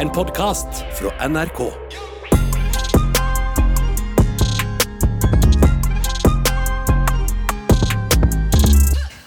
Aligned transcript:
En 0.00 0.10
podkast 0.10 0.68
fra 0.98 1.28
NRK. 1.28 1.58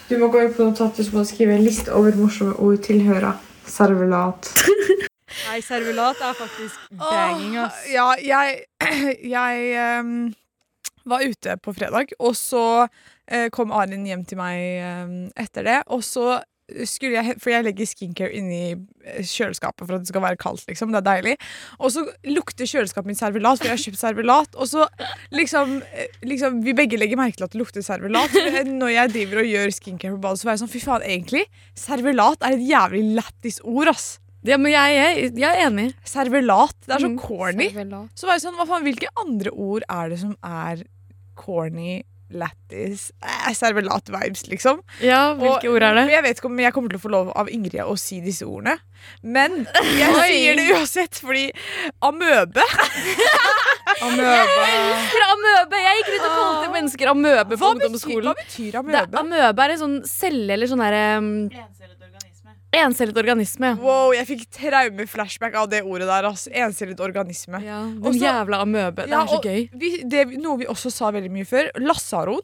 Du 0.09 0.17
må 0.21 0.27
gå 0.29 0.43
inn 0.43 0.53
på 0.53 0.67
notatet 0.67 1.09
og 1.09 1.25
skrive 1.25 1.55
en 1.55 1.65
liste 1.65 1.89
over 1.89 2.13
morsomme 2.21 2.53
ord 2.61 2.77
tilhører 2.85 3.41
servelat. 3.65 4.51
Nei, 5.47 5.57
servelat 5.65 6.21
er 6.21 6.37
faktisk 6.37 6.85
banging, 7.01 7.57
ass. 7.63 7.81
Ja, 7.89 8.11
jeg, 8.21 8.61
jeg 9.37 10.05
um, 10.05 10.13
var 11.09 11.25
ute 11.25 11.57
på 11.65 11.73
fredag, 11.73 12.13
og 12.21 12.37
så 12.37 12.65
uh, 12.85 13.49
kom 13.49 13.73
Arin 13.73 14.05
hjem 14.05 14.21
til 14.29 14.37
meg 14.37 14.85
um, 14.85 15.19
etter 15.33 15.65
det. 15.65 15.81
Og 15.89 16.05
så 16.05 16.35
skulle 16.85 17.17
jeg, 17.23 17.35
For 17.41 17.51
jeg 17.53 17.65
legger 17.65 17.87
skincare 17.89 18.31
inni 18.37 18.59
eh, 18.73 19.23
kjøleskapet 19.25 19.85
for 19.87 19.95
at 19.97 20.03
det 20.05 20.11
skal 20.11 20.23
være 20.25 20.39
kaldt. 20.41 20.65
liksom, 20.69 20.91
Det 20.93 20.99
er 21.01 21.07
deilig. 21.09 21.35
Og 21.79 21.91
så 21.95 22.03
lukter 22.29 22.69
kjøleskapet 22.69 23.09
mitt 23.11 23.19
servelat, 23.21 23.57
for 23.59 23.69
jeg 23.69 23.75
har 23.77 23.83
kjøpt 23.85 24.01
servelat. 24.01 24.55
Og 24.59 24.67
så 24.71 24.85
liksom, 25.35 25.81
eh, 25.93 26.07
liksom 26.23 26.61
Vi 26.63 26.73
begge 26.77 26.99
legger 26.99 27.17
merke 27.19 27.37
til 27.39 27.47
at 27.49 27.51
det 27.55 27.61
lukter 27.61 27.81
servelat. 27.85 28.31
Når 28.69 28.93
jeg 28.95 29.13
driver 29.15 29.43
og 29.43 29.51
gjør 29.51 29.75
skincare 29.75 30.15
på 30.15 30.21
badet, 30.27 30.39
så 30.43 30.49
var 30.49 30.57
jeg 30.57 30.63
sånn 30.63 30.73
Fy 30.75 30.81
faen, 30.85 31.05
egentlig, 31.09 31.45
servelat 31.75 32.43
er 32.45 32.57
et 32.57 32.65
jævlig 32.69 33.03
lættis 33.19 33.59
ord, 33.63 33.89
ass. 33.95 34.19
Ja, 34.47 34.55
men 34.55 34.71
jeg, 34.71 34.93
jeg, 34.95 35.31
jeg 35.35 35.49
er 35.49 35.65
enig. 35.67 35.89
Servelat. 36.07 36.71
Det 36.85 36.93
er 36.95 37.01
så 37.03 37.09
Mm, 37.11 37.17
corny. 37.19 37.65
Mm, 37.75 38.07
Så 38.15 38.23
var 38.29 38.37
jeg 38.37 38.45
sånn, 38.45 38.55
hva 38.55 38.65
faen, 38.69 38.85
Hvilke 38.87 39.09
andre 39.19 39.51
ord 39.51 39.83
er 39.89 40.09
det 40.13 40.19
som 40.21 40.37
er 40.45 40.85
corny, 41.35 42.03
lættis, 42.29 43.07
eh, 43.25 43.49
servelat-vibes, 43.57 44.43
liksom? 44.51 44.81
Ja, 45.01 45.33
hvilke 45.33 45.65
Og 45.69 45.75
ord 45.75 45.83
er 45.87 45.95
det? 45.97 46.03
Jeg 46.13 46.23
vet 46.23 46.37
ikke 46.41 46.49
om 46.51 46.59
jeg 46.61 46.73
kommer 46.75 46.89
til 46.93 46.99
å 46.99 47.03
få 47.03 47.11
lov 47.13 47.31
av 47.35 47.49
Ingrid 47.49 47.81
å 47.81 47.95
si 47.97 48.19
disse 48.21 48.45
ordene, 48.45 48.77
men 49.23 49.65
jeg 49.97 50.13
sier 50.13 50.55
det 50.59 50.67
uansett, 50.75 51.21
fordi 51.23 51.47
amøbe 52.05 52.65
Amøba. 53.99 54.65
For 55.09 55.23
amøbe! 55.33 55.79
Jeg 55.81 55.97
gikk 55.99 56.09
rundt 56.13 56.25
og 56.27 56.35
kalte 56.37 56.67
mennesker 56.75 57.09
amøbe 57.11 57.57
på 57.57 57.69
ungdomsskolen. 57.73 58.29
hva 58.29 58.35
betyr 58.37 58.71
Det, 58.71 58.79
amøbe? 58.83 59.23
amøbe 59.23 59.65
er 59.65 59.73
en 59.73 59.81
sånn 59.81 59.97
celle 60.07 60.53
eller 60.55 60.69
sånn 60.69 60.83
herre 60.85 61.01
um, 61.17 61.31
Encellet 62.71 63.17
organisme. 63.17 63.71
Wow, 63.81 64.11
jeg 64.13 64.27
fikk 64.29 64.43
traumeflashback 64.59 65.55
av 65.57 65.69
det 65.71 65.81
ordet 65.83 66.05
der. 66.09 66.27
Altså. 66.29 66.51
Encellet 66.53 66.99
organisme. 67.01 67.63
Ja, 67.65 67.81
den 67.89 68.03
Også- 68.03 68.21
jævla 68.21 68.61
amøbe. 68.61 69.05
Det 69.05 69.09
Ja, 69.09 69.23
er 69.23 69.27
så 69.27 69.41
gøy. 69.41 69.69
Vi, 69.73 70.03
det, 70.03 70.27
noe 70.37 70.57
vi 70.59 70.65
også 70.69 70.91
sa 70.91 71.09
veldig 71.11 71.31
mye 71.31 71.45
før. 71.49 71.71
Lassaron. 71.81 72.41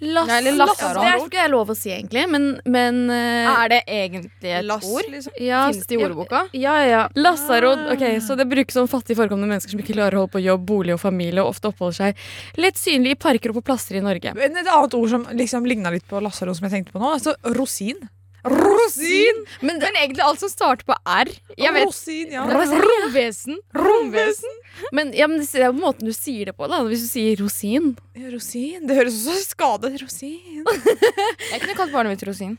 Lass, 0.00 0.26
Nei, 0.28 0.38
eller 0.38 0.52
lass, 0.56 0.78
det 0.78 1.02
er 1.04 1.18
ikke 1.20 1.36
jeg 1.36 1.50
lov 1.50 1.68
å 1.68 1.74
si, 1.76 1.90
egentlig, 1.92 2.22
men, 2.30 2.60
men 2.64 3.10
uh, 3.10 3.60
Er 3.60 3.68
det 3.68 3.80
egentlig 3.86 4.30
et 4.54 4.64
Lass, 4.64 4.86
ord? 4.88 5.04
liksom. 5.12 5.34
ja, 5.36 5.66
Fins 5.68 5.84
det 5.86 5.98
i 5.98 6.02
ordboka? 6.02 6.40
Ja, 6.56 6.78
ja, 6.80 6.86
ja. 6.88 7.08
Lassarod. 7.14 7.82
Ok, 7.92 8.00
så 8.24 8.38
det 8.40 8.46
brukes 8.48 8.74
om 8.80 8.88
fattig 8.88 9.18
forekommende 9.18 9.50
mennesker 9.52 9.74
som 9.74 9.82
ikke 9.82 9.92
klarer 9.98 10.16
å 10.16 10.22
holde 10.24 10.32
på 10.32 10.40
jobb, 10.42 10.64
bolig 10.64 10.94
og 10.96 11.00
familie, 11.02 11.42
og 11.44 11.50
ofte 11.52 11.68
oppholder 11.68 11.98
seg 11.98 12.16
lett 12.56 12.80
synlig 12.80 13.12
i 13.12 13.18
parker 13.20 13.52
og 13.52 13.60
på 13.60 13.66
plasser 13.68 14.00
i 14.00 14.00
Norge. 14.00 14.32
Men 14.34 14.56
et 14.56 14.66
annet 14.72 14.94
ord 14.96 15.10
som 15.12 15.26
liksom 15.36 15.68
ligna 15.68 15.92
litt 15.92 16.08
på 16.08 16.22
lassaron, 16.24 16.56
som 16.56 16.64
jeg 16.70 16.78
tenkte 16.78 16.96
på 16.96 17.02
nå, 17.04 17.12
altså 17.18 17.36
rosin. 17.58 18.00
Rosin! 18.44 19.42
Men, 19.60 19.78
men 19.82 19.96
egentlig 19.98 20.24
alt 20.24 20.40
som 20.40 20.50
starter 20.52 20.86
på 20.88 20.96
R. 21.04 21.30
Jeg 21.58 21.74
vet 21.76 21.86
Rosin, 21.86 22.32
ja. 22.32 22.44
Romvesen. 22.48 23.58
Romvesen. 23.76 24.56
Men, 24.96 25.12
ja, 25.16 25.28
men 25.28 25.42
det 25.42 25.48
er 25.60 25.68
jo 25.68 25.76
måten 25.76 26.08
du 26.08 26.14
sier 26.16 26.50
det 26.50 26.56
på, 26.56 26.68
da. 26.70 26.80
Hvis 26.88 27.04
du 27.04 27.10
sier 27.10 27.40
rosin. 27.42 27.92
Ja, 28.16 28.30
Rosin. 28.32 28.86
Det 28.88 28.96
høres 28.96 29.18
som 29.26 29.36
skadet 29.44 29.98
Rosin. 30.00 30.64
Jeg 31.52 31.60
kunne 31.60 31.76
kalt 31.76 31.92
barnet 31.92 32.14
mitt 32.16 32.24
Rosin. 32.28 32.56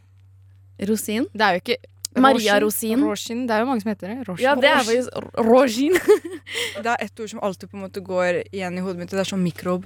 Rosin. 0.90 1.26
Det 1.34 1.48
er 1.48 1.58
jo 1.58 1.64
ikke 1.64 1.80
Maria 2.22 2.60
Rosin. 2.62 3.04
Rosin. 3.08 3.46
Det 3.48 3.56
er 3.56 3.64
jo 3.64 3.72
mange 3.72 3.84
som 3.86 3.94
heter 3.94 4.14
det. 4.14 4.28
Rosin. 4.28 4.44
Ja, 4.44 4.56
det 4.60 4.70
er 4.70 4.84
faktisk 4.84 5.46
rosin. 5.48 5.98
Det 6.84 6.90
er 6.90 6.98
ett 7.06 7.20
ord 7.22 7.30
som 7.32 7.40
alltid 7.40 7.70
på 7.72 7.78
en 7.78 7.84
måte 7.86 8.02
går 8.04 8.42
igjen 8.52 8.76
i 8.76 8.82
hodet 8.84 9.00
mitt, 9.00 9.12
og 9.14 9.20
det 9.20 9.24
er 9.24 9.30
sånn 9.30 9.44
mikrob. 9.44 9.86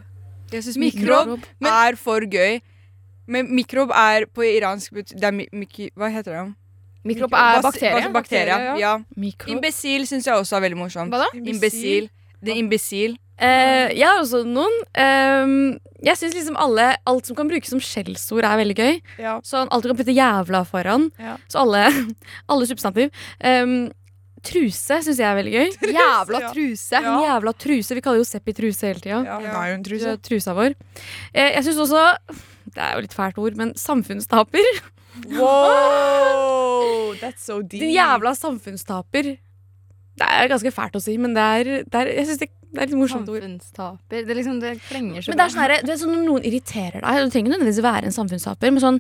Jeg 0.54 0.64
syns 0.66 0.78
Mikrob. 0.82 1.36
mikrob 1.36 1.68
er 1.70 1.98
for 2.00 2.26
gøy. 2.26 2.58
Men 3.28 3.50
mikrob 3.56 3.92
er 3.96 4.28
på 4.30 4.46
iransk 4.46 4.94
det 4.94 5.24
er 5.24 5.34
mi, 5.34 5.48
Hva 5.96 6.12
heter 6.14 6.38
det? 6.38 6.46
Mikrob 7.06 7.34
er 7.38 7.62
bakterie. 7.62 7.94
Altså 8.00 8.14
bakterie, 8.14 8.60
ja. 8.70 8.76
ja. 8.82 8.94
Mikrob. 9.18 9.54
Imbesil 9.54 10.08
syns 10.10 10.26
jeg 10.26 10.34
også 10.42 10.58
er 10.58 10.66
veldig 10.66 10.80
morsomt. 10.80 11.14
Hva 11.14 11.28
da? 11.28 11.30
Imbesil. 11.38 12.10
Det 12.42 12.54
er 12.54 12.62
imbesil. 12.62 13.18
Uh, 13.36 13.92
jeg 13.92 14.06
har 14.08 14.22
også 14.22 14.42
noen. 14.48 14.74
Uh, 14.96 15.76
jeg 16.06 16.20
syns 16.22 16.38
liksom 16.38 16.58
alle, 16.62 16.88
alt 17.10 17.28
som 17.30 17.38
kan 17.38 17.50
brukes 17.50 17.70
som 17.74 17.82
skjellsord, 17.84 18.46
er 18.48 18.58
veldig 18.62 18.78
gøy. 18.80 18.98
Ja. 19.22 19.36
Sånn, 19.46 19.70
alt 19.74 19.86
du 19.86 19.92
kan 19.92 20.00
putte 20.00 20.16
jævla 20.16 20.64
foran. 20.70 21.10
Ja. 21.22 21.36
Så 21.52 21.62
alle, 21.66 21.86
alle 22.52 22.70
substantiv. 22.70 23.14
Um, 23.44 23.78
truse 24.46 25.00
syns 25.06 25.22
jeg 25.22 25.26
er 25.30 25.38
veldig 25.40 25.54
gøy. 25.56 25.78
Jævla 26.00 26.42
Ja. 26.42 26.52
truse. 26.54 27.04
Ja. 27.06 27.16
jævla 27.28 27.56
truse. 27.58 27.98
Vi 27.98 28.06
kaller 28.06 28.22
jo 28.22 28.28
Seppi 28.30 28.54
truse 28.58 28.90
hele 28.90 29.02
tida. 29.02 29.22
Ja, 29.26 29.40
hun 29.42 29.50
er 29.52 29.72
jo 29.72 29.78
en 29.78 29.88
truse. 29.88 30.18
Trusa 30.26 30.58
vår. 30.58 30.78
Uh, 31.34 31.50
jeg 31.54 31.66
syns 31.70 31.86
også 31.86 32.04
Det 32.76 32.84
er 32.84 32.98
jo 32.98 33.06
litt 33.06 33.16
fælt 33.16 33.40
ord, 33.42 33.56
men 33.60 33.74
samfunnstaper. 33.80 34.68
Wow, 35.40 37.16
that's 37.22 37.46
so 37.48 37.62
deep. 37.70 37.80
Din 37.80 37.94
jævla 37.96 38.34
samfunnstaper. 38.36 39.30
Det 40.16 40.28
er 40.28 40.50
ganske 40.52 40.72
fælt 40.76 40.98
å 41.00 41.02
si, 41.04 41.16
men 41.20 41.36
det 41.36 41.44
er, 41.44 41.70
det 41.88 42.02
er 42.02 42.12
jeg 42.18 42.28
synes 42.30 42.42
det, 42.42 42.50
det 42.76 42.84
er 42.84 42.92
litt 42.92 43.00
morsomt 43.00 43.30
ord. 43.32 43.40
Samfunnstaper. 43.40 44.26
Det, 44.28 44.36
liksom, 44.40 44.60
det 44.64 44.74
klenger 44.90 45.24
så 45.24 45.32
Men 45.32 45.40
det 45.40 45.46
er 45.46 45.54
sånn 45.54 45.64
her, 45.64 45.74
det 45.88 45.94
er 45.96 46.02
sånn 46.02 46.14
når 46.16 46.28
noen 46.28 46.48
irriterer 46.50 47.00
deg 47.00 47.24
Du 47.24 47.32
trenger 47.34 47.56
nødvendigvis 47.56 47.82
være 47.86 48.10
en 48.10 48.16
samfunnstaper, 48.16 48.76
men 48.76 48.84
sånn 48.84 49.00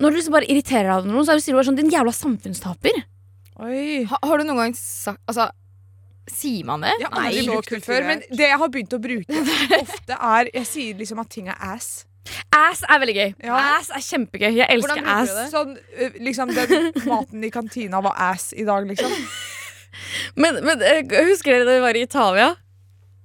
når 0.00 0.14
du 0.14 0.16
liksom 0.16 0.32
bare 0.32 0.48
irriterer 0.48 0.86
deg 0.88 0.96
over 0.96 1.10
noen, 1.12 1.26
så 1.28 1.34
sier 1.36 1.52
du 1.52 1.58
bare 1.58 1.68
sånn 1.68 1.76
'din 1.76 1.90
jævla 1.92 2.12
samfunnstaper'. 2.16 3.02
Oi. 3.60 4.04
ha, 4.08 4.18
Har 4.24 4.38
du 4.40 4.44
noen 4.48 4.56
gang 4.62 4.74
sagt 4.78 5.20
Altså, 5.28 5.50
sier 6.30 6.64
man 6.64 6.80
det? 6.86 6.94
Jeg 7.02 7.10
har 7.10 7.26
aldri 7.26 7.42
Nei, 7.42 7.50
brukt 7.52 7.74
det 7.74 7.82
før, 7.84 8.06
men 8.08 8.22
det 8.30 8.46
jeg 8.48 8.60
har 8.62 8.70
begynt 8.72 8.96
å 8.96 9.00
bruke 9.02 9.42
ofte, 9.82 10.16
er 10.16 10.48
Jeg 10.54 10.66
sier 10.70 11.02
liksom 11.02 11.20
at 11.20 11.28
ting 11.30 11.50
er 11.52 11.58
ass. 11.74 12.06
Ass 12.54 12.82
er 12.84 13.00
veldig 13.02 13.14
gøy. 13.16 13.30
Ja. 13.46 13.58
Ass 13.76 13.90
er 13.94 14.02
kjempegøy. 14.04 14.50
Jeg 14.58 14.66
elsker 14.74 15.06
ass. 15.08 15.32
Sånn, 15.52 15.76
liksom 16.20 16.52
Den 16.54 16.90
maten 17.08 17.46
i 17.46 17.50
kantina 17.52 18.02
var 18.04 18.18
ass 18.30 18.50
i 18.52 18.66
dag, 18.68 18.86
liksom. 18.88 19.14
Men, 20.40 20.60
men 20.62 20.82
husker 21.26 21.50
dere 21.50 21.64
da 21.66 21.72
vi 21.74 21.80
var 21.82 21.96
i 21.98 22.04
Italia? 22.06 22.52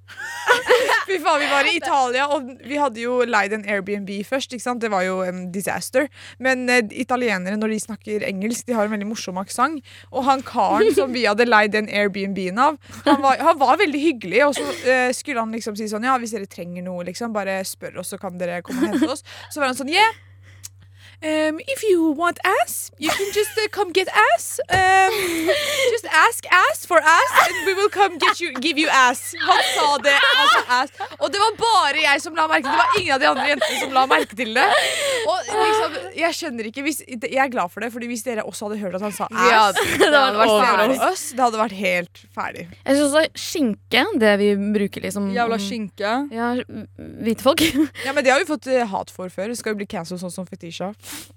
Fy 1.05 1.19
faen, 1.21 1.39
Vi 1.43 1.49
var 1.51 1.67
i 1.69 1.75
Italia, 1.77 2.25
og 2.33 2.47
vi 2.65 2.79
hadde 2.81 3.01
jo 3.01 3.19
leid 3.27 3.53
en 3.53 3.65
Airbnb 3.69 4.09
først. 4.25 4.53
ikke 4.53 4.63
sant? 4.63 4.81
Det 4.81 4.91
var 4.91 5.05
jo 5.05 5.19
en 5.25 5.51
disaster. 5.53 6.07
Men 6.39 6.67
eh, 6.69 6.81
italienere, 6.91 7.57
når 7.61 7.75
de 7.75 7.79
snakker 7.83 8.25
engelsk, 8.27 8.65
de 8.67 8.73
har 8.77 8.87
en 8.87 8.95
veldig 8.95 9.09
morsom 9.09 9.37
aksent. 9.41 9.83
Og 10.11 10.25
han 10.27 10.41
karen 10.45 10.93
som 10.97 11.13
vi 11.13 11.25
hadde 11.29 11.47
leid 11.47 11.75
den 11.75 11.89
Airbnb-en 11.89 12.59
av, 12.59 12.79
han 13.05 13.21
var, 13.21 13.37
han 13.37 13.59
var 13.61 13.77
veldig 13.81 14.01
hyggelig. 14.01 14.43
Og 14.47 14.55
så 14.57 14.67
eh, 14.89 15.09
skulle 15.15 15.43
han 15.45 15.53
liksom 15.55 15.77
si 15.77 15.89
sånn 15.91 16.05
Ja, 16.05 16.17
hvis 16.21 16.35
dere 16.35 16.49
trenger 16.49 16.85
noe, 16.85 17.05
liksom, 17.07 17.33
bare 17.35 17.61
spør 17.65 18.01
oss, 18.01 18.13
så 18.13 18.21
kan 18.21 18.37
dere 18.41 18.61
komme 18.65 18.85
og 18.87 18.95
hente 18.95 19.11
oss. 19.11 19.25
Så 19.49 19.61
var 19.61 19.71
han 19.71 19.77
sånn 19.77 19.93
Yeah. 19.95 20.24
Um, 21.23 21.59
if 21.67 21.81
you 21.83 22.11
want 22.11 22.37
ass, 22.43 22.91
you 22.99 23.09
can 23.09 23.31
just 23.33 23.51
uh, 23.57 23.67
come 23.71 23.91
get 23.93 24.07
ass. 24.33 24.59
Um, 24.69 25.13
just 25.93 26.05
ask 26.11 26.45
ass 26.51 26.85
for 26.85 26.99
ass, 26.99 27.31
and 27.47 27.65
we 27.65 27.73
will 27.73 27.89
come 27.89 28.17
get 28.17 28.39
you, 28.39 28.53
give 28.59 28.77
you 28.77 28.89
ass. 28.89 29.33
Han 29.41 29.61
sa 29.75 29.97
det. 30.03 30.13
Han 30.13 30.47
sa 30.53 30.81
ass. 30.81 30.91
Og 31.19 31.31
det 31.33 31.39
var 31.39 31.55
bare 31.57 32.01
jeg 32.03 32.21
som 32.21 32.35
la 32.35 32.47
merke 32.51 32.67
til 32.67 32.71
det. 32.71 32.81
var 32.83 32.99
ingen 32.99 33.13
av 33.15 33.19
de 33.23 33.29
andre 33.31 33.47
jentene 33.53 33.79
som 33.81 33.93
la 33.95 34.05
merke 34.11 34.35
til 34.37 34.53
det. 34.53 34.67
Og 35.25 35.39
liksom, 35.49 35.95
Jeg 36.15 36.35
skjønner 36.37 36.67
ikke 36.69 36.83
hvis, 36.85 36.99
Jeg 37.07 37.39
er 37.41 37.49
glad 37.51 37.71
for 37.73 37.81
det, 37.81 37.89
Fordi 37.93 38.07
hvis 38.07 38.21
dere 38.23 38.43
også 38.45 38.67
hadde 38.67 38.77
hørt 38.83 38.95
at 38.99 39.01
han 39.01 39.11
sa 39.15 39.25
ass, 39.31 39.49
Ja, 39.51 39.63
det 39.73 40.11
hadde 40.13 40.37
vært 40.37 40.53
ferdig. 40.67 40.99
oss, 41.09 41.23
det 41.35 41.41
hadde 41.43 41.59
vært 41.61 41.75
helt 41.79 42.21
ferdig. 42.35 42.67
Jeg 42.85 42.99
syns 42.99 43.15
også 43.15 43.41
skinke, 43.47 44.03
det 44.21 44.33
vi 44.43 44.51
bruker 44.75 45.01
liksom 45.07 45.31
Jævla 45.35 45.57
skinke. 45.61 46.13
Ja, 46.35 46.51
hvite 47.25 47.43
folk. 47.45 47.63
Ja, 48.05 48.13
Men 48.13 48.23
det 48.25 48.31
har 48.35 48.39
vi 48.43 48.47
fått 48.49 48.67
eh, 48.71 48.85
hat 48.91 49.09
for 49.13 49.29
før. 49.33 49.49
Det 49.51 49.57
skal 49.59 49.73
jo 49.73 49.79
bli 49.81 49.87
cancelled 49.89 50.21
sånn 50.21 50.33
som 50.33 50.45
Fetisha. 50.47 50.91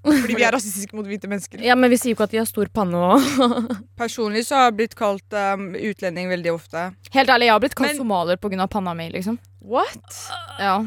Fordi 0.04 0.34
vi 0.38 0.44
er 0.46 0.52
rasistiske 0.54 0.96
mot 0.96 1.06
hvite 1.06 1.28
mennesker. 1.28 1.60
ja, 1.64 1.74
Men 1.74 1.90
vi 1.90 1.96
sier 2.00 2.12
jo 2.12 2.16
ikke 2.18 2.28
at 2.28 2.34
de 2.36 2.40
har 2.40 2.46
stor 2.48 2.68
panne 2.72 2.96
og 2.96 3.20
Personlig 4.00 4.44
så 4.46 4.54
har 4.60 4.68
jeg 4.70 4.76
blitt 4.80 4.94
kalt 4.98 5.36
um, 5.36 5.68
utlending 5.74 6.30
veldig 6.32 6.52
ofte. 6.54 6.86
Helt 7.14 7.28
ærlig, 7.34 7.48
jeg 7.50 7.52
har 7.56 7.60
blitt 7.66 7.74
kalt 7.78 7.92
Men- 7.92 8.00
somalier 8.02 8.36
pga. 8.40 8.66
panna 8.66 8.94
mi, 8.94 9.08
liksom. 9.12 9.38
What? 9.60 10.22
Ja. 10.60 10.78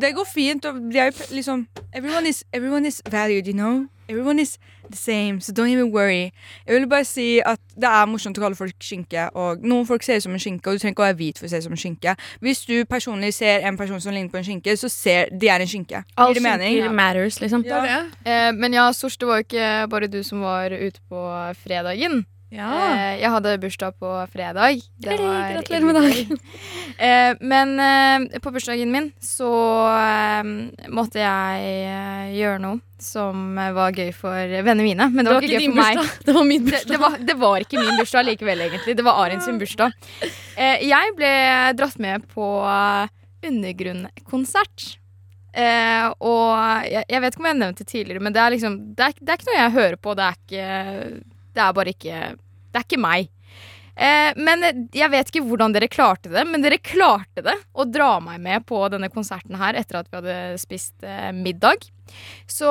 Det 0.00 0.14
går 0.16 0.24
fint. 0.26 0.64
Og 0.66 0.80
de 0.90 0.98
er 0.98 1.10
jo 1.12 1.26
liksom 1.36 1.66
everyone 1.92 2.26
is, 2.28 2.42
everyone 2.52 2.86
is 2.88 3.02
valued, 3.10 3.46
you 3.46 3.54
know? 3.54 3.86
Everyone 4.08 4.38
is 4.38 4.58
the 4.90 4.96
same, 4.96 5.40
so 5.40 5.52
don't 5.52 5.68
even 5.68 5.92
worry. 5.92 6.32
Jeg 6.66 6.74
vil 6.74 6.88
bare 6.88 7.04
si 7.04 7.40
at 7.40 7.60
det 7.74 7.88
er 7.88 8.06
morsomt 8.06 8.38
å 8.38 8.44
kalle 8.44 8.58
folk 8.58 8.76
skinke. 8.84 9.28
Og 9.32 9.64
noen 9.64 9.86
folk 9.88 10.04
ser 10.04 10.20
ut 10.20 10.26
som 10.26 10.36
en 10.36 10.42
skinke, 10.42 10.68
og 10.68 10.76
du 10.76 10.82
trenger 10.82 10.96
ikke 10.96 11.04
å 11.04 11.08
være 11.08 11.18
hvit 11.22 11.40
for 11.40 11.48
å 11.48 11.52
se 11.52 11.62
ut 11.62 11.66
som 11.68 11.76
en 11.76 11.80
skinke. 11.80 12.16
Hvis 12.44 12.64
du 12.68 12.74
personlig 12.90 13.32
ser 13.38 13.64
en 13.64 13.78
person 13.80 14.00
som 14.00 14.12
ligner 14.12 14.32
på 14.32 14.42
en 14.42 14.46
skinke, 14.46 14.76
så 14.76 14.92
ser 14.92 15.32
de 15.32 15.48
er 15.48 15.64
en 15.64 15.70
skinke. 15.70 16.04
All 16.16 16.36
det 16.36 16.44
mening? 16.44 16.82
Ja. 16.82 16.92
matters, 16.92 17.40
liksom. 17.40 17.64
Ja. 17.64 18.04
Eh, 18.24 18.52
men 18.52 18.76
ja, 18.76 18.90
Sors, 18.92 19.16
det 19.16 19.28
var 19.28 19.40
jo 19.40 19.48
ikke 19.48 19.72
bare 19.90 20.12
du 20.12 20.22
som 20.22 20.44
var 20.44 20.74
ute 20.74 21.00
på 21.08 21.24
fredagen. 21.64 22.24
Eh, 22.54 23.14
jeg 23.18 23.30
hadde 23.34 23.56
bursdag 23.58 23.96
på 23.98 24.10
fredag. 24.30 24.82
Det 25.02 25.16
var 25.18 25.54
gratulerer 25.56 25.86
med 25.88 25.96
dagen. 25.98 26.40
Eh, 26.94 27.34
men 27.42 27.72
eh, 27.82 28.38
på 28.38 28.52
bursdagen 28.54 28.92
min 28.94 29.08
så 29.18 29.50
måtte 30.94 31.18
jeg 31.18 32.36
gjøre 32.36 32.60
noe 32.62 32.78
som 33.02 33.58
var 33.74 33.96
gøy 33.98 34.12
for 34.14 34.54
vennene 34.54 34.86
mine. 34.86 35.08
Men 35.10 35.26
det, 35.26 35.34
var, 35.34 35.42
ikke 35.42 35.58
gøy 35.58 35.72
for 35.72 35.80
meg. 35.80 36.12
Det 36.28 36.36
var 36.38 36.48
min 36.48 36.64
bursdag. 36.68 36.92
det, 36.92 37.00
var, 37.02 37.18
det 37.18 37.36
var 37.42 37.66
ikke 37.66 37.82
min 37.82 37.98
bursdag 37.98 38.28
likevel, 38.30 38.64
egentlig. 38.68 38.96
Det 38.96 39.06
var 39.06 39.20
Arin 39.24 39.42
sin 39.44 39.58
bursdag. 39.58 39.98
Eh, 40.22 40.86
jeg 40.86 41.16
ble 41.18 41.34
dratt 41.74 41.98
med 41.98 42.28
på 42.30 42.48
undergrunnkonsert. 43.44 44.94
Eh, 45.54 46.06
og 46.22 46.86
jeg, 46.86 47.04
jeg 47.10 47.22
vet 47.22 47.34
ikke 47.34 47.42
om 47.42 47.46
jeg 47.50 47.54
har 47.54 47.60
nevnt 47.60 47.82
det 47.82 47.90
tidligere, 47.90 48.22
men 48.26 48.34
det 48.34 48.40
er 48.42 48.50
liksom 48.50 48.72
Det 48.98 49.04
er, 49.06 49.12
det 49.20 49.30
er 49.30 49.38
ikke 49.38 49.50
noe 49.50 49.60
jeg 49.60 49.74
hører 49.76 50.00
på. 50.02 50.14
Det 50.18 50.24
er 50.30 50.40
ikke 50.40 51.33
Det 51.54 51.62
er 51.62 51.72
bare 51.72 51.94
ikke 51.94 52.18
Det 52.74 52.80
er 52.80 52.86
ikke 52.86 53.00
meg. 53.00 53.30
Eh, 53.94 54.32
men 54.36 54.88
jeg 54.94 55.10
vet 55.12 55.30
ikke 55.30 55.44
hvordan 55.46 55.74
dere 55.74 55.90
klarte 55.92 56.32
det, 56.32 56.44
men 56.48 56.64
dere 56.64 56.80
klarte 56.82 57.44
det 57.46 57.56
å 57.74 57.86
dra 57.86 58.16
meg 58.22 58.40
med 58.42 58.66
på 58.66 58.80
denne 58.92 59.10
konserten 59.12 59.58
her 59.60 59.78
etter 59.78 60.00
at 60.00 60.10
vi 60.10 60.18
hadde 60.18 60.38
spist 60.62 61.06
eh, 61.06 61.30
middag. 61.34 61.86
Så 62.50 62.68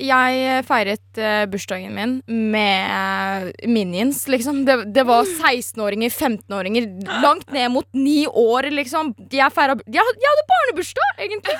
jeg 0.00 0.62
feiret 0.64 1.18
eh, 1.20 1.42
bursdagen 1.50 1.92
min 1.94 2.14
med 2.54 3.50
minions, 3.68 4.22
liksom. 4.30 4.62
Det, 4.64 4.78
det 4.94 5.04
var 5.08 5.26
16-åringer, 5.28 6.08
15-åringer, 6.14 6.88
langt 7.20 7.50
ned 7.52 7.70
mot 7.74 7.86
ni 7.92 8.24
år, 8.26 8.70
liksom. 8.72 9.12
Jeg, 9.28 9.52
feira, 9.54 9.76
jeg, 9.84 10.14
jeg 10.22 10.32
hadde 10.32 10.46
barnebursdag, 10.54 11.12
egentlig. 11.26 11.58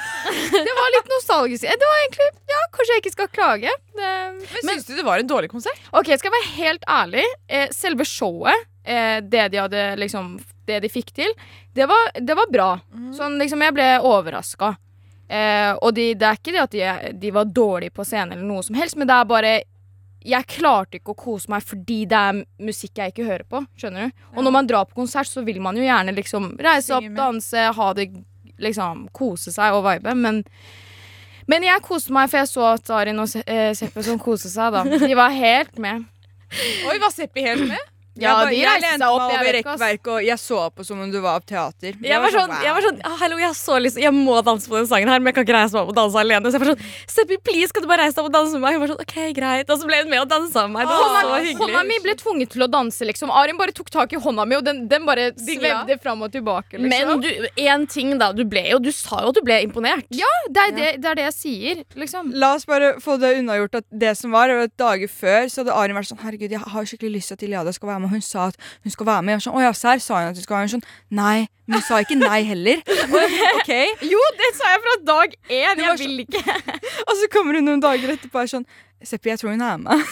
Det 0.70 0.76
var 0.80 0.94
litt 0.96 1.12
nostalgisk. 1.12 1.66
Det 1.66 1.90
var 1.92 2.02
egentlig 2.04 2.30
Ja, 2.50 2.64
kanskje 2.74 2.96
jeg 2.96 3.04
ikke 3.04 3.14
skal 3.14 3.30
klage. 3.34 3.76
Det, 3.96 4.10
Men 4.40 4.72
syns 4.72 4.88
du 4.88 4.96
det 4.96 5.06
var 5.06 5.20
en 5.20 5.30
dårlig 5.30 5.50
konsert? 5.52 5.78
Ok, 5.92 6.12
skal 6.16 6.30
jeg 6.30 6.36
være 6.38 6.52
helt 6.56 6.88
ærlig. 6.88 7.26
Eh, 7.52 7.68
selve 7.74 8.06
showet, 8.08 8.66
eh, 8.90 9.19
det 9.22 9.48
de 9.54 9.62
hadde 9.62 9.84
liksom 10.00 10.34
Det 10.66 10.81
de 10.84 10.88
fikk 10.92 11.08
til, 11.16 11.32
det 11.75 11.87
var, 11.90 12.12
det 12.20 12.34
var 12.38 12.50
bra. 12.52 12.69
Sånn 13.16 13.38
liksom, 13.40 13.62
jeg 13.64 13.75
ble 13.75 13.88
overraska. 14.06 14.75
Eh, 15.26 15.72
og 15.78 15.94
de, 15.96 16.12
det 16.19 16.26
er 16.28 16.38
ikke 16.38 16.54
det 16.54 16.62
at 16.62 16.76
de, 16.76 17.12
de 17.22 17.32
var 17.34 17.50
dårlige 17.50 17.94
på 17.94 18.06
scenen 18.06 18.37
eller 18.37 18.46
noe 18.46 18.62
som 18.66 18.78
helst, 18.78 18.98
men 18.98 19.08
det 19.10 19.16
er 19.16 19.28
bare 19.31 19.52
jeg 20.20 20.46
klarte 20.52 20.98
ikke 20.98 21.14
å 21.14 21.19
kose 21.19 21.48
meg 21.48 21.64
fordi 21.64 22.02
det 22.10 22.19
er 22.19 22.40
musikk 22.60 23.00
jeg 23.00 23.14
ikke 23.14 23.26
hører 23.28 23.46
på. 23.48 23.62
Skjønner 23.81 24.10
du? 24.10 24.25
Og 24.37 24.44
når 24.44 24.54
man 24.58 24.69
drar 24.69 24.88
på 24.88 24.98
konsert, 25.00 25.31
så 25.31 25.42
vil 25.46 25.60
man 25.64 25.78
jo 25.78 25.87
gjerne 25.87 26.12
liksom 26.16 26.52
reise 26.60 26.92
opp, 26.98 27.06
danse, 27.16 27.66
ha 27.76 27.88
det 27.96 28.10
liksom 28.60 29.06
Kose 29.16 29.52
seg 29.54 29.72
og 29.72 29.87
vibe. 29.87 30.12
Men, 30.20 30.42
men 31.48 31.64
jeg 31.64 31.81
koste 31.87 32.12
meg, 32.12 32.28
for 32.28 32.42
jeg 32.42 32.50
så 32.50 32.66
at 32.75 32.92
Arin 32.92 33.22
og 33.22 33.32
eh, 33.46 33.70
Seppe 33.78 34.04
som 34.04 34.20
koste 34.20 34.52
seg, 34.52 34.76
da. 34.76 34.84
De 34.84 35.16
var 35.16 35.32
helt 35.32 35.81
med. 35.81 36.04
Oi, 36.90 36.98
var 37.00 37.14
Seppi 37.14 37.46
helt 37.46 37.64
med? 37.70 37.88
Ja, 38.18 38.30
jeg, 38.30 38.34
bare- 38.34 38.50
de 38.50 38.64
reiste 38.66 38.98
seg 38.98 39.06
opp, 39.06 39.22
over 39.30 39.52
rekkverket, 39.54 40.08
og 40.10 40.24
jeg 40.26 40.38
så 40.42 40.58
på 40.74 40.84
som 40.84 41.00
om 41.00 41.10
du 41.12 41.20
var 41.22 41.40
på 41.40 41.46
teater. 41.52 41.94
Jeg, 41.94 42.10
Jeg 42.10 42.20
var 42.20 42.30
sånn, 42.34 42.50
wow. 42.50 42.62
jeg 42.66 42.74
var 42.74 42.82
sånn 42.88 42.98
«Ah, 43.06 43.16
Hallo, 43.20 43.36
jeg 43.38 43.54
så 43.54 43.76
liksom 43.80 44.02
Jeg 44.02 44.12
må 44.16 44.34
danse 44.44 44.68
på 44.68 44.76
den 44.76 44.86
sangen 44.90 45.08
her, 45.08 45.20
men 45.20 45.30
jeg 45.30 45.34
kan 45.38 45.44
ikke 45.46 45.54
reise 45.56 45.72
meg 45.76 45.82
opp 45.84 45.92
og 45.92 45.96
danse 46.00 46.18
alene. 46.18 46.50
Så 46.50 46.58
jeg 46.58 46.64
var 46.64 46.70
sånn 46.74 46.82
Seppi, 47.14 47.38
please, 47.46 47.70
kan 47.72 47.82
du 47.84 47.88
bare 47.88 48.02
reise 48.02 48.16
deg 48.18 48.24
opp 48.24 48.30
og 48.30 48.34
danse 48.34 48.52
med 48.58 48.64
meg? 48.66 48.74
Hun 48.76 48.82
var 48.82 48.90
sånn, 48.92 49.02
ok, 49.06 49.14
greit 49.38 49.70
Og 49.70 49.78
så 49.80 49.86
ble 49.86 50.00
hun 50.02 50.10
med 50.10 50.20
og 50.24 50.28
dansa 50.32 50.66
med 50.66 50.74
meg. 50.80 50.90
Det 50.90 50.96
var 50.98 51.22
så 51.22 51.38
hyggelig. 51.38 51.56
hånda 51.62 51.84
mi 51.86 51.98
ble 52.02 52.14
tvunget 52.24 52.50
til 52.56 52.66
å 52.66 52.68
danse, 52.74 53.06
liksom. 53.08 53.30
Arin 53.30 53.56
bare 53.60 53.72
tok 53.76 53.90
tak 53.94 54.12
i 54.12 54.20
hånda 54.26 54.46
mi, 54.50 54.56
og 54.58 54.64
den, 54.66 54.82
den 54.90 55.06
bare 55.06 55.30
svevde 55.38 55.98
fram 56.02 56.22
og 56.26 56.32
tilbake. 56.34 56.80
Liksom. 56.80 56.90
Men 56.90 57.20
du, 57.22 57.30
en 57.70 57.86
ting 57.86 58.16
da, 58.18 58.32
du 58.36 58.44
ble 58.44 58.66
jo 58.72 58.78
Du 58.82 58.90
sa 58.92 59.22
jo 59.22 59.30
at 59.30 59.38
du 59.38 59.42
ble 59.46 59.60
imponert. 59.64 60.04
ja, 60.10 60.28
det 60.50 60.66
er 60.66 60.76
det, 60.76 60.90
det 61.04 61.10
er 61.12 61.20
det 61.22 61.26
jeg 61.30 61.36
sier, 61.38 61.84
liksom. 61.94 62.32
La 62.34 62.54
oss 62.58 62.66
bare 62.66 62.96
få 63.00 63.16
det 63.22 63.36
unnagjort 63.38 63.80
at 63.80 63.86
det 63.92 64.16
som 64.18 64.32
var, 64.34 64.48
var 64.50 64.66
at 64.66 64.76
dager 64.80 65.08
før 65.08 65.46
så 65.52 65.62
hadde 65.62 65.74
Arin 65.76 65.96
vært 65.96 66.10
sånn 66.10 66.20
Herregud, 66.24 66.50
jeg 66.50 66.60
har 66.60 66.84
skikkelig 66.90 67.12
lyst 67.20 67.30
til 67.32 67.38
at 67.38 67.42
Iliada 67.46 67.72
skal 67.76 67.88
være 67.92 68.00
med. 68.02 68.11
Hun 68.14 68.25
sa 68.25 68.49
at 68.50 68.58
hun 68.82 68.94
skal 68.94 69.08
være 69.11 69.23
med. 69.23 69.32
Jeg 69.35 69.41
var 69.41 69.47
sånn, 69.47 69.56
Å 69.61 69.64
ja, 69.64 69.73
serr, 69.76 70.02
sa 70.05 70.20
hun 70.20 70.31
at 70.32 70.41
hun 70.41 70.47
skal 70.47 70.56
være 70.56 70.67
med? 70.67 70.70
Hun 70.70 70.81
sånn, 70.81 70.87
Nei, 71.20 71.38
men 71.67 71.79
hun 71.79 71.87
sa 71.87 72.00
ikke 72.02 72.19
nei 72.20 72.41
heller. 72.49 72.85
Ok 73.61 73.73
Jo, 74.11 74.23
det 74.41 74.52
sa 74.58 74.73
jeg 74.75 74.85
fra 74.87 74.97
dag 75.12 75.35
én. 75.49 75.75
Var 75.79 75.85
Jeg 75.87 75.99
vil 76.02 76.25
ikke. 76.26 76.44
Og 77.08 77.14
så 77.20 77.31
kommer 77.32 77.58
hun 77.61 77.69
noen 77.70 77.82
dager 77.85 78.17
etterpå 78.17 78.41
og 78.41 78.47
er 78.47 78.55
sånn 78.56 78.67
Seppi, 79.02 79.31
jeg 79.32 79.41
tror 79.41 79.55
hun 79.55 79.62
er 79.64 79.79
med. 79.81 80.06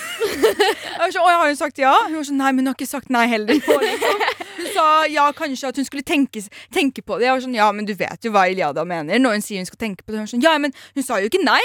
Jeg 0.99 1.01
var 1.03 1.13
så, 1.13 1.23
Å, 1.23 1.33
har 1.43 1.51
hun 1.51 1.59
sagt 1.59 1.79
ja? 1.81 1.93
Hun 2.09 2.17
var 2.19 2.25
sånn, 2.27 2.39
nei, 2.41 2.53
men 2.57 2.65
hun 2.65 2.73
har 2.73 2.77
ikke 2.79 2.89
sagt 2.89 3.11
nei 3.13 3.27
heller. 3.31 3.59
nå, 3.61 3.79
Liksom. 3.85 4.23
Hun 4.59 4.69
sa 4.75 4.85
ja, 5.07 5.29
kanskje 5.37 5.71
at 5.71 5.77
hun 5.79 5.87
skulle 5.87 6.03
tenke, 6.07 6.41
tenke 6.75 7.03
på 7.07 7.19
det. 7.19 7.29
Jeg 7.29 7.37
var 7.37 7.43
sånn, 7.45 7.55
ja, 7.55 7.69
men 7.75 7.87
du 7.87 7.93
vet 7.99 8.27
jo 8.27 8.33
hva 8.35 8.47
Iliada 8.51 8.83
mener 8.89 9.21
når 9.23 9.37
hun 9.37 9.45
sier 9.45 9.63
hun 9.63 9.69
skal 9.69 9.81
tenke 9.81 10.03
på 10.03 10.11
det. 10.11 10.19
Hun 10.19 10.25
var 10.25 10.31
sånn, 10.33 10.43
ja, 10.43 10.55
men 10.59 10.75
hun 10.97 11.07
sa 11.07 11.21
jo 11.23 11.29
ikke 11.31 11.43
nei. 11.45 11.61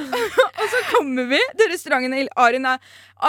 og 0.60 0.64
så 0.72 0.80
kommer 0.90 1.28
vi 1.30 1.40
til 1.60 1.70
restauranten. 1.70 2.16
Arin, 2.42 2.66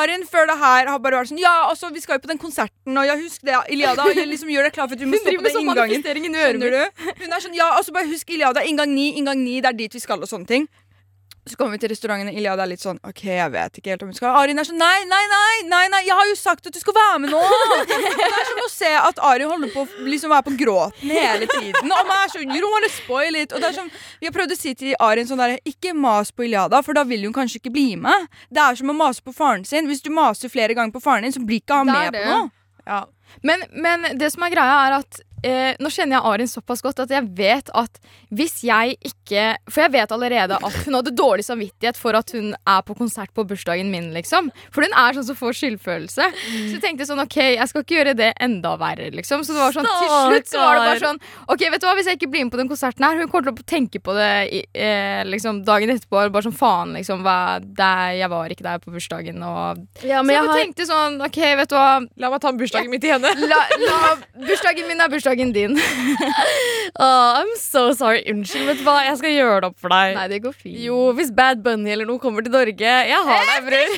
Arin 0.01 0.25
før 0.29 0.49
det 0.49 0.57
her 0.63 0.89
har 0.89 1.03
bare 1.03 1.19
vært 1.21 1.33
sånn, 1.33 1.43
ja, 1.43 1.53
altså, 1.69 1.91
vi 1.93 2.01
skal 2.01 2.17
jo 2.17 2.25
på 2.25 2.31
den 2.31 2.41
konserten, 2.41 2.95
og 2.97 3.05
ja, 3.05 3.17
husk 3.19 3.45
det, 3.45 3.59
Iliada, 3.75 4.07
jeg 4.15 4.31
liksom 4.31 4.49
gjør 4.55 4.69
deg 4.69 4.77
klar 4.79 4.89
for 4.89 4.97
at 4.97 5.03
du 5.03 5.09
må 5.11 5.19
stå 5.21 5.27
på 5.29 5.37
med 5.37 5.51
den 5.51 5.59
sånn 5.59 5.69
inngangen. 5.69 6.07
Skjønner 6.07 6.79
du? 6.79 7.05
Hun 7.21 7.37
er 7.37 7.45
sånn, 7.45 7.59
ja, 7.59 7.69
altså 7.77 7.93
bare 7.95 8.09
husk 8.09 8.33
Iliada, 8.33 8.65
inngang 8.65 8.95
ni, 8.95 9.11
inngang 9.19 9.43
ni, 9.43 9.59
det 9.61 9.73
er 9.73 9.79
dit 9.85 9.99
vi 9.99 10.01
skal 10.01 10.23
og 10.23 10.31
sånne 10.31 10.49
ting. 10.49 10.65
Så 11.45 11.59
kommer 11.59 11.75
vi 11.75 11.81
til 11.83 11.91
restauranten, 11.91 12.31
Iliad 12.33 12.57
er 12.57 12.69
litt 12.71 12.81
sånn, 12.81 12.97
ok, 13.05 13.19
jeg 13.29 13.51
vet 13.53 13.75
ikke 13.77 13.91
helt 13.93 14.01
om 14.01 14.09
hun 14.09 14.15
skal. 14.17 14.33
Arin 14.39 14.57
er 14.57 14.65
sånn, 14.65 14.79
nei, 14.81 15.03
nei, 15.05 15.19
nei, 15.29 15.57
nei, 15.69 15.81
nei, 15.93 15.99
jeg 16.07 16.15
har 16.17 16.29
jo 16.31 16.37
sagt 16.39 16.65
at 16.65 16.73
du 16.73 16.79
skal 16.81 16.95
være 16.97 17.19
med 17.21 17.33
nå. 17.35 17.41
Det 17.91 18.25
er 18.25 18.47
som 18.49 18.61
å 18.63 18.69
se 18.73 18.89
at 18.97 19.21
Arin 19.29 19.51
holder 19.51 19.69
på 19.75 19.83
å 19.83 20.07
liksom 20.09 20.33
være 20.33 20.47
på 20.47 20.55
gråten 20.63 21.13
hele 21.13 21.45
tiden. 21.51 21.91
Og 21.93 22.09
man 22.09 22.23
er 22.23 22.33
you 22.47 22.57
don't 22.63 22.73
wanna 22.73 22.89
spoil 22.89 23.37
it. 23.37 23.53
Og 23.53 23.61
det 23.61 23.69
er 23.69 23.77
som, 23.77 23.91
vi 24.21 24.25
har 24.25 24.33
prøvd 24.33 24.55
å 24.55 24.57
si 24.57 24.73
til 24.79 24.97
Arin 25.05 25.29
sånn 25.29 25.43
der, 25.43 25.53
ikke 25.69 25.93
mas 25.93 26.33
på 26.33 26.47
Iliada, 26.47 26.81
for 26.81 26.97
da 26.97 27.05
vil 27.05 27.27
hun 27.27 27.37
kanskje 27.37 27.61
ikke 27.61 27.75
bli 27.77 27.91
med. 28.07 28.25
Det 28.49 28.65
er 28.65 28.81
som 28.81 28.89
å 28.89 28.97
mase 28.97 29.21
på 29.21 29.35
faren 29.35 29.67
sin. 29.69 29.85
Hvis 29.91 30.01
du 30.01 30.09
maser 30.15 30.49
flere 30.49 30.73
ganger 30.73 30.97
på 30.97 31.03
faren 31.05 31.27
din, 31.27 31.35
så 31.35 31.45
blir 31.45 31.61
ikke 31.61 31.83
han 31.83 31.93
med 31.93 32.17
på 32.17 32.25
noe. 32.25 32.49
Ja. 32.89 33.03
Men, 33.45 33.69
men 33.73 34.17
det 34.17 34.33
som 34.33 34.45
er 34.45 34.53
greia, 34.53 34.81
er 34.87 34.99
at 35.03 35.21
eh, 35.45 35.75
nå 35.79 35.89
kjenner 35.93 36.17
jeg 36.17 36.25
Arin 36.31 36.49
såpass 36.49 36.81
godt 36.83 36.99
at 37.03 37.11
jeg 37.13 37.27
vet 37.37 37.69
at 37.77 37.99
hvis 38.35 38.57
jeg 38.65 38.95
ikke 39.05 39.43
For 39.71 39.83
jeg 39.85 39.91
vet 39.93 40.11
allerede 40.11 40.57
at 40.57 40.75
hun 40.85 40.97
hadde 40.97 41.13
dårlig 41.15 41.45
samvittighet 41.47 41.97
for 41.99 42.17
at 42.17 42.31
hun 42.35 42.53
er 42.55 42.81
på 42.85 42.95
konsert 42.97 43.31
på 43.35 43.45
bursdagen 43.47 43.89
min, 43.93 44.11
liksom. 44.15 44.49
For 44.73 44.85
hun 44.85 44.93
er 44.97 45.15
sånn 45.17 45.27
som 45.29 45.37
får 45.39 45.55
skyldfølelse. 45.59 46.27
Så 46.35 46.73
jeg 46.75 46.81
tenkte 46.83 47.07
sånn, 47.07 47.21
ok, 47.23 47.37
jeg 47.57 47.67
skal 47.71 47.83
ikke 47.85 47.97
gjøre 47.97 48.15
det 48.17 48.31
enda 48.41 48.75
verre, 48.81 49.09
liksom. 49.13 49.43
Så 49.45 49.55
det 49.55 49.61
var 49.61 49.75
sånn, 49.75 49.87
til 49.89 50.11
slutt 50.13 50.51
så 50.51 50.61
var 50.61 50.79
det 50.79 50.85
bare 50.89 51.03
sånn 51.03 51.19
Ok, 51.51 51.65
vet 51.73 51.81
du 51.83 51.87
hva, 51.87 51.95
hvis 51.99 52.09
jeg 52.09 52.19
ikke 52.19 52.31
blir 52.33 52.45
med 52.47 52.53
på 52.55 52.61
den 52.61 52.71
konserten 52.71 53.05
her, 53.07 53.19
hun 53.19 53.29
kommer 53.31 53.49
til 53.51 53.65
å 53.65 53.67
tenke 53.75 54.01
på 54.03 54.15
det 54.17 54.31
i, 54.55 54.61
eh, 54.73 55.21
liksom 55.27 55.63
dagen 55.67 55.91
etterpå. 55.93 56.25
Bare 56.31 56.47
sånn 56.47 56.55
faen, 56.57 56.95
liksom. 56.97 57.21
Hva, 57.25 57.37
det, 57.61 57.91
jeg 58.21 58.31
var 58.31 58.55
ikke 58.55 58.67
der 58.67 58.81
på 58.83 58.93
bursdagen, 58.95 59.43
og 59.45 59.83
Ja, 60.05 60.21
Så 60.21 60.25
men 60.25 60.35
jeg 60.35 60.41
jeg 60.41 60.49
har 60.49 60.61
tenkte 60.63 60.85
sånn, 60.89 61.19
ok, 61.25 61.41
vet 61.61 61.69
du 61.69 61.75
hva. 61.75 61.89
La 62.21 62.29
meg 62.31 62.41
ta 62.43 62.51
bursdagen 62.55 62.89
min 62.93 63.01
til 63.03 63.15
henne. 63.15 63.31
La, 63.51 63.61
la, 63.81 64.15
bursdagen 64.47 64.87
min 64.87 65.01
er 65.01 65.11
bursdagen 65.11 65.34
din. 65.35 65.75
oh, 67.05 67.35
I'm 67.39 67.51
so 67.59 67.93
sorry. 67.93 68.23
Unnskyld, 68.31 68.65
vet 68.69 68.79
du 68.79 68.85
hva? 68.87 69.01
Jeg 69.07 69.17
skal 69.19 69.35
gjøre 69.35 69.59
det 69.63 69.69
opp 69.71 69.79
for 69.83 69.93
deg. 69.93 70.15
Nei, 70.17 70.27
det 70.31 70.41
går 70.45 70.55
fint. 70.55 70.77
Jo, 70.85 70.99
hvis 71.17 71.33
Bad 71.35 71.63
Bunny 71.65 71.91
eller 71.95 72.07
noe 72.09 72.21
kommer 72.23 72.45
til 72.45 72.55
Norge 72.55 72.95
Jeg 73.09 73.21
har 73.29 73.51
deg, 73.51 73.69
bror. 73.69 73.89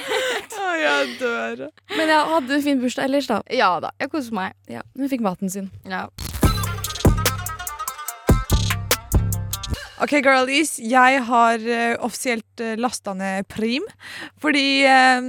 Å, 0.64 0.68
jeg 0.80 1.16
dør. 1.20 1.66
Men 1.96 2.14
jeg 2.14 2.30
hadde 2.34 2.56
en 2.58 2.64
fin 2.68 2.80
bursdag 2.82 3.08
ellers, 3.08 3.30
da. 3.30 3.40
Ja 3.52 3.74
da, 3.82 3.94
jeg 4.00 4.12
koser 4.12 4.36
meg. 4.36 4.56
Ja, 4.70 4.84
Hun 4.98 5.10
fikk 5.12 5.24
maten 5.24 5.52
sin. 5.52 5.72
Ja. 5.88 6.08
Ok, 10.02 10.18
girlies. 10.20 10.76
Jeg 10.82 11.20
har 11.28 11.62
uh, 11.64 11.94
offisielt 12.04 12.60
uh, 12.60 12.74
lasta 12.76 13.14
ned 13.16 13.46
Prim. 13.48 13.86
Fordi 14.42 14.82
eh, 14.84 15.28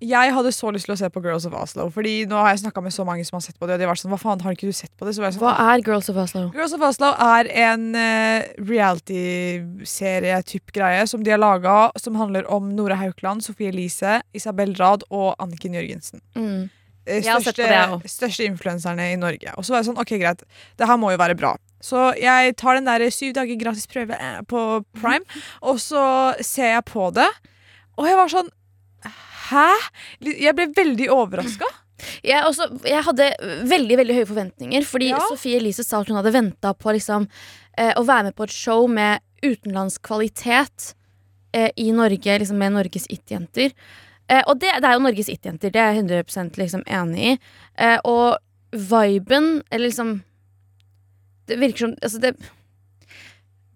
jeg 0.00 0.32
hadde 0.36 0.52
så 0.52 0.70
lyst 0.74 0.84
til 0.88 0.94
å 0.94 0.98
se 1.00 1.08
på 1.12 1.22
Girls 1.24 1.46
of 1.48 1.54
Oslo. 1.56 1.86
Fordi 1.92 2.26
nå 2.28 2.36
har 2.36 2.50
jeg 2.52 2.62
snakka 2.66 2.80
med 2.84 2.92
så 2.94 3.04
mange 3.08 3.24
som 3.24 3.36
har 3.38 3.44
sett 3.46 3.58
på 3.58 3.66
det, 3.68 3.74
og 3.76 3.80
de 3.80 3.86
vært 3.88 4.02
sånn 4.02 4.12
Hva 4.12 4.20
faen, 4.20 4.42
har 4.44 4.52
ikke 4.56 4.70
du 4.70 4.76
sett 4.76 4.92
på 4.98 5.04
det? 5.08 5.12
Så 5.16 5.20
var 5.22 5.28
jeg 5.30 5.36
sånn, 5.38 5.46
Hva 5.46 5.54
er 5.72 5.78
Girls 5.86 6.08
of 6.12 6.16
Oslo? 6.20 6.42
Girls 6.56 6.74
of 6.76 6.82
Oslo 6.84 7.08
er 7.26 7.44
en 7.66 7.84
uh, 7.96 8.38
reality-serie-type 8.72 10.70
greie 10.76 11.02
som 11.08 11.20
de 11.24 11.30
har 11.32 11.40
laga, 11.40 11.76
som 12.00 12.18
handler 12.20 12.44
om 12.52 12.62
Nora 12.76 12.96
Haukeland, 13.00 13.44
Sofie 13.46 13.70
Elise, 13.72 14.20
Isabel 14.36 14.70
Rad 14.80 15.00
og 15.10 15.34
Anniken 15.42 15.74
Jørgensen. 15.78 16.20
Mm. 16.36 16.68
Eh, 17.06 17.22
Største, 17.22 17.66
største 18.10 18.46
influenserne 18.48 19.12
i 19.12 19.18
Norge. 19.18 19.52
Og 19.54 19.64
så 19.64 19.72
var 19.72 19.82
jeg 19.82 19.88
sånn, 19.92 20.00
ok 20.02 20.12
greit, 20.18 20.42
det 20.76 20.88
her 20.90 20.98
må 20.98 21.12
jo 21.14 21.20
være 21.20 21.36
bra. 21.38 21.54
Så 21.84 22.08
jeg 22.18 22.56
tar 22.58 22.78
den 22.78 22.88
der 22.88 23.04
syv 23.14 23.36
dager 23.36 23.60
gratis 23.60 23.86
prøve 23.90 24.16
eh, 24.18 24.40
på 24.50 24.82
Prime, 24.98 25.24
og 25.68 25.78
så 25.82 26.34
ser 26.42 26.74
jeg 26.74 26.84
på 26.90 27.10
det, 27.14 27.28
og 27.96 28.08
jeg 28.10 28.18
var 28.18 28.32
sånn 28.32 28.50
Hæ? 29.50 29.66
Jeg 30.26 30.54
ble 30.58 30.68
veldig 30.76 31.10
overraska. 31.14 31.68
Jeg, 32.24 32.42
også, 32.44 32.66
jeg 32.84 33.04
hadde 33.06 33.30
veldig 33.70 33.96
veldig 34.02 34.16
høye 34.18 34.28
forventninger, 34.28 34.84
fordi 34.84 35.10
Ja. 35.14 35.20
Sofie 35.30 35.56
Elise 35.56 35.84
sa 35.84 36.00
at 36.02 36.10
hun 36.10 36.18
hadde 36.18 36.34
venta 36.34 36.74
på 36.76 36.92
liksom, 36.92 37.28
eh, 37.78 37.94
å 37.96 38.04
være 38.04 38.24
med 38.28 38.36
på 38.36 38.44
et 38.44 38.52
show 38.52 38.86
med 38.88 39.20
utenlandsk 39.42 40.02
kvalitet 40.02 40.94
eh, 41.54 41.70
i 41.76 41.90
Norge, 41.92 42.38
liksom 42.38 42.58
med 42.58 42.72
Norges 42.76 43.06
It-jenter. 43.08 43.72
Eh, 44.28 44.42
og 44.46 44.58
det, 44.60 44.74
det 44.82 44.90
er 44.90 44.98
jo 44.98 45.04
Norges 45.06 45.28
It-jenter, 45.32 45.70
det 45.72 45.80
er 45.80 45.94
jeg 45.94 46.04
100 46.04 46.58
liksom 46.58 46.84
enig 46.86 47.32
i. 47.32 47.38
Eh, 47.78 47.98
og 48.04 48.36
viben, 48.72 49.62
eller 49.70 49.88
liksom 49.88 50.22
Det 51.46 51.56
virker 51.60 51.78
som 51.78 51.92
Altså, 52.02 52.18
det 52.18 52.34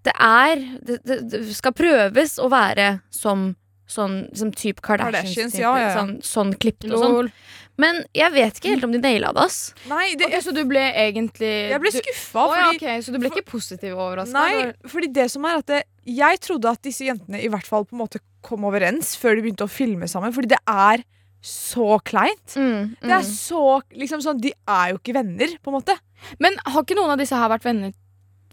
Det 0.04 0.12
er 0.18 0.56
det, 0.82 1.20
det 1.30 1.54
skal 1.54 1.72
prøves 1.72 2.38
å 2.40 2.48
være 2.50 3.00
som 3.10 3.54
Sånn 3.90 4.20
som 4.38 4.52
type 4.54 4.78
Kardashians. 4.86 5.34
Kardashians, 5.34 5.52
type, 5.56 5.64
ja, 5.64 5.72
ja. 5.82 5.88
Sånn, 5.96 6.12
sånn 6.22 6.52
klippet 6.62 6.92
og 6.94 7.02
sånn. 7.02 7.32
Men 7.80 8.02
jeg 8.14 8.30
vet 8.34 8.58
ikke 8.60 8.74
helt 8.74 8.84
om 8.86 8.92
de 8.92 9.00
naila 9.02 9.32
det, 9.34 9.42
ass. 9.48 9.56
Nei, 9.88 10.12
det, 10.20 10.26
okay, 10.28 10.40
så 10.44 10.52
du 10.54 10.60
ble 10.68 10.82
egentlig 10.92 11.50
jeg 11.72 11.80
ble 11.80 11.90
du- 11.90 11.98
fordi, 11.98 12.42
oh, 12.44 12.54
ja, 12.58 12.66
okay, 12.76 13.00
Så 13.02 13.10
du 13.14 13.18
ble 13.18 13.30
ikke 13.32 13.44
positiv 13.48 13.96
overraska? 13.96 14.32
Nei, 14.36 14.72
fordi 14.86 15.08
det 15.16 15.30
som 15.32 15.44
er 15.48 15.56
at 15.62 15.66
det, 15.72 15.80
jeg 16.06 16.40
trodde 16.44 16.70
at 16.70 16.82
disse 16.86 17.06
jentene 17.08 17.40
i 17.42 17.48
hvert 17.48 17.66
fall 17.66 17.84
på 17.88 17.96
en 17.96 18.02
måte 18.04 18.20
kom 18.46 18.62
overens 18.68 19.16
før 19.16 19.34
de 19.34 19.42
begynte 19.48 19.64
å 19.66 19.70
filme 19.72 20.06
sammen. 20.08 20.32
Fordi 20.32 20.48
det 20.52 20.60
er 20.68 21.02
så 21.42 21.96
kleint. 22.04 22.52
Mm, 22.54 22.94
Det 23.00 23.10
er 23.16 23.24
så, 23.24 23.80
liksom 23.96 24.20
sånn, 24.20 24.40
De 24.40 24.52
er 24.68 24.90
jo 24.92 24.98
ikke 25.00 25.14
venner, 25.16 25.48
på 25.64 25.72
en 25.72 25.80
måte. 25.80 25.96
Men 26.38 26.52
har 26.66 26.82
ikke 26.84 26.94
noen 26.98 27.10
av 27.16 27.18
disse 27.18 27.32
her 27.34 27.48
vært 27.48 27.64
venner? 27.64 27.92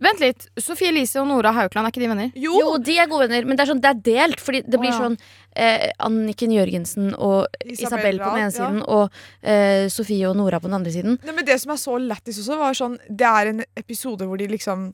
Vent 0.04 0.22
litt. 0.22 0.46
Sofie 0.62 0.92
Elise 0.92 1.20
og 1.22 1.28
Nora 1.30 1.52
Haukeland, 1.56 1.88
er 1.88 1.94
ikke 1.94 2.04
de 2.04 2.10
venner? 2.12 2.36
Jo, 2.38 2.76
de 2.78 2.98
er 3.02 3.10
gode 3.10 3.26
venner, 3.26 3.48
men 3.50 3.58
det 3.58 3.66
er, 3.66 3.72
sånn, 3.72 3.82
det 3.82 3.90
er 3.90 4.04
delt. 4.06 4.44
Fordi 4.44 4.62
det 4.68 4.82
blir 4.82 4.94
sånn 4.94 5.18
eh, 5.58 5.90
Anniken 6.06 6.54
Jørgensen 6.54 7.16
og 7.16 7.48
Isabel 7.66 8.22
på 8.22 8.30
den 8.30 8.44
ene 8.44 8.52
ja. 8.52 8.54
siden, 8.60 8.84
og 8.86 9.18
eh, 9.42 9.88
Sofie 9.94 10.30
og 10.30 10.38
Nora 10.38 10.62
på 10.62 10.70
den 10.70 10.78
andre 10.78 10.94
siden. 10.94 11.18
Nei, 11.26 11.34
men 11.34 11.48
Det 11.48 11.58
som 11.64 11.74
er 11.74 11.82
så 11.82 11.98
lættis 12.02 12.42
også, 12.44 12.62
var 12.62 12.78
sånn 12.78 12.98
Det 13.10 13.28
er 13.28 13.52
en 13.54 13.66
episode 13.80 14.30
hvor 14.30 14.40
de 14.40 14.50
liksom 14.54 14.92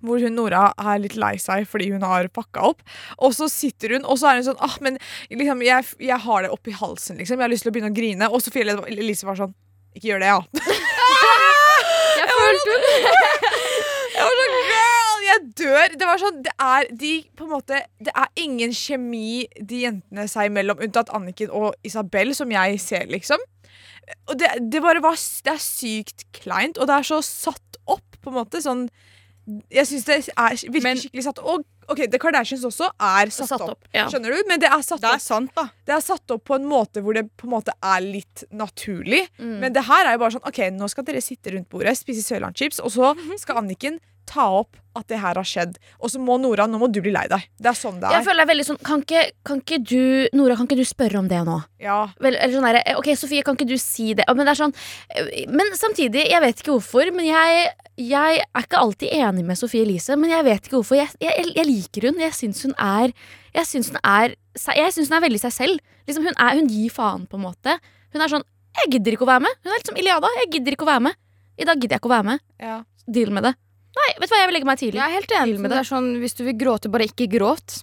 hvor 0.00 0.16
hun 0.24 0.32
Nora 0.32 0.70
er 0.80 1.00
litt 1.02 1.16
lei 1.20 1.34
seg 1.36 1.66
fordi 1.68 1.90
hun 1.92 2.04
har 2.08 2.30
pakka 2.32 2.62
opp. 2.70 2.80
Og 3.20 3.34
så 3.36 3.50
sitter 3.52 3.98
hun, 3.98 4.06
og 4.08 4.16
så 4.16 4.30
er 4.30 4.40
hun 4.40 4.46
sånn 4.48 4.62
ah, 4.64 4.78
men 4.80 4.96
liksom, 5.28 5.60
jeg, 5.66 5.90
jeg 6.00 6.20
har 6.24 6.46
det 6.46 6.52
oppi 6.54 6.72
halsen, 6.72 7.20
liksom. 7.20 7.36
Jeg 7.36 7.44
har 7.44 7.52
lyst 7.52 7.66
til 7.66 7.72
å 7.72 7.76
begynne 7.76 7.92
å 7.92 7.98
grine. 7.98 8.30
Og 8.32 8.40
Sofie 8.40 8.64
Elise 8.64 9.28
var 9.28 9.36
sånn 9.42 9.52
Ikke 9.92 10.14
gjør 10.14 10.24
det, 10.24 10.32
ja. 10.32 10.40
Jeg 12.20 12.28
følte 12.36 12.74
girl, 12.80 13.20
jeg 15.30 15.44
dør. 15.60 15.94
Det 16.00 16.08
var 16.08 16.20
sånn, 16.22 16.40
det 16.44 16.52
er 16.60 16.88
de 17.00 17.12
på 17.36 17.46
en 17.46 17.52
måte 17.54 17.80
Det 18.02 18.12
er 18.14 18.28
ingen 18.42 18.72
kjemi 18.76 19.46
de 19.60 19.82
jentene 19.86 20.26
seg 20.30 20.50
imellom, 20.50 20.80
unntatt 20.82 21.10
Anniken 21.16 21.50
og 21.50 21.74
Isabel, 21.86 22.34
som 22.36 22.50
jeg 22.54 22.80
ser, 22.82 23.06
liksom. 23.10 23.38
Og 24.28 24.36
det, 24.40 24.48
det 24.72 24.80
bare 24.82 25.02
var 25.04 25.14
Det 25.16 25.52
er 25.54 25.62
sykt 25.62 26.24
kleint, 26.34 26.78
og 26.78 26.88
det 26.90 26.96
er 27.00 27.06
så 27.06 27.20
satt 27.22 27.78
opp, 27.86 28.06
på 28.20 28.30
en 28.32 28.40
måte. 28.42 28.60
Sånn 28.64 28.88
Jeg 29.72 29.86
syns 29.88 30.04
det 30.06 30.16
er 30.36 30.56
virker 30.70 30.82
Men- 30.84 30.98
skikkelig 31.00 31.24
satt 31.24 31.38
Og 31.42 31.64
OK, 31.90 32.04
The 32.06 32.18
Kardashians 32.22 32.62
også 32.68 32.86
er 33.02 33.30
satt, 33.34 33.48
Satt 33.50 33.62
opp. 33.64 33.70
opp, 33.72 33.86
ja. 33.96 34.04
Skjønner 34.06 34.30
du? 34.36 34.44
Men 34.46 34.60
det 34.62 34.68
er 34.70 34.82
satt 34.86 35.00
Det 35.02 35.08
er 35.10 35.16
opp 35.18 35.24
sant, 35.24 35.50
da. 35.56 35.64
Det 35.88 35.94
er 35.96 36.02
satt 36.04 36.30
opp 36.36 36.44
på 36.46 36.54
en 36.54 36.68
måte 36.70 37.02
hvor 37.02 37.16
det 37.16 37.24
på 37.40 37.48
en 37.48 37.54
måte 37.56 37.72
er 37.82 38.04
litt 38.04 38.44
naturlig. 38.54 39.24
Mm. 39.40 39.56
Men 39.64 39.72
det 39.74 39.82
her 39.88 40.06
er 40.06 40.14
jo 40.14 40.20
bare 40.22 40.36
sånn 40.36 40.46
OK, 40.46 40.60
nå 40.76 40.86
skal 40.92 41.06
dere 41.08 41.22
sitte 41.24 41.50
rundt 41.50 41.66
bordet, 41.72 41.96
spise 41.98 42.22
Sørlandschips, 42.22 42.78
og 42.84 42.92
så 42.94 43.10
skal 43.42 43.58
Anniken 43.64 43.98
ta 44.26 44.44
opp 44.60 44.76
at 44.98 45.06
det 45.06 45.20
her 45.22 45.38
har 45.38 45.46
skjedd. 45.46 45.76
Og 46.02 46.10
så 46.10 46.18
må 46.18 46.34
Nora, 46.42 46.64
nå 46.66 46.78
må 46.78 46.88
du 46.90 46.98
bli 47.02 47.12
lei 47.14 47.22
deg. 47.30 47.44
Det 47.62 47.68
er 47.70 47.76
sånn 47.78 48.00
det 48.02 48.10
Jeg 48.10 48.20
er. 48.20 48.24
føler 48.26 48.40
det 48.40 48.44
er 48.44 48.50
veldig 48.50 48.64
sånn 48.66 48.78
Kan 48.84 49.02
ikke, 49.04 49.20
kan 49.46 49.60
ikke 49.62 49.78
du 49.86 50.28
Nora, 50.34 50.56
kan 50.58 50.66
ikke 50.66 50.78
du 50.80 50.84
spørre 50.88 51.18
om 51.20 51.28
det 51.30 51.38
nå? 51.46 51.54
Ja. 51.82 51.98
Vel, 52.20 52.34
eller 52.34 52.54
sånn 52.56 52.66
der, 52.66 52.80
Ok, 52.98 53.12
Sofie, 53.18 53.44
kan 53.46 53.54
ikke 53.54 53.68
du 53.70 53.76
si 53.78 54.14
det? 54.18 54.26
Men 54.34 54.46
det 54.48 54.52
er 54.56 54.60
sånn 54.64 54.74
Men 55.54 55.70
samtidig, 55.78 56.26
jeg 56.30 56.42
vet 56.42 56.58
ikke 56.62 56.74
hvorfor, 56.74 57.12
men 57.14 57.28
jeg, 57.28 57.70
jeg 58.02 58.42
er 58.42 58.66
ikke 58.66 58.82
alltid 58.82 59.14
enig 59.14 59.44
med 59.46 59.58
Sofie 59.60 59.86
Elise. 59.86 60.16
Men 60.18 60.30
jeg 60.34 60.44
vet 60.48 60.66
ikke 60.66 60.78
hvorfor. 60.80 60.98
Jeg, 60.98 61.14
jeg, 61.22 61.46
jeg 61.54 61.66
liker 61.70 62.08
hun. 62.10 62.20
Jeg 62.26 62.34
syns 62.36 62.62
hun 62.66 62.74
er 62.76 63.14
Jeg 63.54 63.66
syns 63.70 63.90
hun 63.94 64.02
er 64.02 64.34
Jeg 64.74 64.92
synes 64.98 65.08
hun 65.10 65.18
er 65.20 65.26
veldig 65.28 65.42
seg 65.46 65.54
selv. 65.54 65.80
Liksom, 66.10 66.26
hun, 66.26 66.34
er, 66.36 66.58
hun 66.58 66.66
gir 66.70 66.90
faen, 66.90 67.26
på 67.30 67.38
en 67.38 67.46
måte. 67.46 67.78
Hun 68.14 68.22
er 68.26 68.30
sånn 68.34 68.46
Jeg 68.82 68.94
gidder 68.98 69.14
ikke 69.14 69.26
å 69.26 69.32
være 69.32 69.46
med. 69.46 69.58
Hun 69.62 69.70
er 69.72 69.78
litt 69.78 69.90
som 69.94 69.98
Iliada. 70.02 70.30
Jeg 70.42 70.50
gidder 70.58 70.74
ikke 70.76 70.86
å 70.86 70.92
være 70.92 71.06
med. 71.10 71.18
I 71.60 71.66
dag 71.68 71.78
gidder 71.78 71.94
jeg 71.98 72.02
ikke 72.02 72.10
å 72.10 72.16
være 72.18 72.30
med. 72.34 72.46
ja. 72.62 72.80
Deal 73.10 73.32
med 73.34 73.42
det. 73.42 73.54
Nei, 73.98 74.10
vet 74.20 74.28
du 74.28 74.34
hva, 74.34 74.40
jeg 74.40 74.50
vil 74.50 74.58
legge 74.58 74.68
meg 74.70 74.80
tidlig. 74.80 75.00
Jeg 75.00 75.06
er 75.06 75.16
helt 75.18 75.32
enig. 75.42 75.60
Med 75.60 75.72
Det 75.72 75.78
er 75.82 75.88
sånn, 75.88 76.10
Hvis 76.22 76.36
du 76.38 76.44
vil 76.46 76.58
gråte, 76.58 76.90
bare 76.92 77.08
ikke 77.10 77.26
gråt. 77.30 77.80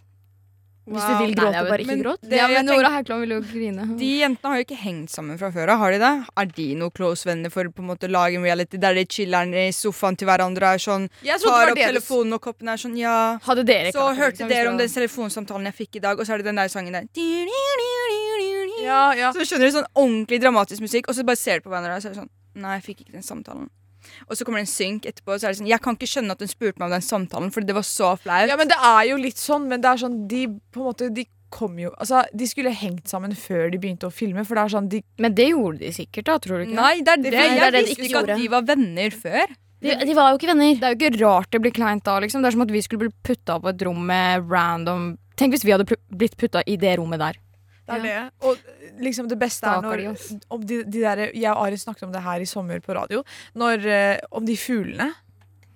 Hvis 0.87 1.03
du 1.03 1.15
vil 1.19 1.33
gråte, 1.35 1.51
det 1.51 1.67
bare 1.67 1.83
ikke 1.83 1.91
men 1.91 2.03
gråt. 2.05 2.21
det 2.23 2.37
ja, 2.39 2.45
men 2.47 2.63
Nora 2.69 2.89
Haukeland 2.93 3.25
vil 3.25 3.33
jo 3.35 3.39
grine. 3.43 3.85
De 3.99 4.11
jentene 4.21 4.51
har 4.53 4.61
jo 4.61 4.63
ikke 4.63 4.77
hengt 4.79 5.11
sammen 5.11 5.39
fra 5.39 5.49
før 5.51 5.73
av, 5.73 5.81
har 5.81 5.91
de 5.91 5.97
det? 5.99 6.11
Er 6.39 6.51
de 6.59 6.67
noe 6.79 6.93
close 6.95 7.27
venner 7.27 7.51
for 7.51 7.67
på 7.67 7.83
en 7.83 7.89
måte 7.89 8.07
å 8.07 8.13
lage 8.13 8.39
en 8.39 8.45
reality 8.47 8.79
der 8.79 8.95
de 8.95 9.03
chiller'n 9.03 9.51
i 9.51 9.65
sofaen 9.75 10.15
til 10.15 10.29
hverandre 10.29 10.69
er 10.77 10.79
sånn 10.79 11.09
Tar 11.19 11.41
det 11.43 11.73
opp 11.73 11.81
det 11.81 11.89
telefonen 11.89 12.37
og 12.37 12.43
koppen 12.45 12.71
er 12.71 12.79
sånn 12.79 12.95
ja. 12.95 13.17
Så 13.43 14.05
hørte 14.15 14.37
liksom, 14.37 14.53
dere 14.53 14.71
om 14.71 14.79
den 14.79 14.93
telefonsamtalen 14.93 15.67
jeg 15.73 15.77
fikk 15.81 15.99
i 15.99 16.03
dag, 16.07 16.15
og 16.15 16.23
så 16.23 16.37
er 16.37 16.43
det 16.43 16.47
den 16.53 16.63
der 16.63 16.71
sangen 16.71 16.95
der. 16.95 17.09
Ja, 18.87 19.03
ja. 19.17 19.33
Så 19.35 19.43
skjønner 19.43 19.67
du 19.67 19.75
sånn 19.75 19.91
ordentlig 19.91 20.39
dramatisk 20.39 20.85
musikk, 20.85 21.11
og 21.11 21.19
så 21.19 21.27
bare 21.27 21.41
ser 21.41 21.59
du 21.59 21.67
på 21.67 21.73
hverandre 21.73 21.97
og 21.97 22.05
så 22.05 22.13
er 22.13 22.15
det 22.15 22.21
sånn 22.23 22.33
Nei, 22.57 22.79
jeg 22.79 22.87
fikk 22.87 23.03
ikke 23.03 23.19
den 23.19 23.25
samtalen. 23.27 23.67
Og 24.29 24.35
så 24.37 24.45
kommer 24.47 24.59
det 24.61 24.67
en 24.67 24.73
synk 24.73 25.05
etterpå, 25.09 25.33
og 25.35 25.39
så 25.41 25.47
er 25.47 25.55
det 25.55 25.61
sånn 25.61 25.69
Jeg 25.71 25.81
kan 25.85 25.95
ikke 25.97 26.09
skjønne 26.11 26.31
at 26.37 26.39
hun 26.43 26.51
spurte 26.51 26.79
meg 26.79 26.87
om 26.89 26.95
den 26.97 27.05
samtalen, 27.07 27.51
for 27.53 27.61
det 27.61 27.75
var 27.77 27.85
så 27.87 28.13
flaut. 28.19 28.47
ja, 28.49 28.55
men 28.59 28.67
det 28.71 28.77
er 28.81 29.03
jo 29.11 29.17
litt 29.21 29.37
sånn, 29.41 29.67
men 29.67 29.81
det 29.81 29.89
er 29.91 29.97
sånn 30.05 30.27
De 30.31 30.45
på 30.71 30.81
en 30.83 30.87
måte, 30.91 31.09
de 31.13 31.27
kom 31.49 31.77
jo 31.79 31.93
Altså, 31.97 32.25
de 32.35 32.47
skulle 32.49 32.73
hengt 32.75 33.07
sammen 33.07 33.31
før 33.31 33.69
de 33.71 33.77
begynte 33.79 34.09
å 34.09 34.11
filme, 34.11 34.43
for 34.45 34.55
det 34.59 34.63
er 34.65 34.73
sånn 34.77 34.89
de 34.91 35.03
Men 35.23 35.33
det 35.37 35.49
gjorde 35.53 35.79
de 35.85 35.91
sikkert, 35.95 36.25
da, 36.27 36.37
tror 36.43 36.59
du 36.59 36.65
ikke? 36.67 36.75
Nei, 36.81 36.95
det 37.01 37.13
er 37.13 37.21
det. 37.23 37.31
det 37.31 37.39
er 37.39 37.55
Jeg 37.55 37.71
det 37.71 37.79
de 37.79 37.85
visste 37.87 38.09
ikke 38.09 38.25
at 38.25 38.33
de 38.41 38.47
var 38.51 38.65
venner 38.67 39.15
før. 39.15 39.55
De, 39.79 39.93
de 40.09 40.13
var 40.17 40.31
jo 40.33 40.37
ikke 40.39 40.47
venner. 40.49 40.73
Det 40.81 40.87
er 40.87 40.95
jo 40.95 40.97
ikke 40.97 41.21
rart 41.21 41.51
det 41.53 41.59
blir 41.61 41.71
kleint 41.75 42.03
da, 42.03 42.15
liksom. 42.19 42.41
Det 42.41 42.49
er 42.49 42.55
som 42.57 42.63
at 42.65 42.71
vi 42.73 42.81
skulle 42.81 43.05
bli 43.07 43.13
putta 43.29 43.59
på 43.61 43.69
et 43.69 43.83
rom 43.85 43.99
med 44.09 44.47
random 44.49 45.15
Tenk 45.37 45.53
hvis 45.53 45.63
vi 45.67 45.69
hadde 45.69 45.85
pl- 45.85 45.99
blitt 46.17 46.33
putta 46.35 46.63
i 46.65 46.75
det 46.81 46.95
rommet 46.97 47.19
der. 47.21 47.35
Det 47.87 47.95
er 47.95 48.01
det. 48.03 48.31
Og 48.43 48.57
liksom 48.99 49.29
det 49.31 49.37
beste 49.39 49.63
er 49.67 49.81
når 49.81 50.01
om 50.51 50.65
de, 50.67 50.81
de 50.83 50.99
der, 51.05 51.21
Jeg 51.33 51.53
og 51.53 51.67
Ari 51.67 51.77
snakket 51.79 52.03
om 52.03 52.11
det 52.11 52.21
her 52.25 52.43
i 52.43 52.45
sommer 52.49 52.79
på 52.83 52.93
radio. 52.97 53.23
Når, 53.55 53.85
eh, 53.87 54.17
om 54.31 54.45
de 54.45 54.57
fuglene. 54.59 55.13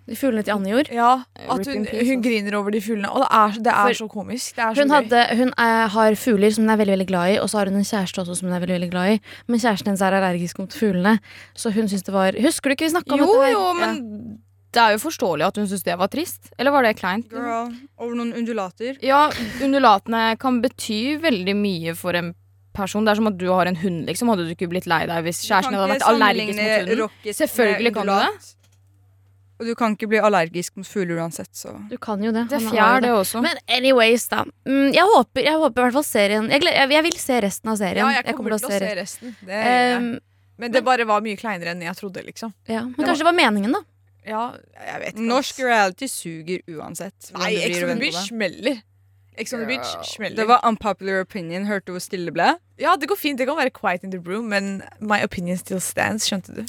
De 0.10 0.16
fuglene 0.18 0.44
til 0.44 0.52
Anne 0.52 0.68
gjorde? 0.74 0.92
Ja, 0.92 1.12
Eh, 1.40 1.48
At 1.54 1.66
hun, 1.70 1.86
hun 1.86 2.22
griner 2.26 2.56
over 2.58 2.72
de 2.74 2.82
fuglene. 2.82 3.08
Og 3.14 3.22
det 3.24 3.28
er, 3.32 3.52
det 3.64 3.72
er 3.72 3.94
så 3.96 4.08
komisk. 4.12 4.56
Det 4.58 4.64
er 4.66 4.74
så 4.76 4.82
Hun, 4.82 4.90
hadde, 4.92 5.22
hun 5.38 5.54
er, 5.58 5.88
har 5.94 6.16
fugler 6.20 6.52
som 6.52 6.66
hun 6.66 6.74
er 6.74 6.78
veldig 6.82 6.96
veldig 6.98 7.08
glad 7.08 7.36
i, 7.36 7.40
og 7.40 7.48
så 7.50 7.58
har 7.62 7.70
hun 7.72 7.78
en 7.80 7.88
kjæreste 7.88 8.20
også 8.26 8.36
som 8.42 8.50
hun 8.50 8.56
er 8.58 8.60
veldig 8.66 8.76
veldig 8.82 8.92
glad 8.92 9.14
i. 9.14 9.20
Men 9.48 9.60
kjæresten 9.64 9.88
hennes 9.94 10.02
er 10.04 10.18
allergisk 10.20 10.60
mot 10.60 10.74
fuglene. 10.74 11.20
Så 11.56 11.72
hun 11.72 11.88
syns 11.88 12.04
det 12.04 12.14
var 12.14 12.34
Husker 12.44 12.70
du 12.70 12.76
ikke 12.76 12.90
vi 12.90 12.96
snakka 12.98 13.14
om 13.14 13.20
Jo, 13.24 13.28
dette? 13.32 13.46
her? 13.46 13.52
jo, 13.56 13.74
men 13.80 14.42
det 14.72 14.82
er 14.82 14.94
jo 14.96 15.02
forståelig 15.04 15.48
at 15.50 15.58
hun 15.60 15.68
syntes 15.68 15.84
det 15.84 15.98
var 16.00 16.12
trist. 16.12 16.52
Eller 16.58 16.72
var 16.72 16.86
det 16.88 16.94
kleint? 17.00 17.32
Girl, 17.32 17.74
over 18.00 18.14
noen 18.16 18.32
undulater. 18.40 18.96
Ja, 19.04 19.26
undulatene 19.64 20.38
kan 20.40 20.62
bety 20.64 21.18
veldig 21.24 21.56
mye 21.60 21.96
for 22.00 22.16
en 22.16 22.32
person. 22.76 23.04
Det 23.04 23.12
er 23.12 23.20
som 23.20 23.28
at 23.28 23.38
du 23.40 23.50
har 23.52 23.68
en 23.68 23.76
hund, 23.82 24.06
liksom. 24.08 24.32
Hadde 24.32 24.48
du 24.48 24.56
ikke 24.56 24.70
blitt 24.72 24.88
lei 24.88 25.04
deg 25.10 25.28
hvis 25.28 25.44
kjæresten 25.44 25.76
hadde 25.76 25.98
vært 25.98 26.08
allergisk 26.08 26.56
mot 26.56 27.04
hunden? 27.04 27.38
Selvfølgelig 27.42 27.94
kan 28.00 28.12
du 28.12 28.16
det. 28.16 28.50
Og 29.62 29.68
du 29.70 29.76
kan 29.78 29.94
ikke 29.94 30.08
bli 30.10 30.18
allergisk 30.18 30.80
mot 30.80 30.88
fugler 30.90 31.20
uansett, 31.22 31.52
så 31.54 31.76
Du 31.92 32.00
kan 32.02 32.24
jo 32.24 32.32
det. 32.34 32.48
Det 32.50 32.58
er 32.58 32.64
fjær, 32.72 33.04
det 33.04 33.12
også. 33.14 33.44
Men 33.46 33.60
anyways, 33.70 34.26
da. 34.32 34.42
Mm, 34.66 34.90
jeg 34.96 35.06
håper, 35.06 35.44
jeg 35.46 35.60
håper 35.62 35.84
i 35.84 35.86
hvert 35.86 35.98
fall 36.00 36.08
serien 36.08 36.50
Jeg, 36.50 36.64
gled, 36.64 36.74
jeg, 36.80 36.90
jeg 36.96 37.06
vil 37.06 37.20
se 37.22 37.38
resten 37.46 37.70
av 37.70 37.78
serien. 37.78 38.02
Ja, 38.08 38.24
jeg 38.24 38.40
kommer, 38.40 38.56
til 38.58 38.72
å 38.72 38.80
se 38.80 38.96
resten. 38.98 39.36
Det, 39.44 39.60
gjør 39.60 39.78
jeg. 39.92 40.02
Um, 40.02 40.10
men 40.62 40.74
det 40.74 40.82
bare 40.86 41.06
var 41.10 41.22
mye 41.26 41.38
kleinere 41.38 41.76
enn 41.76 41.86
jeg 41.86 41.98
trodde, 41.98 42.24
liksom. 42.26 42.56
ja. 42.70 42.82
Men 42.88 42.98
Det 42.98 43.06
kanskje 43.12 43.22
det 43.22 43.30
var 43.30 43.38
meningen, 43.38 43.78
da. 43.78 43.84
Ja, 44.28 44.52
jeg 44.78 45.02
vet 45.02 45.16
ikke. 45.16 45.28
Norsk 45.28 45.60
reality 45.66 46.08
suger 46.12 46.62
uansett. 46.78 47.32
Nei, 47.38 47.56
Ex 47.66 47.82
on 47.82 47.90
the 47.90 48.00
Beach 48.00 48.20
smeller. 48.28 48.82
Ex 49.40 49.54
on 49.54 49.64
the 49.64 49.68
Beach 49.70 49.94
smeller. 50.06 50.36
Det 50.38 50.48
var 50.48 50.62
unpopular 50.68 51.22
opinion. 51.24 51.66
Hørte 51.66 51.90
du 51.90 51.96
hvor 51.96 52.04
stille 52.04 52.30
det 52.30 52.36
ble? 52.38 52.52
Ja, 52.82 52.96
det 53.00 53.10
går 53.10 53.18
fint. 53.18 53.40
Det 53.42 53.48
kan 53.50 53.58
være 53.58 53.74
quiet 53.74 54.04
in 54.04 54.12
the 54.14 54.22
room, 54.22 54.52
men 54.54 54.84
my 55.00 55.24
opinion 55.24 55.58
still 55.58 55.82
stands. 55.82 56.30
Skjønte 56.30 56.54
du? 56.54 56.66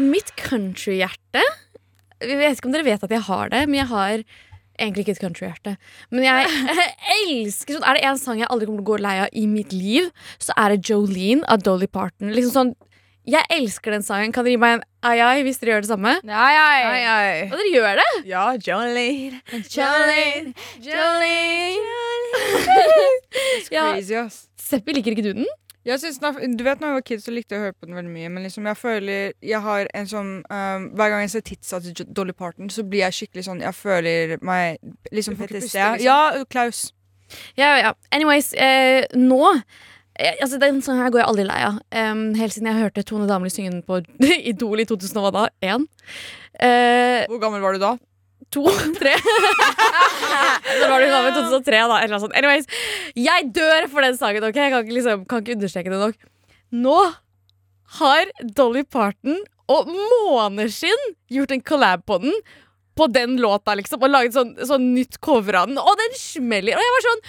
Mitt 0.00 0.30
countryhjerte 0.40 1.42
Jeg 2.24 2.38
vet 2.40 2.56
ikke 2.56 2.70
om 2.70 2.72
dere 2.74 2.86
vet 2.86 3.02
at 3.04 3.12
jeg 3.12 3.24
har 3.26 3.50
det, 3.52 3.60
men 3.68 3.76
jeg 3.82 3.88
har 3.90 4.22
egentlig 4.78 5.04
ikke 5.04 5.14
et 5.16 5.22
countryhjerte. 5.24 5.76
Men 6.10 6.24
jeg 6.26 6.48
elsker 7.18 7.76
sånn 7.78 7.86
Er 7.88 7.98
det 7.98 8.04
en 8.08 8.18
sang 8.20 8.40
jeg 8.40 8.48
aldri 8.50 8.66
kommer 8.68 8.82
til 8.82 8.86
å 8.86 8.90
gå 8.94 8.98
lei 9.04 9.14
av 9.26 9.28
i 9.32 9.46
mitt 9.50 9.72
liv, 9.76 10.10
så 10.42 10.56
er 10.60 10.74
det 10.74 10.90
Jolene 10.90 11.46
av 11.50 11.62
Dolly 11.66 11.86
Parton. 11.90 12.32
Liksom 12.34 12.54
sånn 12.58 12.74
Jeg 13.24 13.46
elsker 13.54 13.94
den 13.94 14.02
sangen. 14.04 14.32
Kan 14.36 14.44
dere 14.44 14.52
gi 14.58 14.60
meg 14.60 14.74
en 14.76 14.82
ai 15.08 15.16
ai 15.24 15.42
hvis 15.46 15.56
dere 15.62 15.76
gjør 15.76 15.84
det 15.86 15.90
samme? 15.94 16.10
Ai-ai 16.28 17.00
ja. 17.00 17.14
Og 17.48 17.54
dere 17.56 17.70
gjør 17.72 18.00
det? 18.02 18.08
Ja, 18.28 18.44
Jolene. 18.60 19.40
Jolene, 19.72 20.54
Jolene 20.84 21.34
Jolene. 21.80 21.92
It's 23.56 23.70
Crazy, 23.72 24.16
ass. 24.20 24.42
Seppi, 24.60 24.92
liker 24.96 25.14
ikke 25.16 25.24
du 25.24 25.32
den? 25.40 25.48
Synes, 25.84 26.16
du 26.18 26.64
vet 26.64 26.80
når 26.80 26.88
jeg 26.88 26.96
var 26.96 27.04
kid, 27.04 27.20
så 27.20 27.32
likte 27.34 27.54
jeg 27.54 27.60
å 27.60 27.64
høre 27.66 27.76
på 27.76 27.86
den 27.86 27.96
veldig 27.98 28.12
mye. 28.14 28.28
Men 28.32 28.46
liksom 28.46 28.64
jeg 28.70 28.76
føler 28.80 29.32
jeg 29.44 29.60
har 29.60 29.88
en 29.94 30.06
sånn 30.08 30.30
um, 30.48 30.86
Hver 30.96 31.12
gang 31.12 31.24
jeg 31.26 31.32
ser 31.34 31.44
titsa 31.44 31.80
til 31.84 32.06
Dolly 32.16 32.32
Parton, 32.32 32.70
så 32.72 32.84
blir 32.88 33.04
jeg 33.04 33.12
skikkelig 33.18 33.44
sånn 33.50 33.60
Jeg 33.60 33.76
føler 33.76 34.36
meg 34.40 34.78
liksom 35.12 35.36
PTSD. 35.36 35.74
liksom? 35.74 36.00
Ja, 36.06 36.44
Klaus. 36.48 36.86
Ja, 37.60 37.74
ja. 37.80 37.92
Anyways, 38.12 38.52
eh, 38.54 39.04
nå 39.16 39.40
eh, 40.16 40.34
Altså, 40.40 40.58
Den 40.62 40.80
sangen 40.84 41.02
her 41.04 41.12
går 41.12 41.20
jeg 41.24 41.28
aldri 41.28 41.46
lei 41.48 41.60
av. 41.68 41.78
Um, 41.92 42.24
helt 42.38 42.56
siden 42.56 42.70
jeg 42.70 42.80
hørte 42.80 43.04
Tone 43.04 43.28
Damli 43.28 43.52
synge 43.52 43.74
den 43.74 43.84
på 43.84 44.00
Idol 44.52 44.80
i 44.80 44.88
2000 44.88 45.20
og 45.20 45.28
hva 45.28 45.34
da? 45.36 45.46
Én? 45.74 45.84
Eh, 46.60 47.24
Hvor 47.28 47.40
gammel 47.42 47.60
var 47.64 47.76
du 47.76 47.82
da? 47.82 47.96
To? 48.54 48.64
Tre? 49.00 49.14
Så 50.78 50.88
var 50.88 51.02
det 51.02 51.08
hun 51.08 51.14
var 51.14 51.26
med 51.26 51.32
i 51.32 51.36
2003, 51.40 51.82
da. 51.90 51.98
Eller 52.04 52.22
sånt. 52.22 52.36
Anyways, 52.38 52.70
jeg 53.18 53.50
dør 53.56 53.88
for 53.92 54.06
den 54.06 54.18
sangen, 54.20 54.46
OK? 54.46 54.58
Jeg 54.58 54.72
kan 54.74 54.86
ikke, 54.86 54.96
liksom, 54.98 55.26
kan 55.30 55.42
ikke 55.44 55.58
understreke 55.58 55.92
det 55.92 56.00
nok. 56.00 56.30
Nå 56.74 56.98
har 58.00 58.30
Dolly 58.56 58.82
Parton 58.90 59.42
og 59.70 59.88
Måneskinn 59.88 61.10
gjort 61.32 61.54
en 61.54 61.62
collab 61.64 62.04
på 62.08 62.18
den. 62.24 62.34
På 62.94 63.08
den 63.10 63.36
låta, 63.42 63.74
liksom, 63.78 64.02
og 64.04 64.12
laget 64.12 64.36
sånn, 64.36 64.52
sånn 64.68 64.90
nytt 64.94 65.18
cover 65.24 65.56
av 65.58 65.70
den, 65.70 65.78
og 65.80 65.96
den 65.98 66.14
smeller. 66.18 66.78
Og 66.78 66.84
jeg 66.84 66.94
var 66.96 67.06
sånn 67.08 67.22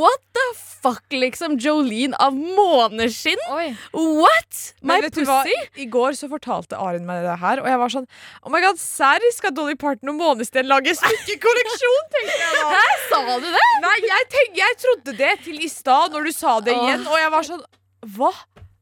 What 0.00 0.22
the 0.36 0.46
fuck, 0.56 1.04
liksom? 1.12 1.56
Jolene 1.60 2.18
av 2.22 2.36
måneskinn? 2.36 3.42
Oi. 3.56 3.66
What? 3.94 4.60
My 4.86 5.00
pussy? 5.08 5.56
I 5.80 5.88
går 5.90 6.16
så 6.18 6.30
fortalte 6.30 6.78
Arin 6.80 7.06
meg 7.08 7.24
det 7.26 7.36
her, 7.42 7.62
og 7.64 7.68
jeg 7.70 7.82
var 7.82 7.94
sånn 7.96 8.08
Oh 8.44 8.54
my 8.54 8.62
god, 8.64 8.80
serr? 8.82 9.24
Skal 9.36 9.54
Dolly 9.56 9.76
Parton 9.80 10.12
og 10.14 10.18
Månesten 10.20 10.68
lage 10.70 10.94
smykkekolleksjon? 10.98 12.08
tenkte 12.14 12.38
jeg 12.40 12.56
da. 12.60 12.86
Sa 13.10 13.20
du 13.42 13.50
det? 13.50 13.66
Nei, 13.84 13.96
jeg, 14.06 14.30
tenk, 14.36 14.56
jeg 14.62 14.80
trodde 14.84 15.16
det 15.18 15.34
til 15.44 15.60
i 15.62 15.70
stad, 15.70 16.14
når 16.14 16.30
du 16.30 16.34
sa 16.36 16.58
det 16.64 16.74
igjen, 16.76 17.06
og 17.06 17.18
jeg 17.20 17.34
var 17.34 17.46
sånn 17.52 17.62
Hva? 18.16 18.32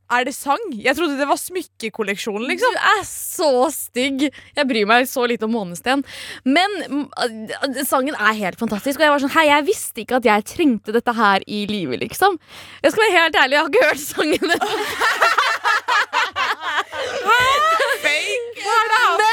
Er 0.09 0.25
det 0.25 0.33
sang? 0.33 0.62
Jeg 0.73 0.97
trodde 0.97 1.19
det 1.19 1.29
var 1.29 1.37
smykkekolleksjonen, 1.37 2.47
liksom. 2.49 2.73
Du 2.73 2.81
er 2.95 3.03
så 3.05 3.50
stygg. 3.75 4.25
Jeg 4.57 4.69
bryr 4.71 4.88
meg 4.88 5.09
så 5.11 5.27
lite 5.29 5.45
om 5.45 5.53
Månesten. 5.53 6.05
Men 6.49 6.79
mm, 6.88 7.03
uh, 7.12 7.83
sangen 7.85 8.17
er 8.17 8.38
helt 8.41 8.61
fantastisk. 8.61 8.97
Og 9.00 9.05
jeg 9.05 9.12
var 9.12 9.25
sånn, 9.25 9.35
hei, 9.37 9.47
jeg 9.50 9.69
visste 9.69 10.05
ikke 10.05 10.23
at 10.23 10.29
jeg 10.31 10.49
trengte 10.49 10.97
dette 10.97 11.12
her 11.19 11.45
i 11.45 11.67
livet, 11.69 12.00
liksom. 12.07 12.41
Jeg 12.81 12.95
skal 12.95 13.05
være 13.05 13.19
helt 13.19 13.37
ærlig, 13.43 13.59
jeg 13.59 13.62
har 13.62 13.71
ikke 13.75 13.88
hørt 13.91 14.05
sangen. 14.07 14.49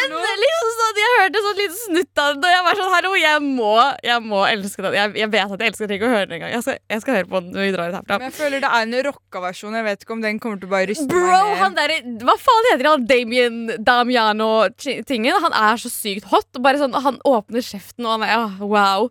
Men 0.05 0.41
liksom 0.41 0.71
sånn, 0.79 0.99
jeg 0.99 1.11
hørte 1.35 1.45
sånn 1.45 1.59
liten 1.61 1.79
snutt 1.81 2.21
av 2.23 2.33
den, 2.33 2.43
og 2.47 2.53
jeg 2.55 2.63
var 2.65 2.79
sånn 2.79 2.93
Hallo, 2.95 3.11
jeg 3.19 3.41
må, 3.45 3.71
jeg 4.07 4.23
må 4.25 4.39
elske 4.49 4.85
den. 4.85 4.93
Jeg, 4.97 5.13
jeg 5.19 5.29
vet 5.35 5.51
at 5.55 5.63
jeg 5.65 5.71
elsker 5.73 5.87
den, 5.89 5.95
ikke 5.99 6.07
å 6.09 6.13
høre 6.15 6.25
den 6.29 6.35
engang. 6.39 6.53
Jeg, 6.55 6.63
skal- 6.65 6.79
jeg 6.95 7.03
skal 7.03 7.17
høre 7.19 7.29
på 7.33 7.41
den 7.43 7.51
når 7.55 7.65
vi 7.67 7.73
drar 7.75 7.91
herfra. 7.97 8.17
Men 8.21 8.27
jeg 8.29 8.35
føler 8.39 8.63
det 8.63 8.71
er 8.71 8.85
en 8.87 8.95
rocka 9.09 9.41
versjon. 9.43 9.75
Jeg 9.79 9.87
vet 9.89 10.05
ikke 10.05 10.15
om 10.15 10.23
den 10.25 10.39
kommer 10.43 10.61
til 10.61 10.69
å 10.69 10.73
bare 10.75 10.89
ryste 10.91 11.07
Bro, 11.11 11.19
meg 11.25 11.57
han 11.61 11.75
ned. 11.75 11.81
der, 11.91 12.25
hva 12.29 12.37
faen 12.39 12.69
heter 12.71 12.89
han? 12.91 13.05
Damien 13.11 13.59
Damiano-tingen. 13.83 15.41
Han 15.43 15.53
er 15.57 15.77
så 15.81 15.91
sykt 15.91 16.29
hot. 16.31 16.47
Bare 16.63 16.79
sånn, 16.81 16.95
Han 17.05 17.19
åpner 17.27 17.61
kjeften, 17.65 18.05
og 18.07 18.15
han 18.19 18.25
er 18.27 18.37
oh, 18.45 18.65
wow. 18.71 19.09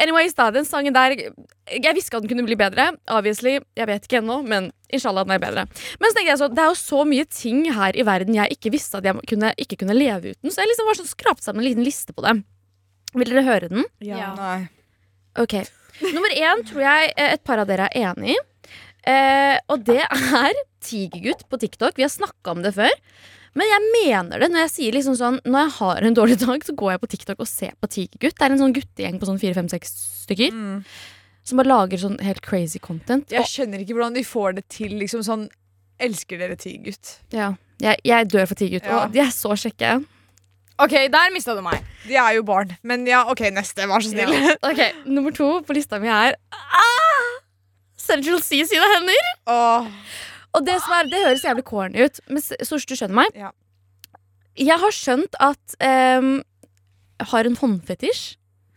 Anyways, 0.00 0.34
da, 0.38 0.50
den 0.54 0.64
sangen 0.68 0.92
der 0.96 1.14
Jeg 1.70 1.94
visste 1.94 2.16
at 2.18 2.24
den 2.24 2.30
kunne 2.32 2.46
bli 2.48 2.56
bedre. 2.58 2.90
Obviously, 3.08 3.58
Jeg 3.78 3.86
vet 3.90 4.06
ikke 4.08 4.20
ennå, 4.22 4.40
men 4.46 4.72
inshallah 4.96 5.24
den 5.26 5.34
er 5.36 5.42
bedre. 5.42 5.64
Men 6.00 6.10
så 6.10 6.16
tenkte 6.18 6.32
jeg 6.32 6.40
så, 6.42 6.48
det 6.52 6.62
er 6.64 6.70
jo 6.72 6.78
så 6.80 7.04
mye 7.08 7.26
ting 7.30 7.62
her 7.76 7.96
i 7.98 8.06
verden 8.06 8.36
jeg 8.38 8.56
ikke 8.56 8.72
visste 8.74 9.00
at 9.00 9.08
jeg 9.08 9.26
kunne, 9.30 9.52
ikke 9.60 9.80
kunne 9.82 9.96
leve 9.96 10.34
uten. 10.34 10.50
Så 10.52 10.62
jeg 10.62 10.72
liksom 10.72 10.90
var 10.90 11.00
sånn 11.00 11.10
skrapt 11.12 11.46
sammen 11.46 11.64
en 11.64 11.68
liten 11.70 11.86
liste 11.86 12.14
på 12.16 12.24
det. 12.26 12.36
Vil 13.16 13.32
dere 13.32 13.46
høre 13.46 13.70
den? 13.72 13.84
Ja. 14.04 14.32
Nei. 14.38 14.68
Ok. 15.40 15.56
Nummer 16.14 16.32
én 16.32 16.62
tror 16.68 16.84
jeg 16.84 17.10
eh, 17.16 17.34
et 17.34 17.44
par 17.44 17.60
av 17.62 17.68
dere 17.68 17.88
er 17.90 18.10
enig 18.10 18.36
i. 18.36 18.38
Eh, 19.10 19.56
og 19.72 19.84
det 19.86 20.02
er 20.04 20.58
Tigergutt 20.84 21.46
på 21.50 21.58
TikTok. 21.60 21.96
Vi 21.98 22.04
har 22.06 22.12
snakka 22.12 22.54
om 22.54 22.62
det 22.64 22.72
før. 22.76 22.92
Men 23.58 23.66
jeg 23.66 23.86
mener 23.96 24.38
det 24.44 24.48
når 24.52 24.62
jeg 24.68 24.70
sier 24.76 24.94
liksom 24.94 25.16
sånn 25.18 25.40
Når 25.42 25.64
jeg 25.64 25.72
har 25.80 26.04
en 26.06 26.14
dårlig 26.14 26.36
dag, 26.38 26.62
så 26.62 26.74
går 26.78 26.92
jeg 26.94 27.00
på 27.02 27.08
TikTok 27.16 27.40
og 27.42 27.48
ser 27.50 27.72
på 27.82 27.88
Tigergutt. 27.90 28.36
Det 28.38 28.46
er 28.46 28.54
en 28.54 28.60
sånn 28.62 28.76
guttegjeng 28.76 29.18
på 29.18 29.26
sånn 29.28 29.40
fire-fem-seks 29.42 29.96
stykker 30.26 30.54
Mm. 30.54 30.84
Som 31.50 31.60
bare 31.60 31.70
lager 31.70 32.00
sånn 32.00 32.20
helt 32.24 32.42
crazy 32.46 32.80
content. 32.82 33.30
Jeg 33.34 33.48
skjønner 33.50 33.82
ikke 33.82 33.96
hvordan 33.98 34.16
de 34.16 34.24
får 34.26 34.56
det 34.60 34.64
til. 34.72 34.96
liksom 35.00 35.24
sånn 35.26 35.48
Elsker 36.00 36.40
dere 36.40 36.56
Tigergutt? 36.56 37.18
ja, 37.36 37.50
jeg, 37.82 38.00
jeg 38.08 38.30
dør 38.32 38.46
for 38.48 38.56
Tigergutt. 38.56 38.88
Ja. 38.88 39.02
Og 39.02 39.12
de 39.12 39.20
er 39.20 39.34
så 39.34 39.52
kjekke. 39.52 39.98
OK, 40.80 40.94
der 41.12 41.32
mista 41.34 41.52
du 41.52 41.60
meg. 41.60 41.84
De 42.06 42.16
er 42.16 42.38
jo 42.38 42.44
barn. 42.48 42.72
Men 42.86 43.04
ja, 43.08 43.26
OK, 43.28 43.42
neste. 43.52 43.84
Vær 43.90 44.00
så 44.00 44.14
snill. 44.14 44.32
Ok, 44.64 44.80
Nummer 45.04 45.34
to 45.36 45.50
på 45.66 45.76
lista 45.76 46.00
mi 46.00 46.08
er 46.08 46.38
ah! 46.56 47.30
Central 48.00 48.40
C 48.40 48.62
sine 48.64 48.88
hender. 48.94 49.28
Oh. 49.50 49.90
Og 50.56 50.64
det, 50.66 50.78
som 50.82 50.96
er, 50.96 51.10
det 51.12 51.20
høres 51.26 51.44
jævlig 51.44 51.64
corny 51.68 52.06
ut, 52.08 52.20
men 52.30 52.42
Sosh, 52.42 52.88
du 52.88 52.96
skjønner 52.96 53.20
meg? 53.20 53.36
Ja. 53.38 53.52
Jeg 54.58 54.80
har 54.82 54.94
skjønt 54.94 55.36
at 55.40 55.76
um, 55.84 56.40
har 57.32 57.46
en 57.46 57.58
håndfetisj. 57.60 58.24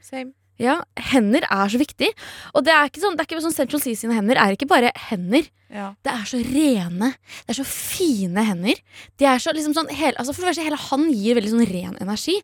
Same. 0.04 0.36
Ja, 0.62 0.84
Hender 1.10 1.42
er 1.50 1.68
så 1.72 1.80
viktig. 1.82 2.12
Og 2.54 2.64
det 2.64 2.74
er 2.74 2.86
ikke 2.90 3.02
sånn, 3.02 3.16
det 3.18 3.24
er 3.24 3.28
ikke 3.32 3.42
sånn 3.44 3.56
Central 3.56 3.82
Sea 3.82 3.96
sine 3.98 4.14
hender 4.14 4.38
er 4.38 4.54
ikke 4.54 4.68
bare 4.70 4.92
hender. 5.10 5.48
Ja. 5.74 5.88
Det 6.06 6.12
er 6.14 6.26
så 6.30 6.38
rene. 6.46 7.08
Det 7.48 7.50
er 7.56 7.58
så 7.58 7.66
fine 7.66 8.44
hender. 8.46 8.78
De 9.18 9.26
er 9.26 9.42
så 9.42 9.50
liksom 9.58 9.74
sånn 9.74 9.90
hele, 9.90 10.14
altså 10.22 10.36
For 10.36 10.44
det 10.46 10.52
første, 10.52 10.66
hele 10.68 10.78
han 10.78 11.08
gir 11.10 11.40
veldig 11.40 11.50
sånn 11.56 11.66
ren 11.72 11.98
energi. 12.06 12.36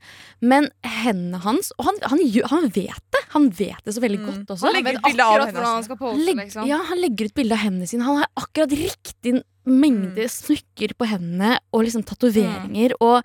Men 0.41 0.71
hendene 0.83 1.37
hans 1.43 1.69
Og 1.77 1.85
han, 1.85 2.01
han, 2.09 2.23
han 2.49 2.65
vet 2.73 3.03
det. 3.13 3.21
Han 3.35 3.49
vet 3.53 3.85
det 3.85 3.93
så 3.93 4.01
veldig 4.01 4.19
Mm. 4.19 4.25
godt 4.25 4.55
også. 4.55 4.65
Han 4.65 4.73
legger 4.79 4.97
ut 4.97 5.05
bilde 5.05 5.23
av 5.29 5.45
hendene 5.45 5.83
skal 5.85 5.97
pose, 6.01 6.25
Legg, 6.25 6.35
liksom. 6.41 6.65
ja, 6.67 6.81
han 6.89 6.97
legger 7.05 7.29
ut 7.29 7.33
bilde 7.37 7.53
av 7.53 7.61
hendene 7.67 7.87
sine. 7.87 8.03
Han 8.09 8.17
har 8.23 8.27
akkurat 8.35 8.73
riktig 8.73 9.43
mengde 9.69 10.25
Mm. 10.25 10.33
smykker 10.33 10.97
på 10.97 11.05
hendene 11.05 11.59
og 11.71 11.85
liksom 11.85 12.03
tatoveringer. 12.03 12.93
Og 12.99 13.21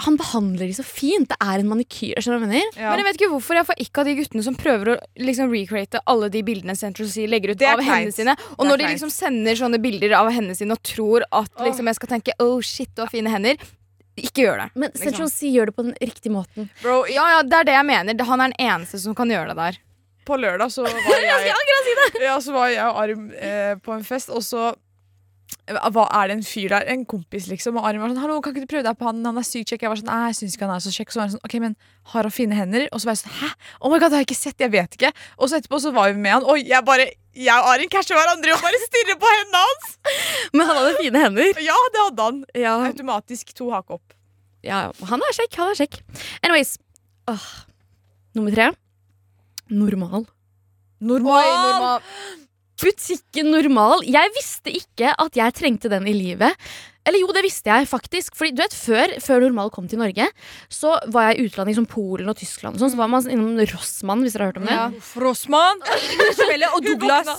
han 0.00 0.16
behandler 0.16 0.66
de 0.66 0.74
så 0.74 0.84
fint. 0.86 1.28
Det 1.28 1.36
er 1.40 1.60
en 1.60 1.68
manikyr. 1.68 2.16
Skjønner 2.16 2.40
jeg 2.40 2.48
mener? 2.48 2.70
Ja. 2.80 2.90
Men 2.90 3.02
jeg 3.02 3.06
vet 3.10 3.18
ikke 3.20 3.30
hvorfor 3.34 3.58
jeg 3.58 3.66
får 3.68 3.82
ikke 3.84 4.00
av 4.00 4.08
de 4.08 4.14
guttene 4.16 4.44
som 4.46 4.56
prøver 4.56 4.90
å 4.94 4.96
liksom 5.20 5.52
recreate 5.52 6.00
alle 6.08 6.30
de 6.32 6.42
bildene 6.46 6.76
Central 6.78 7.10
Sea 7.12 7.28
legger 7.28 7.52
ut 7.52 7.64
av 7.68 7.82
hendene 7.84 8.14
sine. 8.16 8.34
Og 8.56 8.64
når 8.66 8.80
de 8.80 8.88
liksom 8.94 9.12
sender 9.12 9.58
sånne 9.58 9.80
bilder 9.82 10.16
av 10.16 10.30
hendene 10.32 10.56
sine 10.56 10.72
og 10.72 10.82
tror 10.86 11.26
at 11.28 11.52
liksom 11.60 11.90
jeg 11.92 12.00
skal 12.00 12.12
tenke 12.14 12.36
oh 12.42 12.58
shit, 12.64 12.88
du 12.96 13.04
har 13.04 13.12
fine 13.12 13.30
hender, 13.32 13.60
ikke 14.16 14.44
gjør 14.46 14.62
det. 14.64 14.68
Men. 14.76 14.92
Central 14.96 15.30
Sea 15.32 15.52
gjør 15.52 15.70
det 15.70 15.76
på 15.76 15.84
den 15.86 15.94
riktige 16.00 16.32
måten. 16.34 16.68
Bro, 16.82 17.02
Ja, 17.12 17.28
ja, 17.36 17.42
det 17.44 17.60
er 17.60 17.68
det 17.68 17.76
jeg 17.76 17.88
mener. 17.88 18.24
Han 18.32 18.40
er 18.44 18.52
den 18.52 18.70
eneste 18.72 19.00
som 19.00 19.16
kan 19.18 19.30
gjøre 19.32 19.52
det 19.52 19.58
der. 19.60 19.78
på 20.24 20.36
lørdag 20.38 20.70
så 20.70 20.82
var 20.86 21.20
jeg 21.20 21.52
Ja, 22.22 22.40
så 22.40 22.52
var 22.52 22.68
jeg 22.70 22.84
og 22.86 22.98
Arim 23.02 23.30
eh, 23.36 23.74
på 23.82 23.92
en 23.92 24.04
fest, 24.04 24.30
og 24.30 24.42
så 24.46 24.72
hva 25.66 26.04
er 26.18 26.28
det 26.30 26.36
en 26.38 26.44
fyr 26.46 26.68
der? 26.72 26.84
En 26.92 27.04
kompis, 27.08 27.46
liksom. 27.50 27.76
Og 27.78 27.86
Arin 27.86 28.00
var 28.02 28.10
sånn 28.12 28.20
'Hallo, 28.20 28.40
kan 28.40 28.52
ikke 28.54 28.66
du 28.66 28.70
prøve 28.70 28.84
deg 28.86 28.98
på 28.98 29.06
han? 29.08 29.24
Han 29.24 29.38
er 29.38 29.46
sykt 29.46 29.70
kjekk.' 29.70 29.82
Jeg 29.82 29.90
var 29.92 30.00
sånn 30.00 30.10
'Nei, 30.10 30.26
jeg 30.30 30.36
syns 30.40 30.54
ikke 30.56 30.66
han 30.66 30.74
er 30.76 30.84
så 30.84 30.92
kjekk.' 30.96 31.12
Så 31.12 31.18
var 31.20 31.26
han 31.26 31.34
sånn 31.34 31.44
'OK, 31.44 31.54
men 31.60 31.76
har 32.12 32.22
han 32.22 32.30
fine 32.30 32.54
hender?' 32.54 32.88
Og 32.92 33.00
så 33.00 33.04
var 33.06 33.14
jeg 33.16 33.22
sånn 33.24 33.36
'Hæ? 33.38 33.48
Oh 33.80 33.88
my 33.90 33.98
god, 33.98 34.10
det 34.10 34.16
har 34.16 34.24
jeg 34.24 34.30
ikke 34.30 34.42
sett. 34.44 34.58
Jeg 34.58 34.70
vet 34.72 34.90
ikke.' 34.96 35.12
Og 35.38 35.48
så 35.48 35.56
etterpå 35.60 35.80
så 35.80 35.92
var 35.92 36.12
vi 36.12 36.18
med 36.18 36.32
han, 36.32 36.44
og 36.44 36.56
jeg 36.58 36.84
bare 36.84 37.10
jeg 37.34 37.56
og 37.56 37.68
Arin 37.72 37.88
casher 37.88 38.14
hverandre 38.14 38.52
og 38.52 38.60
bare 38.60 38.78
stirrer 38.84 39.16
på 39.16 39.24
hendene 39.24 39.60
hans! 39.64 39.98
Men 40.54 40.66
han 40.66 40.76
hadde 40.76 40.96
fine 41.00 41.18
hender. 41.24 41.60
Ja, 41.64 41.78
det 41.92 42.00
hadde 42.04 42.22
han. 42.22 42.44
Ja, 42.54 42.74
Automatisk 42.84 43.54
to 43.56 43.70
hake 43.72 43.90
opp. 43.96 44.12
ja 44.62 44.92
han 45.08 45.20
er 45.20 45.32
kjekk. 45.32 45.56
Han 45.56 45.72
er 45.72 45.80
kjekk. 45.80 46.02
Anyways. 46.44 46.78
Åh. 47.28 47.46
Nummer 48.34 48.52
tre. 48.52 48.72
Normal. 49.70 50.26
Oi, 51.40 51.52
normal. 51.56 52.02
Butikken 52.82 53.52
Normal. 53.54 54.02
Jeg 54.06 54.32
visste 54.34 54.72
ikke 54.74 55.12
at 55.14 55.36
jeg 55.38 55.54
trengte 55.54 55.90
den 55.92 56.08
i 56.10 56.14
livet. 56.16 56.56
Eller 57.02 57.18
jo, 57.18 57.30
det 57.34 57.42
visste 57.42 57.70
jeg 57.70 57.88
faktisk. 57.90 58.34
Fordi 58.38 58.52
du 58.54 58.62
vet, 58.62 58.74
Før, 58.76 59.14
før 59.22 59.42
Normal 59.42 59.72
kom 59.74 59.88
til 59.90 59.98
Norge, 59.98 60.28
så 60.70 60.94
var 61.14 61.30
jeg 61.30 61.40
i 61.40 61.46
utlandet, 61.48 61.76
som 61.78 61.86
Polen 61.90 62.30
og 62.30 62.38
Tyskland. 62.38 62.76
Og 62.76 62.82
sånn, 62.82 62.92
så 62.94 63.00
var 63.00 63.10
man 63.10 63.26
innom 63.30 63.58
Rossmann, 63.72 64.22
hvis 64.22 64.36
dere 64.36 64.46
har 64.46 64.52
hørt 64.52 64.60
om 64.62 64.68
det. 64.68 64.76
Ja. 64.76 64.86
Frossmann, 65.12 65.82
og 65.82 66.86
Douglas. 66.86 67.32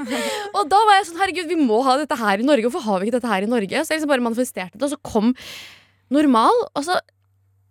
Og 0.58 0.70
da 0.70 0.82
var 0.86 0.98
jeg 0.98 1.08
sånn, 1.10 1.20
herregud, 1.22 1.50
vi 1.50 1.58
må 1.58 1.80
ha 1.86 1.96
dette 2.00 2.18
her 2.18 2.42
i 2.42 2.46
Norge. 2.46 2.66
Hvorfor 2.68 2.86
har 2.86 3.00
vi 3.00 3.08
ikke 3.10 3.18
dette 3.18 3.32
her 3.32 3.46
i 3.46 3.50
Norge? 3.50 3.82
Så 3.82 3.94
jeg 3.94 4.00
liksom 4.00 4.12
bare 4.14 4.26
manifesterte 4.26 4.78
det, 4.78 4.86
og 4.86 4.94
så 4.94 5.00
kom 5.02 5.34
Normal. 6.14 6.66
Og 6.74 6.86
så 6.86 6.98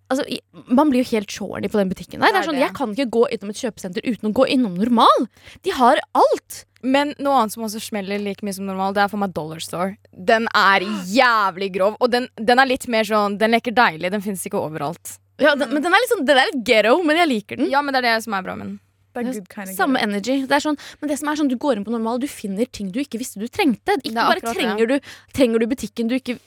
Altså, 0.10 0.26
Man 0.68 0.90
blir 0.90 1.04
jo 1.04 1.12
helt 1.12 1.30
shorny 1.32 1.70
på 1.70 1.78
den 1.78 1.92
butikken 1.92 2.20
der. 2.24 2.34
Det 2.34 2.42
er 2.42 2.48
sånn. 2.50 2.60
Jeg 2.62 2.74
kan 2.78 2.96
ikke 2.96 3.10
gå 3.14 3.28
innom 3.36 3.54
et 3.54 3.62
kjøpesenter 3.62 4.06
uten 4.08 4.32
å 4.32 4.34
gå 4.34 4.48
innom 4.56 4.74
Normal. 4.80 5.30
De 5.66 5.76
har 5.78 6.02
alt. 6.18 6.64
Men 6.82 7.14
noe 7.20 7.42
annet 7.42 7.54
som 7.54 7.66
også 7.68 7.82
smeller 7.84 8.22
like 8.24 8.46
mye 8.46 8.56
som 8.56 8.68
normal, 8.70 8.94
det 8.96 9.04
er 9.04 9.10
for 9.12 9.20
meg 9.20 9.34
Dollar 9.36 9.60
Store. 9.60 9.98
Den 10.16 10.48
er 10.56 10.86
jævlig 11.12 11.74
grov, 11.76 11.98
og 12.00 12.12
den, 12.14 12.30
den 12.40 12.62
er 12.62 12.70
litt 12.70 12.88
mer 12.88 13.04
sånn 13.04 13.36
Den 13.40 13.52
leker 13.52 13.76
deilig, 13.76 14.14
den 14.14 14.24
fins 14.24 14.46
ikke 14.48 14.62
overalt. 14.62 15.18
Ja, 15.40 15.56
den, 15.60 15.74
men 15.74 15.84
den 15.84 15.92
er 15.92 16.04
litt 16.04 16.14
sånn, 16.14 16.26
Den 16.28 16.40
er 16.40 16.52
litt 16.52 16.64
ghetto, 16.68 16.96
men 17.04 17.20
jeg 17.20 17.32
liker 17.34 17.60
den. 17.60 17.68
Ja, 17.72 17.84
men 17.84 17.96
det 17.96 18.02
er 18.04 18.14
det 18.14 18.22
som 18.24 18.36
er 18.38 18.46
bra 18.48 18.56
med 18.60 18.68
den. 18.68 18.78
Det 19.10 19.22
er 19.24 19.34
good 19.34 19.50
kind 19.50 19.72
of 19.72 19.76
Samme 19.76 20.02
energy. 20.06 20.36
Det 20.48 20.56
er 20.56 20.64
sånn, 20.64 20.78
men 21.02 21.12
det 21.12 21.18
som 21.20 21.32
er 21.32 21.40
sånn, 21.40 21.50
du 21.50 21.58
går 21.60 21.80
inn 21.80 21.86
på 21.88 21.94
normal, 21.94 22.20
du 22.22 22.28
finner 22.30 22.70
ting 22.70 22.92
du 22.94 23.00
ikke 23.02 23.20
visste 23.20 23.42
du 23.42 23.48
trengte. 23.52 23.96
Ikke 24.04 24.16
bare 24.16 24.44
det. 24.44 24.54
trenger 24.54 24.92
du, 24.92 24.96
trenger 25.36 25.64
du 25.64 25.68
butikken 25.72 26.12
du 26.12 26.16
ikke 26.20 26.38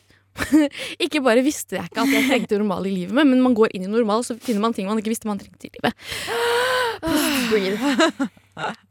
Ikke 1.05 1.21
bare 1.25 1.43
visste 1.45 1.77
jeg 1.77 1.91
ikke 1.91 2.05
at 2.05 2.13
jeg 2.15 2.29
trengte 2.29 2.61
normal 2.61 2.87
i 2.89 2.95
livet 2.95 3.15
med, 3.17 3.29
men 3.29 3.43
man 3.45 3.57
går 3.57 3.75
inn 3.77 3.85
i 3.85 3.91
normal, 3.91 4.25
så 4.27 4.37
finner 4.41 4.65
man 4.65 4.73
ting 4.77 4.89
man 4.89 5.01
ikke 5.01 5.13
visste 5.13 5.29
man 5.29 5.41
trengte 5.41 5.69
i 5.69 5.75
livet. 5.77 5.93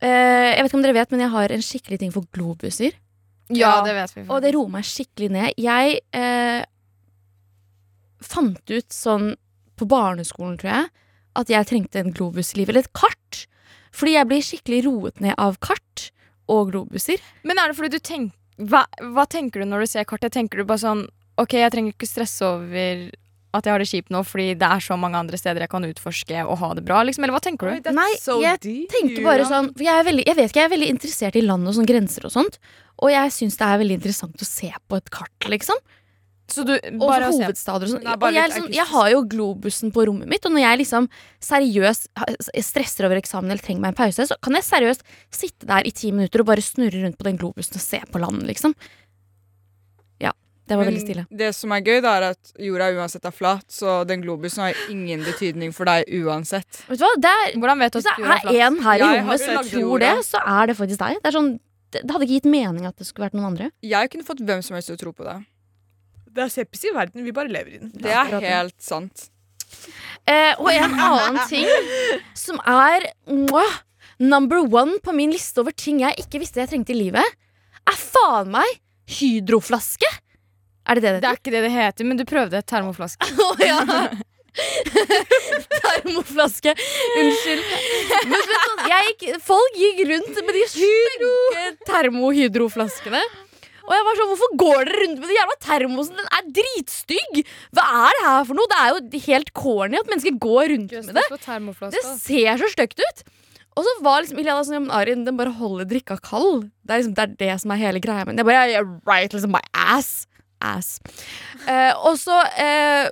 Eh, 0.01 0.08
jeg 0.56 0.58
vet 0.58 0.71
ikke 0.71 0.77
om 0.80 0.84
dere 0.86 0.97
vet, 0.97 1.12
men 1.13 1.21
jeg 1.21 1.34
har 1.36 1.54
en 1.54 1.63
skikkelig 1.65 1.99
ting 2.01 2.13
for 2.13 2.25
globuser. 2.34 2.95
Ja, 3.54 3.75
det 3.86 3.93
vet 3.93 4.15
vi. 4.15 4.23
Og 4.25 4.41
det 4.43 4.54
roer 4.56 4.71
meg 4.73 4.88
skikkelig 4.88 5.30
ned. 5.36 5.60
Jeg 5.60 5.99
uh, 6.15 6.63
fant 8.25 8.73
ut 8.73 8.95
sånn 8.95 9.34
på 9.80 9.88
barneskolen, 9.89 10.58
tror 10.62 10.71
jeg, 10.71 10.89
at 11.41 11.51
jeg 11.51 11.69
trengte 11.69 12.01
en 12.01 12.13
globus 12.15 12.54
i 12.54 12.62
livet. 12.62 12.73
Eller 12.73 12.88
et 12.88 12.97
kart. 12.97 13.43
Fordi 13.95 14.15
jeg 14.15 14.30
blir 14.30 14.45
skikkelig 14.45 14.84
roet 14.88 15.23
ned 15.23 15.36
av 15.41 15.60
kart 15.63 16.10
og 16.51 16.71
globuser. 16.71 17.21
Men 17.47 17.60
er 17.60 17.71
det 17.71 17.77
fordi 17.80 17.97
du 17.97 18.01
tenker 18.01 18.38
hva, 18.71 18.84
hva 19.13 19.25
tenker 19.30 19.63
du 19.63 19.69
når 19.69 19.84
du 19.84 19.91
ser 19.93 20.06
kartet? 20.06 20.36
Tenker 20.36 20.62
du 20.62 20.67
bare 20.69 20.84
sånn 20.84 21.06
Ok, 21.41 21.58
jeg 21.60 21.73
trenger 21.73 21.95
ikke 21.95 22.10
stresse 22.10 22.45
over 22.45 23.10
at 23.51 23.65
jeg 23.67 23.73
har 23.73 23.84
det 23.84 23.88
kjipt 23.89 24.13
nå 24.15 24.21
fordi 24.23 24.54
det 24.56 24.67
er 24.67 24.84
så 24.84 24.95
mange 24.99 25.19
andre 25.19 25.36
steder 25.39 25.65
jeg 25.65 25.71
kan 25.73 25.84
utforske 25.84 26.43
og 26.45 26.56
ha 26.62 26.69
det 26.77 26.86
bra, 26.88 27.01
liksom? 27.04 27.25
Eller 27.25 27.36
hva 27.36 27.41
tenker 27.43 27.67
du? 27.67 27.89
Nei, 27.97 28.12
jeg 28.45 28.62
tenker 28.93 29.25
bare 29.25 29.47
sånn 29.49 29.71
For 29.75 29.84
jeg 29.84 29.99
er 29.99 30.06
veldig, 30.08 30.23
jeg 30.30 30.38
vet 30.38 30.54
ikke, 30.54 30.62
jeg 30.62 30.69
er 30.69 30.75
veldig 30.77 30.91
interessert 30.95 31.36
i 31.36 31.43
land 31.43 31.67
og 31.67 31.75
sånn 31.75 31.89
grenser 31.89 32.27
og 32.30 32.32
sånt. 32.38 32.62
Og 33.01 33.12
jeg 33.12 33.34
syns 33.36 33.58
det 33.60 33.67
er 33.67 33.82
veldig 33.82 33.97
interessant 33.99 34.45
å 34.45 34.47
se 34.47 34.69
på 34.88 35.01
et 35.01 35.12
kart, 35.12 35.49
liksom. 35.51 35.82
Så 36.51 36.65
du 36.67 36.73
Og 36.75 37.06
bare 37.08 37.30
se 37.32 37.45
hovedstader 37.45 37.88
og 37.88 37.91
sånn. 37.93 38.08
Og 38.12 38.34
jeg, 38.36 38.49
liksom, 38.51 38.65
jeg 38.75 38.88
har 38.89 39.10
jo 39.13 39.21
globusen 39.34 39.91
på 39.95 40.04
rommet 40.08 40.27
mitt, 40.32 40.43
og 40.47 40.51
når 40.51 40.65
jeg 40.65 40.82
liksom 40.82 41.08
seriøst 41.47 42.10
stresser 42.60 43.08
over 43.08 43.19
eksamen 43.21 43.51
eller 43.54 43.63
trenger 43.63 43.86
meg 43.86 43.93
en 43.93 43.99
pause, 44.01 44.27
så 44.27 44.36
kan 44.43 44.58
jeg 44.60 44.67
seriøst 44.67 45.06
sitte 45.32 45.69
der 45.69 45.88
i 45.88 45.93
ti 45.95 46.12
minutter 46.12 46.43
og 46.43 46.49
bare 46.51 46.63
snurre 46.65 47.06
rundt 47.06 47.19
på 47.19 47.27
den 47.30 47.39
globusen 47.39 47.80
og 47.80 47.86
se 47.86 48.01
på 48.12 48.19
landet, 48.23 48.49
liksom. 48.51 48.75
Det 50.71 50.77
var 50.79 50.86
Men 50.86 50.93
veldig 50.93 51.01
stille. 51.03 51.23
Det 51.41 51.49
som 51.57 51.73
er 51.75 51.81
gøy, 51.84 51.97
da, 52.05 52.12
er 52.15 52.25
at 52.31 52.51
jorda 52.63 52.86
uansett 52.95 53.25
er 53.27 53.34
flat, 53.36 53.65
så 53.67 53.95
den 54.07 54.21
globusen 54.23 54.62
har 54.63 54.77
ingen 54.93 55.25
betydning 55.27 55.73
for 55.75 55.89
deg 55.89 56.07
uansett. 56.21 56.86
Vet 56.88 57.01
du 57.01 57.03
hva? 57.03 57.10
Det 57.25 57.31
er, 57.41 57.57
Hvordan 57.60 57.84
vet 57.84 57.91
du 57.91 57.99
at 57.99 58.05
det 58.07 58.13
jorda 58.21 58.31
er 58.31 58.38
er 58.38 58.45
flat? 58.45 58.60
en 58.67 58.77
her 58.86 59.01
i 59.03 59.10
rommet 59.10 59.43
som 59.43 59.67
tror 59.73 60.05
det, 60.05 60.12
så 60.29 60.43
er 60.53 60.71
det 60.71 60.77
faktisk 60.79 61.01
deg. 61.03 61.17
Det, 61.19 61.27
er 61.27 61.36
sånn, 61.36 61.49
det, 61.91 62.03
det 62.05 62.15
hadde 62.15 62.27
ikke 62.29 62.38
gitt 62.39 62.47
mening 62.53 62.88
at 62.88 62.95
det 63.01 63.10
skulle 63.10 63.27
vært 63.27 63.36
noen 63.36 63.49
andre. 63.51 63.67
Jeg 63.84 64.12
kunne 64.13 64.27
fått 64.31 64.45
hvem 64.47 64.63
som 64.63 64.77
helst 64.79 64.93
til 64.93 64.95
å 64.95 65.01
tro 65.03 65.13
på 65.17 65.27
det. 65.27 65.36
Det 66.31 66.45
er 66.45 66.53
sepsis 66.55 66.88
i 66.88 66.95
verden, 66.95 67.25
vi 67.27 67.36
bare 67.36 67.51
lever 67.51 67.75
i 67.75 67.81
den. 67.81 67.91
Det 67.99 68.15
er 68.15 68.31
helt 68.47 68.77
sant. 68.79 69.27
Eh, 70.23 70.53
og 70.55 70.71
en 70.71 70.95
annen 70.95 71.41
ting 71.51 71.67
som 72.38 72.63
er 72.63 73.10
mwah, 73.27 73.81
number 74.23 74.63
one 74.63 75.01
på 75.03 75.12
min 75.17 75.36
liste 75.36 75.60
over 75.60 75.75
ting 75.75 75.99
jeg 76.05 76.15
ikke 76.23 76.39
visste 76.45 76.63
jeg 76.63 76.71
trengte 76.71 76.95
i 76.95 76.99
livet, 77.01 77.39
er 77.84 77.97
faen 77.99 78.51
meg 78.55 78.79
hydroflaske. 79.12 80.07
Er 80.88 80.98
det 80.98 81.04
det 81.04 81.10
det 81.10 81.15
heter? 81.15 81.22
Det 81.22 81.32
er 81.32 81.39
ikke 81.39 81.54
det 81.56 81.63
det 81.65 81.72
heter, 81.76 82.10
men 82.10 82.20
du 82.20 82.26
prøvde 82.28 82.62
termoflaske. 82.67 83.32
oh, 83.46 83.62
ja. 83.62 83.82
Termoflaske. 85.82 86.74
Unnskyld. 87.22 87.62
Jeg 88.91 89.13
gikk, 89.13 89.38
folk 89.46 89.78
gikk 89.80 90.02
rundt 90.10 90.41
med 90.41 90.58
de 90.58 90.65
stygge 90.74 91.63
termohydroflaskene. 91.88 93.22
Og 93.82 93.94
jeg 93.96 94.06
var 94.06 94.17
sånn, 94.20 94.30
Hvorfor 94.32 94.52
går 94.62 94.82
dere 94.88 95.00
rundt 95.02 95.20
med 95.20 95.28
den 95.32 95.38
jævla 95.38 95.56
termosen? 95.65 96.20
Den 96.20 96.28
er 96.38 96.50
dritstygg! 96.58 97.39
Hva 97.76 97.86
er 98.06 98.17
det 98.17 98.26
her 98.28 98.44
for 98.50 98.60
noe? 98.60 98.70
Det 98.72 98.78
er 98.80 98.91
jo 98.91 99.22
helt 99.26 99.54
corny 99.58 99.98
at 100.00 100.12
mennesker 100.12 100.38
går 100.44 100.74
rundt 100.76 100.91
med 101.08 101.15
det. 101.17 101.24
Det 101.96 102.04
ser 102.22 102.62
så 102.62 102.70
stygt 102.76 103.02
ut. 103.02 103.24
Og 103.80 103.86
så 103.88 103.91
var 104.04 104.20
liksom 104.22 104.39
Iliana 104.41 104.63
sånn, 104.67 104.89
Arin, 104.91 105.24
den 105.26 105.38
bare 105.39 105.54
holder 105.56 105.88
drikka 105.88 106.17
kald. 106.24 106.67
Det 106.84 106.91
er 106.94 107.02
liksom 107.02 107.15
det, 107.17 107.24
er 107.24 107.36
det 107.39 107.60
som 107.63 107.72
er 107.74 107.80
hele 107.82 108.02
greia. 108.04 108.26
Men 108.28 108.38
jeg 108.41 108.48
bare, 108.48 108.84
right, 109.08 109.32
liksom 109.34 109.54
my 109.56 109.63
ass. 109.74 110.28
Ass. 110.62 110.95
Eh, 111.67 111.91
og 112.06 112.15
så 112.21 112.38
eh, 112.62 113.10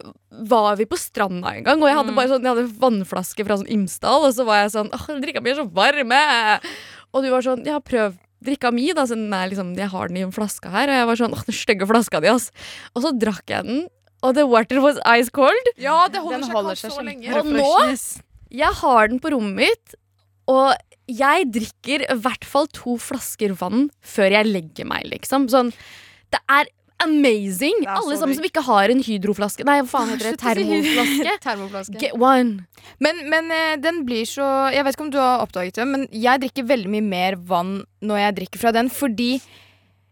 var 0.50 0.80
vi 0.80 0.88
på 0.90 0.98
stranda 1.00 1.56
en 1.58 1.66
gang, 1.68 1.82
og 1.82 1.90
jeg 1.90 2.00
hadde 2.00 2.16
bare 2.18 2.32
sånn, 2.32 2.46
jeg 2.46 2.54
hadde 2.56 2.80
vannflaske 2.82 3.46
fra 3.48 3.60
sånn 3.60 3.74
Imsdal, 3.76 4.30
og 4.30 4.34
så 4.38 4.46
var 4.48 4.64
jeg 4.64 4.74
sånn 4.78 4.92
åh, 4.96 5.06
drikka 5.24 5.44
mi 5.44 5.54
er 5.54 5.62
så 5.62 5.68
varme. 5.68 6.24
Og 7.10 7.26
du 7.26 7.32
var 7.34 7.46
sånn, 7.46 7.66
ja, 7.68 7.80
prøv 7.82 8.18
drikka 8.46 8.72
mi, 8.72 8.90
da. 8.96 9.06
Så 9.10 9.18
den 9.18 9.34
er 9.36 9.50
liksom, 9.52 9.74
jeg 9.78 9.92
har 9.92 10.12
den 10.12 10.20
i 10.22 10.26
en 10.28 10.36
flaske 10.36 10.72
her. 10.72 10.92
Og 10.92 11.00
jeg 11.02 11.08
var 11.12 11.22
sånn, 11.24 11.38
åh, 11.38 11.46
den 11.48 11.58
stygge 11.58 11.88
flaska 11.90 12.22
di, 12.24 12.32
ass. 12.32 12.50
Og 12.96 13.06
så 13.06 13.14
drakk 13.18 13.52
jeg 13.52 13.68
den, 13.68 13.88
og 14.26 14.36
the 14.36 14.46
water 14.48 14.82
was 14.84 15.00
ice 15.08 15.32
cold. 15.36 15.74
Ja, 15.80 16.04
det 16.12 16.22
holder 16.24 16.40
Den 16.42 16.48
seg 16.50 16.58
holder 16.58 16.76
kald 16.76 16.84
seg 16.84 16.96
så 16.96 17.06
lenge. 17.06 17.32
Og 17.40 17.50
nå 17.56 18.60
Jeg 18.60 18.76
har 18.82 19.08
den 19.12 19.22
på 19.24 19.32
rommet 19.32 19.60
mitt, 19.62 19.98
og 20.50 20.74
jeg 21.10 21.48
drikker 21.54 22.04
i 22.06 22.18
hvert 22.22 22.46
fall 22.46 22.68
to 22.74 22.96
flasker 23.02 23.54
vann 23.58 23.88
før 24.06 24.34
jeg 24.34 24.50
legger 24.50 24.90
meg, 24.90 25.08
liksom. 25.10 25.48
Sånn, 25.50 25.72
det 26.34 26.42
er 26.52 26.70
amazing! 27.04 27.86
Alle 27.88 28.18
sammen 28.20 28.38
som 28.38 28.48
ikke 28.48 28.64
har 28.66 28.92
en 28.94 29.04
hydroflaske. 29.06 29.66
Nei, 29.68 29.80
hva 29.84 29.92
faen 29.92 30.12
heter 30.14 30.32
det? 30.32 30.42
Termoflaske. 30.42 31.38
Termoflaske. 31.46 32.02
Get 32.02 32.18
one. 32.20 32.66
Men, 33.04 33.24
men 33.32 33.54
eh, 33.56 33.78
den 33.82 34.04
blir 34.08 34.28
så 34.28 34.46
Jeg 34.74 34.86
vet 34.86 34.96
ikke 34.96 35.08
om 35.08 35.14
du 35.14 35.20
har 35.22 35.44
oppdaget 35.44 35.80
det, 35.80 35.88
men 35.88 36.06
jeg 36.12 36.44
drikker 36.46 36.68
veldig 36.70 36.92
mye 36.98 37.06
mer 37.06 37.40
vann 37.50 37.80
når 38.06 38.24
jeg 38.24 38.38
drikker 38.44 38.62
fra 38.62 38.72
den, 38.76 38.90
fordi 38.92 39.34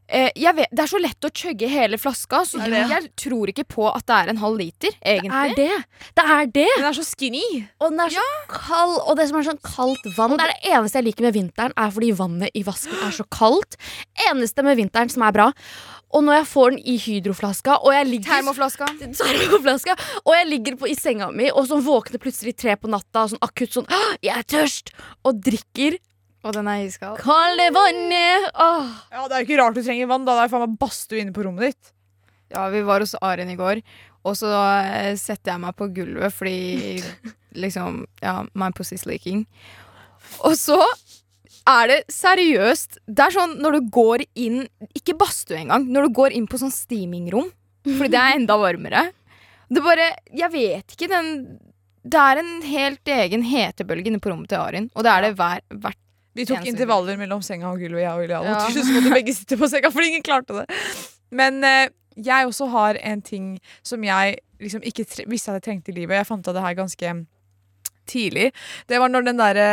eh, 0.07 0.29
jeg 0.35 0.55
vet, 0.57 0.71
Det 0.71 0.83
er 0.83 0.91
så 0.91 1.01
lett 1.01 1.27
å 1.27 1.31
chugge 1.41 1.69
hele 1.71 1.99
flaska, 2.01 2.43
så 2.47 2.61
det, 2.63 2.71
det? 2.75 2.83
jeg 2.91 3.09
tror 3.23 3.51
ikke 3.51 3.67
på 3.71 3.87
at 3.91 4.07
det 4.07 4.17
er 4.17 4.31
en 4.33 4.41
halv 4.43 4.59
liter, 4.61 4.95
Det 5.03 5.31
er 5.31 5.55
det. 5.57 5.69
Det 6.19 6.25
er 6.37 6.51
det. 6.59 6.67
Den 6.77 6.89
er 6.91 6.97
så 6.97 7.05
skinny. 7.07 7.43
Og 7.81 7.91
den 7.91 8.03
er 8.03 8.15
så 8.15 8.25
kald. 8.51 8.97
Og 9.03 9.19
det 9.19 9.27
som 9.31 9.39
er 9.39 9.49
sånn 9.49 9.61
kaldt 9.63 10.07
vann 10.17 10.37
Det 10.37 10.47
er 10.47 10.55
det 10.55 10.73
eneste 10.75 11.01
jeg 11.01 11.09
liker 11.09 11.29
med 11.29 11.39
vinteren, 11.39 11.75
er 11.75 11.93
fordi 11.95 12.13
vannet 12.19 12.55
i 12.55 12.65
vasken 12.67 13.07
er 13.07 13.15
så 13.15 13.27
kaldt. 13.31 13.79
Eneste 14.29 14.65
med 14.67 14.79
vinteren 14.79 15.11
som 15.13 15.27
er 15.27 15.35
bra. 15.35 15.51
Og 16.15 16.23
når 16.23 16.37
jeg 16.37 16.47
får 16.47 16.69
den 16.71 16.79
i 16.87 16.93
hydroflaska, 17.03 17.73
og 17.83 17.91
jeg 17.91 18.07
ligger 18.07 18.29
Termoflaska. 18.37 18.85
Termoflaska. 19.01 19.95
og 20.23 20.33
jeg 20.37 20.47
ligger 20.47 20.77
på, 20.79 20.87
i 20.87 20.95
senga 20.95 21.27
mi 21.35 21.49
og 21.51 21.67
så 21.67 21.81
våkner 21.83 22.21
plutselig 22.23 22.53
tre 22.55 22.77
på 22.79 22.87
natta 22.87 23.25
sånn 23.27 23.41
akutt 23.43 23.75
sånn 23.75 23.89
Jeg 24.23 24.31
er 24.37 24.47
tørst! 24.47 24.93
Og 25.27 25.41
drikker 25.43 25.97
Og 26.47 26.53
den 26.55 26.67
er 26.71 26.85
iskald. 26.85 27.19
kalde 27.19 27.65
vannet. 27.75 28.47
Åh. 28.55 28.87
Ja, 29.11 29.27
Det 29.27 29.35
er 29.35 29.43
jo 29.43 29.47
ikke 29.49 29.59
rart 29.59 29.75
du 29.75 29.83
trenger 29.83 30.07
vann. 30.07 30.23
da 30.23 30.37
Det 30.37 30.45
er 30.45 30.53
faen 30.55 30.63
meg 30.69 30.77
badstue 30.79 31.19
inne 31.19 31.33
på 31.35 31.43
rommet 31.43 31.73
ditt. 31.73 31.91
Ja, 32.55 32.69
vi 32.71 32.79
var 32.87 33.03
hos 33.03 33.11
Arin 33.21 33.49
i 33.51 33.57
går, 33.59 33.81
og 34.23 34.37
så 34.39 34.47
eh, 34.87 35.15
setter 35.19 35.51
jeg 35.51 35.59
meg 35.59 35.75
på 35.75 35.89
gulvet 35.91 36.31
fordi 36.31 37.01
liksom 37.63 38.05
Ja, 38.23 38.45
my 38.55 38.69
pussy's 38.71 39.03
leaking. 39.05 39.43
Og 40.47 40.55
så 40.55 40.79
er 41.67 41.91
det 41.91 41.97
seriøst 42.13 42.99
Det 43.07 43.25
er 43.27 43.33
sånn 43.35 43.57
når 43.63 43.77
du 43.77 43.91
går 43.93 44.23
inn 44.39 44.63
Ikke 44.95 45.17
badstue 45.19 45.59
engang. 45.59 45.87
Når 45.91 46.07
du 46.07 46.17
går 46.19 46.35
inn 46.37 46.47
på 46.49 46.59
sånn 46.61 46.73
steamingrom, 46.73 47.49
fordi 47.87 48.11
det 48.13 48.21
er 48.21 48.37
enda 48.39 48.57
varmere. 48.59 49.07
Det 49.67 49.83
bare 49.83 50.11
Jeg 50.31 50.51
vet 50.53 50.95
ikke. 50.95 51.09
Den 51.11 51.31
Det 52.07 52.19
er 52.23 52.41
en 52.41 52.51
helt 52.63 53.13
egen 53.17 53.43
hetebølge 53.43 54.11
inne 54.11 54.23
på 54.23 54.31
rommet 54.31 54.49
til 54.51 54.61
Arin, 54.63 54.89
og 54.95 55.03
det 55.03 55.11
er 55.11 55.27
det 55.27 55.35
hver, 55.35 55.63
hvert 55.83 55.99
Vi 56.37 56.45
tok 56.47 56.67
intervaller 56.69 57.17
mellom 57.19 57.41
senga 57.41 57.71
og 57.71 57.81
gulvet, 57.81 58.03
jeg 58.05 58.13
og 58.13 58.21
Julian. 58.23 58.45
Ja. 58.45 58.57
Og 58.61 58.71
til 58.71 58.83
slutt 58.85 58.95
måtte 58.95 59.15
begge 59.15 59.33
sitte 59.33 59.57
på 59.57 59.67
senga, 59.71 59.89
fordi 59.91 60.11
ingen 60.13 60.23
klarte 60.23 60.61
det. 60.61 60.67
Men 61.35 61.63
eh, 61.65 61.89
jeg 62.15 62.47
også 62.47 62.67
har 62.71 62.99
en 63.01 63.21
ting 63.25 63.47
som 63.83 64.03
jeg 64.05 64.37
liksom 64.61 64.85
ikke 64.85 65.05
visste 65.27 65.51
at 65.51 65.59
jeg 65.59 65.65
trengte 65.65 65.91
i 65.91 65.97
livet. 65.97 66.15
Jeg 66.15 66.29
fant 66.29 66.47
av 66.47 66.55
det 66.55 66.63
her 66.63 66.77
ganske 66.77 67.13
tidlig. 68.07 68.51
Det 68.87 69.01
var 69.01 69.11
når 69.11 69.25
den 69.27 69.41
derre 69.41 69.69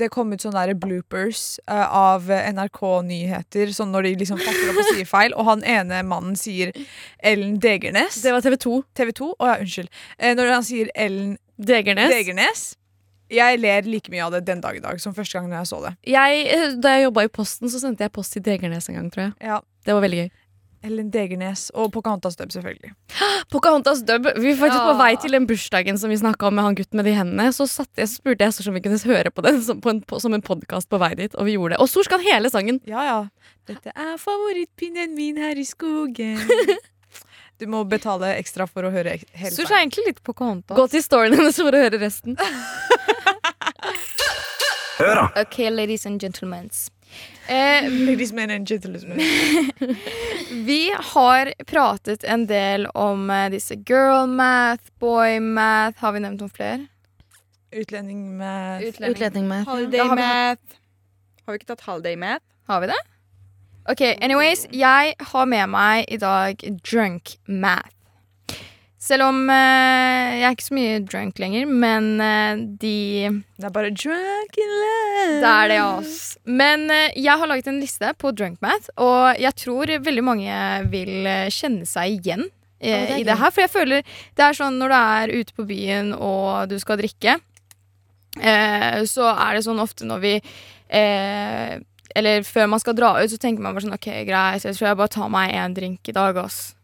det 0.00 0.10
kom 0.14 0.32
ut 0.32 0.44
sånne 0.44 0.64
der 0.68 0.78
bloopers 0.78 1.58
uh, 1.70 1.86
av 2.14 2.28
NRK 2.28 2.80
Nyheter, 3.08 3.72
sånn 3.74 3.92
når 3.94 4.08
de 4.08 4.14
liksom 4.22 4.40
fatter 4.42 4.72
opp 4.72 4.80
og 4.82 4.90
sier 4.92 5.08
feil, 5.08 5.34
og 5.34 5.48
han 5.48 5.64
ene 5.66 6.02
mannen 6.06 6.38
sier 6.38 6.72
Ellen 7.18 7.58
Degernes. 7.62 8.20
Det 8.24 8.34
var 8.34 8.44
TV 8.44 8.58
2. 8.64 8.80
TV 8.98 9.12
2? 9.20 9.30
Å 9.34 9.52
ja, 9.52 9.60
unnskyld. 9.64 9.92
Uh, 10.16 10.32
når 10.38 10.52
han 10.56 10.66
sier 10.66 10.92
Ellen 10.94 11.36
Degernes. 11.58 12.12
Degernes 12.14 12.66
Jeg 13.34 13.58
ler 13.60 13.88
like 13.90 14.12
mye 14.12 14.24
av 14.24 14.32
det 14.36 14.44
den 14.46 14.62
dag 14.64 14.76
i 14.78 14.82
dag 14.82 15.00
som 15.02 15.14
første 15.16 15.36
gang 15.36 15.50
jeg 15.52 15.68
så 15.68 15.82
det. 15.84 15.94
Jeg, 16.08 16.44
eh, 16.54 16.76
da 16.80 16.94
jeg 16.96 17.08
jobba 17.08 17.26
i 17.26 17.32
Posten, 17.32 17.68
så 17.68 17.80
sendte 17.82 18.06
jeg 18.06 18.14
post 18.14 18.32
til 18.36 18.44
Degernes 18.46 18.88
en 18.88 18.96
gang, 19.00 19.10
tror 19.12 19.26
jeg. 19.26 19.34
Ja, 19.50 19.58
Det 19.84 19.96
var 19.96 20.04
veldig 20.04 20.22
gøy. 20.22 20.30
Ellen 20.86 21.08
Degernes 21.10 21.68
og 21.74 21.90
Pocahontas 21.92 22.36
Dub, 22.38 22.52
selvfølgelig. 22.54 22.92
Pocahontas 23.50 24.02
dub. 24.06 24.26
Vi 24.36 24.52
var 24.52 24.60
faktisk 24.60 24.78
Ja. 24.78 24.92
på 24.92 24.98
vei 24.98 25.16
til 25.16 25.32
den 25.34 25.46
bursdagen 25.48 25.98
som 25.98 26.10
vi 26.10 26.16
snakka 26.20 26.46
om 26.46 26.54
med 26.54 26.64
han 26.64 26.74
gutten 26.78 26.96
med 27.00 27.04
de 27.04 27.14
hendene. 27.16 27.48
Så, 27.52 27.66
satt 27.66 27.90
jeg, 27.96 28.06
så 28.08 28.20
spurte 28.20 28.44
jeg 28.44 28.52
Sors 28.54 28.68
om 28.68 28.74
vi 28.74 28.80
kunne 28.84 28.98
høre 28.98 29.30
på 29.34 29.42
den 29.42 29.62
som, 29.62 29.80
på 29.80 29.90
en, 29.90 30.00
på, 30.02 30.20
som 30.20 30.34
en 30.34 30.42
podkast 30.42 30.88
på 30.88 30.98
vei 31.02 31.14
dit, 31.18 31.34
og 31.34 31.44
vi 31.48 31.56
gjorde 31.56 31.74
det. 31.74 31.80
Og 31.82 31.88
Sors 31.90 32.08
kan 32.08 32.20
hele 32.22 32.50
sangen. 32.50 32.80
Ja, 32.86 33.02
ja. 33.04 33.18
Dette 33.66 33.90
er 33.96 34.14
favorittpinnen 34.22 35.14
min 35.18 35.36
her 35.36 35.58
i 35.58 35.64
skogen. 35.64 36.38
Du 37.58 37.66
må 37.66 37.82
betale 37.90 38.36
ekstra 38.38 38.68
for 38.70 38.86
å 38.86 38.90
høre 38.94 39.16
hele 39.34 39.50
Surs 39.50 39.70
er 39.72 39.80
egentlig 39.82 40.04
litt 40.06 40.22
Pocahontas. 40.22 40.76
Gå 40.78 40.84
til 40.92 41.02
storyen 41.02 41.34
hennes 41.34 41.56
for 41.58 41.74
å 41.74 41.80
høre 41.82 41.98
resten. 41.98 42.36
Hør, 44.98 45.14
da! 45.14 45.24
Ok, 45.42 45.58
ladies 45.70 46.06
and 46.06 46.20
gentlemen. 46.22 46.70
Eh, 47.48 47.88
Ladies 48.08 48.32
men 48.32 48.50
and 48.50 48.68
gentlemen. 48.68 49.18
vi 50.68 50.92
har 51.14 51.52
pratet 51.66 52.24
en 52.24 52.46
del 52.46 52.86
om 52.94 53.30
eh, 53.30 53.48
disse 53.50 53.74
girl 53.88 54.26
math, 54.28 54.90
boy 55.00 55.38
math. 55.40 55.98
Har 56.02 56.12
vi 56.12 56.20
nevnt 56.24 56.40
noen 56.44 56.52
flere? 56.52 56.86
Utlending 57.72 58.36
math. 58.38 58.84
Utlending 59.08 59.48
med. 59.48 59.64
Holiday 59.68 59.98
Da 59.98 60.04
har 60.08 60.16
vi- 60.16 60.22
math. 60.22 60.78
Har 61.46 61.52
vi 61.52 61.58
ikke 61.62 61.70
tatt 61.72 61.86
holiday 61.88 62.16
math? 62.16 62.44
Har 62.68 62.80
vi 62.84 62.86
det? 62.92 63.00
Ok, 63.88 64.02
anyways, 64.20 64.66
jeg 64.72 65.14
har 65.32 65.46
med 65.48 65.70
meg 65.72 66.04
i 66.12 66.18
dag 66.20 66.60
drunk 66.84 67.38
math. 67.48 67.94
Selv 69.08 69.24
om 69.24 69.38
eh, 69.48 70.34
jeg 70.36 70.44
er 70.44 70.54
ikke 70.56 70.66
så 70.66 70.76
mye 70.76 70.98
drunk 71.08 71.38
lenger, 71.40 71.70
men 71.70 72.08
eh, 72.20 72.60
de 72.82 72.98
Det 73.56 73.64
er 73.64 73.72
bare 73.72 73.92
drunk 73.94 74.58
in 74.60 74.74
love. 74.82 75.38
Det 75.40 75.52
er 75.54 75.70
det, 75.72 75.78
ass. 75.80 76.18
Men 76.44 76.86
eh, 76.92 77.16
jeg 77.16 77.40
har 77.40 77.48
laget 77.48 77.70
en 77.72 77.80
liste 77.80 78.12
på 78.20 78.34
drunk 78.36 78.60
math, 78.64 78.92
og 79.00 79.40
jeg 79.40 79.56
tror 79.64 79.94
veldig 80.04 80.24
mange 80.26 80.60
vil 80.92 81.30
kjenne 81.54 81.88
seg 81.88 82.18
igjen 82.18 82.48
i, 82.80 82.90
Ja, 82.90 83.00
det 83.08 83.20
i 83.20 83.26
det 83.26 83.38
her. 83.38 83.50
For 83.50 83.64
jeg 83.64 83.72
føler 83.72 84.04
det 84.36 84.44
er 84.44 84.56
sånn 84.56 84.78
når 84.80 84.92
du 84.92 84.98
er 84.98 85.36
ute 85.40 85.56
på 85.56 85.66
byen 85.68 86.12
og 86.14 86.68
du 86.70 86.76
skal 86.82 87.00
drikke, 87.00 87.38
eh, 88.38 89.04
så 89.08 89.30
er 89.34 89.56
det 89.56 89.64
sånn 89.66 89.82
ofte 89.82 90.06
når 90.08 90.24
vi 90.24 90.34
eh, 90.38 91.78
Eller 92.18 92.42
før 92.46 92.66
man 92.72 92.80
skal 92.80 92.96
dra 92.96 93.16
ut, 93.20 93.30
så 93.30 93.38
tenker 93.40 93.62
man 93.62 93.74
bare 93.74 93.84
sånn 93.84 93.96
OK, 93.96 94.10
greit, 94.28 94.64
jeg 94.64 94.76
tror 94.76 94.88
jeg 94.90 95.00
bare 95.00 95.16
tar 95.16 95.32
meg 95.32 95.54
en 95.54 95.74
drink 95.76 96.08
i 96.08 96.14
dag, 96.16 96.38
ass. 96.44 96.74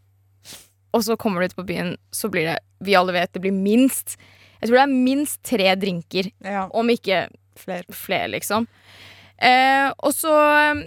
Og 0.95 1.03
så 1.07 1.17
kommer 1.21 1.43
du 1.43 1.51
ut 1.51 1.59
på 1.59 1.67
byen, 1.67 1.97
så 2.15 2.31
blir 2.33 2.47
det 2.53 2.59
Vi 2.85 2.97
alle 2.99 3.15
vet 3.17 3.33
det 3.35 3.43
blir 3.45 3.55
minst 3.55 4.17
Jeg 4.61 4.69
tror 4.69 4.79
det 4.79 4.85
er 4.85 4.95
minst 4.95 5.43
tre 5.47 5.75
drinker 5.81 6.31
Ja, 6.45 6.69
om 6.73 6.93
ikke 6.93 7.27
flere, 7.59 7.87
fler, 7.95 8.29
liksom. 8.33 8.67
Eh, 9.39 9.91
og 9.99 10.15
så 10.15 10.33
eh, 10.33 10.87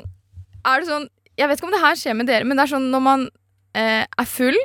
er 0.68 0.82
det 0.82 0.90
sånn 0.90 1.08
Jeg 1.38 1.50
vet 1.50 1.60
ikke 1.60 1.70
om 1.70 1.76
det 1.76 1.84
her 1.84 2.00
skjer 2.00 2.18
med 2.18 2.30
dere, 2.32 2.48
men 2.48 2.58
det 2.58 2.66
er 2.66 2.74
sånn 2.76 2.90
når 2.94 3.06
man 3.06 3.30
eh, 3.78 4.04
er 4.08 4.28
full, 4.28 4.58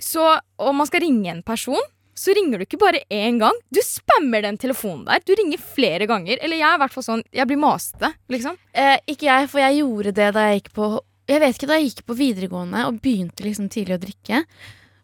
så 0.00 0.32
og 0.62 0.74
man 0.78 0.88
skal 0.88 1.02
ringe 1.04 1.30
en 1.30 1.44
person, 1.46 1.82
så 2.18 2.34
ringer 2.34 2.58
du 2.58 2.64
ikke 2.64 2.80
bare 2.80 3.04
én 3.14 3.38
gang. 3.38 3.54
Du 3.70 3.78
spammer 3.84 4.42
den 4.42 4.58
telefonen 4.58 5.04
der. 5.06 5.22
Du 5.22 5.34
ringer 5.38 5.60
flere 5.62 6.08
ganger. 6.10 6.40
Eller 6.42 6.58
jeg 6.58 6.66
er 6.66 6.78
i 6.78 6.82
hvert 6.82 6.94
fall 6.96 7.06
sånn, 7.06 7.22
jeg 7.34 7.46
blir 7.50 7.60
masete, 7.62 8.10
liksom. 8.32 8.56
Eh, 8.72 8.96
ikke 9.12 9.28
jeg, 9.28 9.50
for 9.52 9.62
jeg 9.62 9.78
gjorde 9.78 10.14
det 10.16 10.30
da 10.34 10.48
jeg 10.48 10.62
gikk 10.62 10.72
på 10.78 10.88
Jeg 11.28 11.42
vet 11.42 11.58
ikke, 11.58 11.68
da 11.68 11.76
jeg 11.76 11.90
gikk 11.90 12.04
på 12.08 12.16
videregående 12.16 12.86
og 12.88 13.00
begynte 13.04 13.44
liksom 13.44 13.68
tidlig 13.72 13.98
å 13.98 14.02
drikke, 14.02 14.42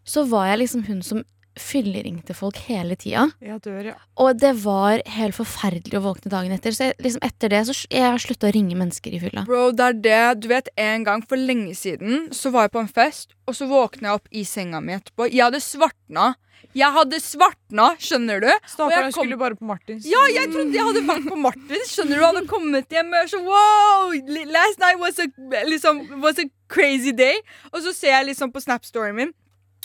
så 0.05 0.23
var 0.29 0.49
jeg 0.49 0.61
liksom 0.63 0.85
hun 0.87 1.03
som 1.05 1.21
fylleringte 1.59 2.35
folk 2.37 2.57
hele 2.67 2.95
tida. 2.99 3.27
Dør, 3.41 3.91
ja. 3.91 3.95
Og 4.21 4.37
det 4.41 4.53
var 4.63 5.01
helt 5.17 5.35
forferdelig 5.37 5.97
å 5.99 6.03
våkne 6.05 6.31
dagen 6.33 6.51
etter. 6.55 6.75
Så 6.75 6.89
jeg, 6.89 6.97
liksom 7.03 7.23
etter 7.25 7.51
det 7.53 7.63
så 7.69 7.75
jeg 7.89 8.03
har 8.05 8.21
slutta 8.21 8.49
å 8.49 8.53
ringe 8.55 8.77
mennesker 8.79 9.15
i 9.15 9.19
fylla. 9.23 9.45
Bro, 9.47 9.71
det 9.75 9.85
er 9.89 9.99
det. 10.07 10.23
Du 10.43 10.49
vet, 10.51 10.69
En 10.77 11.03
gang 11.07 11.21
for 11.25 11.39
lenge 11.39 11.75
siden 11.75 12.29
så 12.35 12.51
var 12.51 12.67
jeg 12.67 12.75
på 12.75 12.81
en 12.83 12.91
fest, 12.91 13.33
og 13.47 13.55
så 13.55 13.67
våkna 13.69 14.09
jeg 14.11 14.19
opp 14.19 14.27
i 14.31 14.43
senga 14.47 14.81
mi 14.83 14.93
etterpå. 14.97 15.29
Jeg 15.31 15.43
hadde 15.47 15.61
svartna. 15.63 16.33
Jeg 16.75 16.91
hadde 16.91 17.19
svartna, 17.23 17.85
skjønner 18.03 18.41
du? 18.43 18.49
Stakkar, 18.67 19.05
jeg 19.05 19.13
kom- 19.13 19.23
skulle 19.23 19.37
bare 19.39 19.55
på 19.55 19.63
Martins. 19.69 20.03
Ja, 20.11 20.25
jeg 20.27 20.49
trodde 20.51 20.73
jeg 20.75 20.83
hadde 20.83 21.03
vært 21.07 21.27
på 21.29 21.37
Martins. 21.39 21.93
Skjønner 21.93 22.19
du, 22.19 22.23
hadde 22.25 22.47
kommet 22.51 22.89
hjem 22.91 23.13
og 23.15 23.29
så 23.31 23.39
wow! 23.45 24.11
Last 24.51 24.79
night 24.83 24.99
was 24.99 25.19
a, 25.19 25.27
liksom, 25.69 26.01
was 26.21 26.39
a 26.39 26.49
crazy 26.67 27.13
day. 27.15 27.39
Og 27.71 27.79
så 27.85 27.93
ser 27.95 28.11
jeg 28.17 28.27
liksom 28.33 28.51
på 28.51 28.59
Snap-storyen 28.63 29.15
min. 29.15 29.31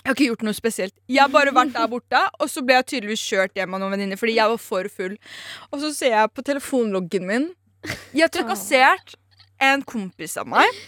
Jeg 0.00 0.08
har 0.08 0.16
ikke 0.16 0.28
gjort 0.30 0.44
noe 0.48 0.56
spesielt. 0.56 0.94
Jeg 1.12 1.20
har 1.20 1.32
bare 1.32 1.52
vært 1.52 1.74
der 1.76 1.88
borte, 1.92 2.20
og 2.40 2.48
så 2.48 2.62
ble 2.64 2.78
jeg 2.78 2.86
tydeligvis 2.94 3.24
kjørt 3.26 3.58
hjem 3.58 3.76
av 3.76 3.82
noen 3.82 3.92
venninner 3.96 4.20
fordi 4.20 4.38
jeg 4.38 4.48
var 4.48 4.62
for 4.62 4.88
full. 4.94 5.18
Og 5.70 5.82
så 5.82 5.90
ser 5.96 6.14
jeg 6.14 6.32
på 6.32 6.44
telefonloggen 6.46 7.28
min. 7.28 7.50
Jeg 8.16 8.24
har 8.24 8.32
trakassert 8.32 9.14
en 9.60 9.84
kompis 9.84 10.38
av 10.40 10.48
meg. 10.48 10.80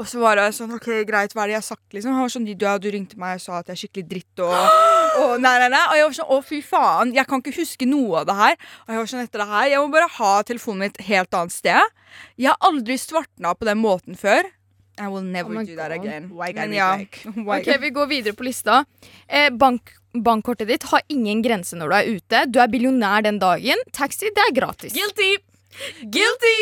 Og 0.00 0.08
så 0.08 0.18
var 0.22 0.38
det 0.38 0.48
sånn, 0.56 0.72
ok, 0.74 0.88
greit, 1.06 1.34
hva 1.34 1.44
er 1.44 1.50
det 1.50 1.56
jeg 1.56 1.60
har 1.60 1.66
sagt, 1.66 1.88
liksom? 1.94 2.14
Han 2.16 2.24
var 2.24 2.32
sånn, 2.32 2.46
du, 2.48 2.54
du 2.58 2.88
ringte 2.90 3.18
meg 3.20 3.36
og 3.38 3.42
sa 3.44 3.58
at 3.60 3.68
jeg 3.70 3.76
er 3.76 3.80
skikkelig 3.82 4.06
dritt, 4.10 4.42
og, 4.42 4.54
og 5.22 5.34
nei, 5.42 5.52
nei, 5.62 5.68
nei. 5.70 5.82
Og 5.90 5.98
jeg 5.98 6.06
var 6.08 6.16
sånn, 6.16 6.32
å 6.34 6.38
fy 6.46 6.58
faen, 6.66 7.12
jeg 7.14 7.28
kan 7.30 7.42
ikke 7.42 7.54
huske 7.60 7.86
noe 7.86 8.22
av 8.22 8.30
det 8.30 8.38
her. 8.38 8.56
Og 8.86 8.94
jeg 8.94 9.02
var 9.02 9.12
sånn, 9.12 9.26
etter 9.28 9.44
det 9.44 9.50
her, 9.52 9.68
jeg 9.74 9.84
må 9.84 9.92
bare 9.94 10.08
ha 10.16 10.32
telefonen 10.48 10.82
min 10.86 10.94
et 10.94 11.04
helt 11.10 11.38
annet 11.38 11.54
sted. 11.54 11.94
Jeg 12.40 12.50
har 12.50 12.66
aldri 12.70 12.98
svartna 12.98 13.54
på 13.54 13.68
den 13.68 13.82
måten 13.82 14.18
før. 14.18 14.50
I 15.00 15.08
will 15.08 15.22
never 15.24 15.56
Oh 15.56 15.64
do 15.64 15.74
that 15.76 15.90
again. 15.92 16.28
Men 16.54 16.72
ja, 16.76 16.90
Ok, 17.56 17.68
Vi 17.80 17.90
går 17.90 18.06
videre 18.10 18.32
på 18.36 18.44
lista. 18.44 18.84
Eh, 19.28 19.48
bank, 19.50 19.94
bankkortet 20.14 20.68
ditt 20.68 20.82
har 20.90 21.00
ingen 21.08 21.40
grense 21.42 21.74
når 21.78 21.88
du 21.88 21.94
er 21.96 22.10
ute. 22.18 22.42
Du 22.52 22.60
er 22.60 22.68
billionær 22.68 23.22
den 23.24 23.38
dagen. 23.40 23.80
Taxi, 23.92 24.28
det 24.36 24.44
er 24.48 24.52
gratis. 24.60 24.92
Guilty! 24.92 25.36
Guilty! 26.12 26.56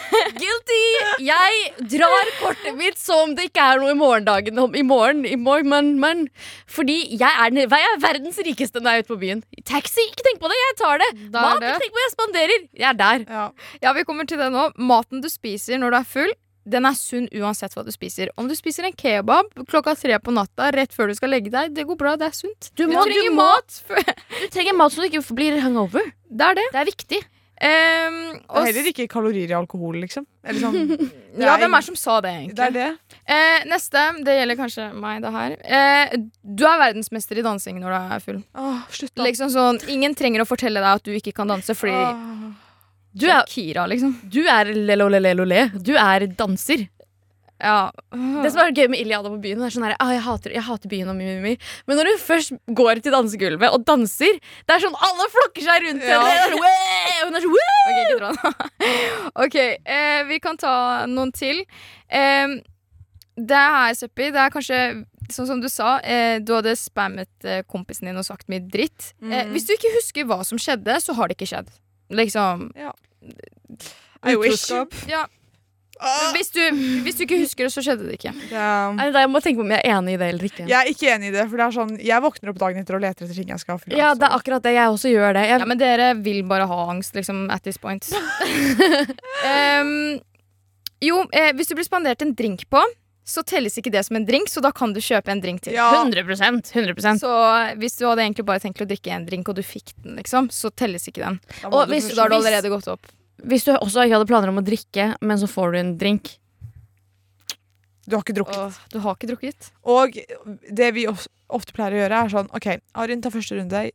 Guilty! 0.40 0.84
Jeg 1.20 1.72
drar 1.92 2.30
kortet 2.40 2.72
mitt 2.78 2.96
som 2.96 3.34
det 3.36 3.50
ikke 3.50 3.60
er 3.74 3.82
noe 3.82 3.92
i 3.92 3.98
morgendagen. 3.98 4.58
om- 4.62 4.74
I 4.74 4.82
morgen, 4.82 5.26
i 5.28 5.36
morgen, 5.36 5.68
men, 5.68 5.90
men 6.00 6.22
Fordi 6.66 6.96
jeg 7.20 7.28
er, 7.28 7.52
jeg 7.52 7.68
er 7.92 8.00
verdens 8.00 8.38
rikeste 8.46 8.80
når 8.80 8.90
jeg 8.96 8.96
er 8.96 9.04
ute 9.04 9.12
på 9.12 9.20
byen. 9.20 9.44
Taxi, 9.68 10.00
ikke 10.08 10.24
tenk 10.30 10.40
på 10.40 10.48
det, 10.48 10.56
jeg 10.62 10.76
tar 10.80 10.98
det. 11.04 11.10
Mat, 11.36 11.60
ikke 11.60 11.84
tenk 11.84 11.92
på 11.92 12.00
det, 12.00 12.06
jeg 12.06 12.14
spanderer. 12.16 12.66
Jeg 12.80 12.88
er 12.88 12.98
der. 13.04 13.26
Ja. 13.28 13.44
Ja, 13.84 13.92
vi 13.92 14.04
kommer 14.08 14.24
til 14.26 14.40
det 14.40 14.48
nå. 14.56 14.70
Maten 14.78 15.20
du 15.20 15.28
spiser 15.28 15.76
når 15.82 15.92
du 15.92 16.00
er 16.00 16.08
full, 16.16 16.32
den 16.66 16.88
er 16.88 16.96
sunn 16.98 17.28
uansett 17.38 17.76
hva 17.76 17.84
du 17.86 17.92
spiser. 17.94 18.32
Om 18.36 18.48
du 18.50 18.56
spiser 18.58 18.88
en 18.88 18.96
kebab 18.98 19.52
klokka 19.70 19.94
tre 19.98 20.18
på 20.18 20.34
natta 20.34 20.72
rett 20.74 20.94
før 20.96 21.12
du 21.12 21.14
skal 21.18 21.30
legge 21.30 21.52
deg, 21.54 21.72
det 21.76 21.86
går 21.86 21.98
bra, 22.00 22.16
det 22.18 22.26
er 22.32 22.36
sunt. 22.36 22.72
Du, 22.74 22.84
Du 22.86 22.96
trenger 22.96 23.30
du, 23.30 23.36
må, 23.36 23.46
mat 23.46 23.80
du 24.42 24.50
trenger 24.50 24.76
mat 24.76 24.94
så 24.94 25.04
du 25.04 25.08
ikke 25.08 25.22
blir 25.38 25.60
hangover. 25.62 26.12
Det 26.26 26.50
er 26.50 26.58
det. 26.58 26.68
Det 26.74 26.82
er 26.82 26.90
viktig. 26.90 27.22
Ehm, 27.56 28.16
Det 28.36 28.60
er 28.60 28.66
heller 28.68 28.88
ikke 28.90 29.06
kalorier 29.08 29.48
i 29.48 29.56
alkohol, 29.56 29.96
liksom. 30.02 30.26
Eller 30.44 30.60
sånn, 30.60 30.90
ja, 31.40 31.54
hvem 31.56 31.72
er 31.72 31.80
det 31.80 31.86
som 31.86 31.96
sa 31.96 32.18
det, 32.20 32.34
egentlig? 32.34 32.56
Det 32.58 32.66
er 32.66 32.74
det. 32.74 33.16
Eh, 33.24 33.64
neste, 33.70 34.02
det 34.26 34.34
gjelder 34.40 34.58
kanskje 34.58 34.88
meg, 34.92 35.22
det 35.24 35.32
her. 35.38 35.56
Eh, 35.64 36.18
du 36.42 36.66
er 36.68 36.82
verdensmester 36.82 37.40
i 37.40 37.46
dansing 37.46 37.80
når 37.80 37.94
du 37.94 38.12
er 38.18 38.26
full. 38.26 38.42
Åh, 38.60 38.84
slutt, 38.92 39.14
da. 39.14 39.24
Liksom 39.30 39.54
sånn, 39.54 39.80
Ingen 39.92 40.18
trenger 40.18 40.44
å 40.44 40.48
fortelle 40.48 40.82
deg 40.82 41.00
at 41.00 41.06
du 41.06 41.14
ikke 41.16 41.32
kan 41.36 41.48
danse 41.48 41.78
fordi 41.78 41.96
Åh. 41.96 42.46
Du 43.16 43.26
er, 43.32 43.44
Kira, 43.48 43.86
liksom. 43.88 44.12
du 44.28 44.42
er 44.44 44.68
lelolelelole. 44.76 45.70
Du 45.80 45.94
er 45.96 46.26
danser. 46.36 46.88
Ja. 47.56 47.88
Det 48.12 48.50
som 48.52 48.60
er 48.60 48.74
gøy 48.76 48.90
med 48.92 49.00
Iliada 49.00 49.30
på 49.32 49.38
byen, 49.40 49.62
det 49.62 49.70
er 49.70 49.72
sånn 49.72 49.86
her, 49.86 49.94
ah, 50.04 50.10
jeg, 50.12 50.20
hater, 50.26 50.52
jeg 50.52 50.64
hater 50.66 50.90
byen 50.92 51.08
og 51.08 51.16
mimimi. 51.16 51.54
Men 51.88 51.96
når 51.96 52.10
hun 52.10 52.18
først 52.20 52.52
går 52.76 53.00
til 53.00 53.14
dansegulvet 53.14 53.72
og 53.72 53.86
danser, 53.88 54.36
det 54.68 54.74
er 54.74 54.82
sånn 54.84 54.98
alle 55.08 55.28
flokker 55.32 55.64
seg 55.64 55.86
rundt 55.86 56.04
Ja. 56.04 56.18
henne. 56.20 56.50
Sånn, 56.52 57.24
hun 57.24 57.38
er 57.38 57.46
sånn, 57.46 57.54
Woo! 57.56 57.72
Ok, 57.86 58.02
ikke 58.04 58.76
ok, 59.46 59.56
eh, 59.96 60.20
vi 60.28 60.38
kan 60.44 60.60
ta 60.60 60.74
noen 61.08 61.32
til. 61.32 61.64
Eh, 62.12 62.58
det 63.40 63.64
her, 63.78 63.96
Seppi, 63.96 64.28
det 64.36 64.44
er 64.44 64.52
kanskje 64.52 64.82
sånn 65.32 65.48
som 65.48 65.60
du 65.64 65.70
sa. 65.72 65.96
Eh, 66.04 66.36
du 66.44 66.52
hadde 66.58 66.76
spammet 66.76 67.28
eh, 67.48 67.62
kompisen 67.72 68.06
din 68.12 68.20
og 68.20 68.28
sagt 68.28 68.48
mye 68.52 68.60
dritt. 68.68 69.14
Eh, 69.24 69.32
Mm. 69.46 69.56
hvis 69.56 69.64
du 69.66 69.72
ikke 69.78 69.96
husker 69.96 70.28
hva 70.28 70.42
som 70.44 70.60
skjedde, 70.60 71.00
så 71.00 71.16
har 71.16 71.28
det 71.32 71.38
ikke 71.40 71.48
skjedd. 71.56 71.72
Liksom 72.12 72.68
I 74.26 74.36
wish. 74.40 74.70
Ja. 75.08 75.26
Hvis 76.34 76.50
du, 76.52 76.60
hvis 77.06 77.16
du 77.16 77.22
ikke 77.24 77.38
husker 77.40 77.64
det, 77.64 77.72
så 77.72 77.80
skjedde 77.84 78.04
det 78.04 78.18
ikke. 78.18 78.34
Ja. 78.50 78.92
Da 78.92 79.22
jeg 79.22 79.30
må 79.32 79.40
tenke 79.40 79.62
på 79.62 79.64
om 79.64 79.72
jeg 79.72 79.80
er 79.80 79.96
enig 79.96 80.16
i 80.16 80.20
det 80.20 80.28
eller 80.34 80.48
ikke. 80.48 80.66
Jeg 80.68 80.76
er 80.76 80.90
ikke 80.92 81.08
enig 81.14 81.30
i 81.30 81.34
det, 81.38 81.46
for 81.48 81.56
det 81.56 81.64
er 81.64 81.76
sånn 81.76 81.94
Jeg 82.04 82.24
våkner 82.24 82.52
opp 82.52 82.60
dagen 82.60 82.82
etter 82.82 82.98
og 82.98 83.02
leter 83.04 83.24
etter 83.24 83.38
ting 83.38 83.52
jeg 83.54 83.62
skal 83.62 83.78
ha. 83.78 83.96
Ja, 83.96 84.10
det 84.18 84.28
er 84.28 84.36
akkurat 84.36 84.66
det. 84.66 84.74
Jeg 84.76 84.92
også 84.92 85.12
gjør 85.14 85.38
det. 85.38 85.46
Jeg, 85.48 85.62
Ja, 85.62 85.68
Men 85.70 85.80
dere 85.80 86.12
vil 86.20 86.42
bare 86.44 86.68
ha 86.68 86.78
angst, 86.92 87.16
liksom, 87.16 87.46
at 87.50 87.64
this 87.64 87.80
point. 87.80 88.04
um, 89.80 90.20
jo, 91.00 91.24
eh, 91.32 91.52
hvis 91.56 91.72
du 91.72 91.76
blir 91.78 91.88
spandert 91.88 92.22
en 92.24 92.34
drink 92.36 92.66
på, 92.72 92.82
så 93.26 93.42
telles 93.42 93.74
ikke 93.80 93.90
det 93.90 94.04
som 94.06 94.14
en 94.16 94.24
drink, 94.28 94.46
så 94.48 94.62
da 94.62 94.70
kan 94.70 94.92
du 94.94 95.00
kjøpe 95.02 95.32
en 95.34 95.40
drink 95.42 95.64
til. 95.66 95.74
Ja, 95.74 95.88
100% 96.04 96.70
100% 96.72 97.18
Så 97.20 97.30
hvis 97.80 97.98
du 97.98 98.04
hadde 98.06 98.22
egentlig 98.22 98.46
bare 98.46 98.62
tenkt 98.62 98.78
å 98.84 98.86
drikke 98.86 99.10
en 99.10 99.26
drink, 99.26 99.48
og 99.50 99.56
du 99.58 99.62
fikk 99.66 99.92
den, 100.04 100.14
liksom, 100.20 100.46
så 100.54 100.70
telles 100.70 101.08
ikke 101.10 101.24
den. 101.24 101.40
da 101.62 101.68
Og 101.68 101.88
du 101.88 101.94
hvis- 101.94 102.14
da 102.14 102.22
har 102.22 102.28
du 102.30 102.36
allerede 102.36 102.70
gått 102.70 102.86
opp. 102.88 103.06
Hvis 103.42 103.64
du 103.66 103.72
også 103.74 104.06
ikke 104.06 104.14
hadde 104.16 104.26
planer 104.30 104.48
om 104.48 104.58
å 104.62 104.64
drikke, 104.64 105.16
men 105.20 105.36
så 105.38 105.48
får 105.50 105.72
du 105.72 105.78
en 105.78 105.98
drink. 105.98 106.38
Du 108.08 108.14
har 108.14 108.22
ikke 108.22 108.36
drukket. 108.38 108.56
Åh, 108.56 108.78
du 108.92 108.98
har 109.02 109.14
ikke 109.16 109.28
drukket? 109.32 109.70
Og 109.84 110.14
det 110.72 110.94
vi 110.94 111.06
ofte 111.06 111.72
pleier 111.74 111.90
å 111.96 112.00
gjøre, 112.08 112.24
er 112.24 112.28
sånn 112.30 112.48
OK, 112.54 112.68
Arin 112.94 113.20
tar 113.20 113.30
første 113.34 113.58
runde. 113.58 113.90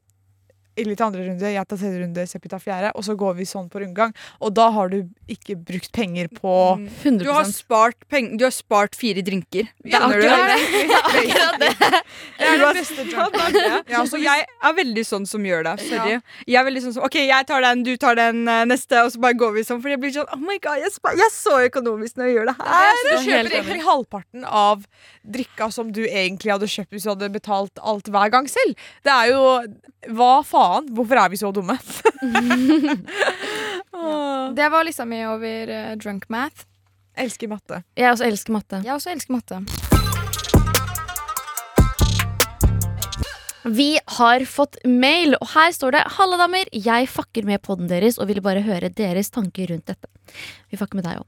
Illy 0.79 0.95
til 0.95 1.05
andre 1.05 1.25
runde, 1.27 1.49
jeg 1.51 1.67
tar 1.67 1.79
tredje 1.81 1.99
runde, 1.99 2.23
Seppi 2.29 2.51
tar 2.51 2.61
fjerde. 2.63 2.91
Og 2.95 3.03
så 3.03 3.15
går 3.19 3.35
vi 3.39 3.47
sånn 3.49 3.67
på 3.71 3.81
rundgang. 3.83 4.13
Og 4.39 4.53
da 4.55 4.69
har 4.71 4.91
du 4.91 5.01
ikke 5.31 5.57
brukt 5.59 5.91
penger 5.95 6.29
på 6.31 6.53
100%. 6.79 7.19
Du 7.21 7.31
har 7.31 7.47
spart 7.51 7.97
peng 8.11 8.31
Du 8.39 8.45
har 8.47 8.53
spart 8.55 8.95
fire 8.95 9.23
drinker. 9.25 9.67
Det 9.83 9.93
er 9.97 10.05
akkurat 10.07 10.47
det. 10.47 10.59
Det 10.81 10.87
er 10.87 11.01
akkurat 11.01 11.59
det. 11.61 11.71
Det 12.39 12.47
er 12.47 12.61
det 12.61 12.69
beste 12.77 13.05
det. 13.05 13.81
Ja, 13.91 14.03
så 14.07 14.19
jeg 14.21 14.45
er 14.47 14.75
veldig 14.77 15.03
sånn 15.05 15.27
som 15.29 15.43
gjør 15.45 15.65
det. 15.67 15.75
Sorry. 15.89 16.17
Jeg 16.47 16.59
er 16.61 16.67
veldig 16.67 16.83
sånn 16.85 16.95
som 16.95 17.05
OK, 17.07 17.17
jeg 17.19 17.47
tar 17.49 17.65
den, 17.65 17.83
du 17.85 17.91
tar 18.01 18.17
den 18.19 18.41
eh, 18.47 18.63
neste, 18.69 19.03
og 19.05 19.11
så 19.13 19.21
bare 19.23 19.37
går 19.39 19.55
vi 19.57 19.65
sånn. 19.67 19.81
For 19.83 19.91
jeg 19.93 20.01
blir 20.01 20.15
sånn 20.15 20.29
Oh 20.31 20.41
my 20.41 20.57
god, 20.63 20.79
jeg, 20.81 20.93
spar, 20.95 21.17
jeg 21.19 21.27
er 21.27 21.35
så 21.35 21.57
økonomisk 21.67 22.19
når 22.19 22.29
jeg 22.29 22.37
gjør 22.39 22.51
det 22.51 22.57
her. 22.61 22.91
Du 23.01 23.11
er 23.11 23.25
kjøper 23.27 23.57
egentlig 23.59 23.85
halvparten 23.87 24.47
av 24.47 24.87
drikka 25.21 25.69
som 25.73 25.91
du 25.93 26.03
egentlig 26.07 26.53
hadde 26.53 26.69
kjøpt 26.71 26.95
hvis 26.95 27.05
du 27.05 27.11
hadde 27.13 27.31
betalt 27.33 27.81
alt 27.83 28.09
hver 28.11 28.33
gang 28.33 28.49
selv. 28.51 28.79
Det 29.05 29.13
er 29.13 29.33
jo 29.35 29.43
Hva 30.17 30.31
faen? 30.41 30.60
Hvorfor 30.95 31.21
er 31.23 31.31
vi 31.33 31.39
så 31.39 31.51
dumme? 31.55 31.77
ja. 33.93 34.51
Det 34.55 34.67
var 34.73 34.83
lista 34.87 35.05
mi 35.07 35.21
over 35.27 35.71
uh, 35.71 35.95
drunk 36.01 36.27
math. 36.33 36.67
Elsker 37.17 37.51
matte. 37.51 37.81
Jeg 37.97 38.11
også 38.11 38.27
elsker 38.27 38.55
matte. 38.55 38.81
Jeg 38.85 38.93
også 38.95 39.11
elsker 39.13 39.35
matte. 39.35 39.61
Vi 43.61 43.99
har 44.17 44.41
fått 44.49 44.79
mail, 44.89 45.35
og 45.37 45.51
her 45.53 45.73
står 45.75 45.93
det 45.93 45.99
Halla, 46.15 46.39
damer. 46.41 46.69
Jeg 46.73 47.09
fucker 47.13 47.45
med 47.45 47.61
podden 47.61 47.91
deres 47.91 48.17
og 48.17 48.31
ville 48.31 48.41
bare 48.41 48.63
høre 48.65 48.89
deres 48.89 49.29
tanker 49.29 49.69
rundt 49.69 49.91
dette. 49.91 50.09
Vi 50.71 50.79
fucker 50.79 50.99
med 50.99 51.07
deg 51.07 51.21
òg. 51.21 51.27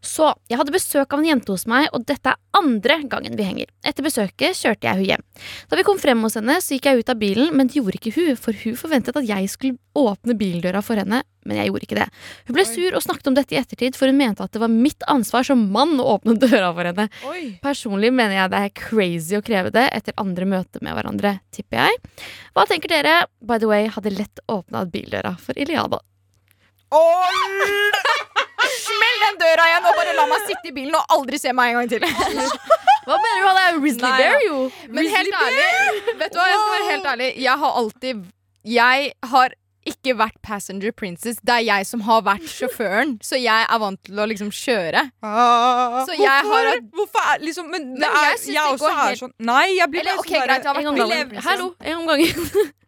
Så, 0.00 0.30
jeg 0.48 0.56
hadde 0.56 0.72
besøk 0.72 1.12
av 1.12 1.20
en 1.20 1.26
jente 1.28 1.52
hos 1.52 1.66
meg, 1.68 1.90
og 1.94 2.06
dette 2.08 2.32
er 2.32 2.38
andre 2.56 2.96
gangen 3.10 3.36
vi 3.36 3.44
henger. 3.44 3.68
Etter 3.86 4.04
besøket 4.06 4.56
kjørte 4.56 4.88
jeg 4.88 4.96
hun 4.96 5.08
hjem. 5.10 5.24
Da 5.68 5.78
vi 5.78 5.84
kom 5.86 6.00
frem 6.00 6.24
hos 6.24 6.38
henne, 6.38 6.56
så 6.64 6.74
gikk 6.74 6.88
jeg 6.88 7.02
ut 7.02 7.12
av 7.12 7.20
bilen, 7.20 7.52
men 7.56 7.68
det 7.68 7.78
gjorde 7.78 8.00
ikke 8.00 8.14
hun, 8.16 8.32
for 8.40 8.56
hun 8.64 8.78
forventet 8.80 9.20
at 9.20 9.28
jeg 9.28 9.50
skulle 9.52 9.78
åpne 10.00 10.36
bildøra 10.40 10.80
for 10.84 10.98
henne, 11.00 11.20
men 11.46 11.60
jeg 11.60 11.70
gjorde 11.70 11.86
ikke 11.86 11.98
det. 12.00 12.08
Hun 12.48 12.56
ble 12.56 12.66
sur 12.68 12.96
og 12.96 13.04
snakket 13.04 13.30
om 13.30 13.36
dette 13.36 13.54
i 13.56 13.60
ettertid, 13.60 13.96
for 13.98 14.10
hun 14.10 14.18
mente 14.20 14.44
at 14.44 14.56
det 14.56 14.62
var 14.64 14.72
mitt 14.72 15.04
ansvar 15.12 15.46
som 15.46 15.66
mann 15.74 15.96
å 16.00 16.08
åpne 16.16 16.38
døra 16.44 16.72
for 16.76 16.90
henne. 16.90 17.08
Oi. 17.30 17.42
Personlig 17.64 18.12
mener 18.16 18.38
jeg 18.38 18.54
det 18.54 18.64
er 18.64 18.76
crazy 18.80 19.38
å 19.38 19.44
kreve 19.44 19.72
det 19.76 19.86
etter 19.92 20.16
andre 20.20 20.48
møter 20.48 20.84
med 20.84 20.96
hverandre, 20.96 21.36
tipper 21.54 21.84
jeg. 21.84 22.00
Hva 22.56 22.66
tenker 22.70 22.92
dere? 22.92 23.16
By 23.44 23.60
the 23.60 23.68
way, 23.70 23.90
hadde 23.92 24.16
lett 24.16 24.40
åpna 24.50 24.86
bildøra 24.90 25.36
for 25.40 25.58
Iliada. 25.60 26.00
Smell 28.80 29.22
den 29.24 29.38
døra 29.40 29.66
igjen 29.70 29.86
og 29.88 29.94
bare 29.98 30.12
la 30.16 30.24
meg 30.30 30.42
sitte 30.48 30.68
i 30.70 30.74
bilen 30.74 30.96
og 30.98 31.14
aldri 31.16 31.38
se 31.40 31.52
meg 31.56 31.72
en 31.72 31.78
gang 31.80 31.88
til. 31.92 32.02
Hva 33.06 33.16
mener 33.16 33.40
du? 33.40 33.46
Han 33.46 33.58
er 33.62 33.70
jo 33.76 33.80
Risley 33.84 34.12
Bear, 34.20 34.42
jo! 34.46 34.58
Men 34.92 35.08
helt 35.10 35.34
ærlig, 35.40 35.70
vet 36.20 36.34
du 36.34 36.38
hva, 36.38 36.46
jeg 36.50 36.58
skal 36.60 36.74
være 36.74 36.90
helt 36.90 37.08
ærlig. 37.14 37.28
Jeg 37.46 37.56
har 37.64 37.78
alltid 37.80 38.20
Jeg 38.76 39.12
har 39.32 39.54
ikke 39.90 40.12
vært 40.20 40.36
passenger 40.44 40.92
princess. 40.92 41.38
Det 41.40 41.54
er 41.54 41.64
jeg 41.64 41.86
som 41.88 42.02
har 42.04 42.20
vært 42.26 42.44
sjåføren, 42.52 43.14
så 43.24 43.38
jeg 43.40 43.64
er 43.64 43.78
vant 43.80 43.98
til 44.06 44.20
å 44.20 44.26
liksom 44.28 44.50
kjøre. 44.52 45.06
Ah, 45.24 46.02
Så 46.04 46.12
jeg 46.20 46.28
hvorfor, 46.44 46.68
har 46.68 46.82
hvorfor 46.98 47.30
er 47.32 47.40
liksom 47.46 47.70
Men, 47.72 47.88
det 47.96 48.02
Men 48.04 48.10
er, 48.10 48.28
jeg 48.34 48.42
jeg, 48.44 48.54
det 48.58 48.66
også 48.74 48.90
er 48.92 48.98
helt- 49.00 49.22
sånn 49.24 49.32
Nei, 49.48 49.64
jeg 49.78 49.88
blir 49.94 50.04
Eller, 50.04 50.20
bare 50.20 50.26
ok, 50.26 50.28
sånn 50.34 50.44
greit, 50.44 50.60
jeg 50.60 50.68
har 50.68 50.76
vært 50.76 50.84
En 50.84 50.88
gang 50.90 50.98
gangen. 51.00 51.42
Hallo, 51.48 51.66
en 51.80 51.90
gang 51.90 52.00
om 52.02 52.06
gangen. 52.12 52.36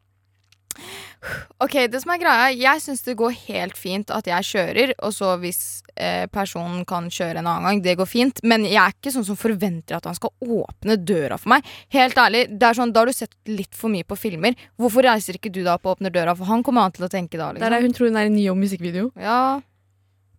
Ok, 1.62 1.76
det 1.87 2.00
som 2.02 2.11
er 2.11 2.18
greia 2.18 2.48
Jeg 2.50 2.80
syns 2.82 3.04
det 3.06 3.14
går 3.20 3.30
helt 3.46 3.76
fint 3.78 4.11
at 4.11 4.26
jeg 4.26 4.42
kjører, 4.48 4.92
og 5.06 5.12
så 5.14 5.37
hvis 5.38 5.61
eh, 5.94 6.26
personen 6.26 6.85
kan 6.88 7.06
kjøre 7.12 7.38
en 7.38 7.46
annen 7.46 7.62
gang, 7.68 7.82
det 7.85 7.94
går 8.00 8.08
fint. 8.11 8.40
Men 8.42 8.64
jeg 8.66 8.80
er 8.82 8.90
ikke 8.96 9.12
sånn 9.14 9.26
som 9.28 9.38
forventer 9.38 9.96
at 10.00 10.08
han 10.11 10.16
skal 10.18 10.32
åpne 10.42 10.96
døra 11.06 11.38
for 11.38 11.52
meg. 11.54 11.68
Helt 11.94 12.18
ærlig, 12.18 12.48
det 12.58 12.66
er 12.66 12.74
sånn, 12.74 12.92
Da 12.92 13.00
har 13.04 13.06
du 13.06 13.12
sett 13.14 13.37
litt 13.46 13.74
for 13.78 13.92
mye 13.94 14.02
på 14.08 14.18
filmer. 14.18 14.56
Hvorfor 14.80 15.06
reiser 15.06 15.38
ikke 15.38 15.52
du 15.54 15.62
da 15.62 15.76
opp 15.78 15.87
og 15.87 15.96
åpner 15.98 16.11
døra 16.11 16.35
for 16.37 16.44
han? 16.50 16.62
kommer 16.66 16.82
an 16.88 16.92
til 16.96 17.06
å 17.06 17.11
tenke 17.12 17.38
da, 17.38 17.52
Det 17.52 17.62
er 17.62 17.70
liksom. 17.70 17.70
der 17.76 17.82
hun 17.87 17.92
tror 17.92 18.11
hun 18.11 18.16
er 18.16 18.26
i 18.26 18.32
en 18.32 18.50
om 18.56 18.58
musikkvideo. 18.66 19.12
Ja, 19.16 19.61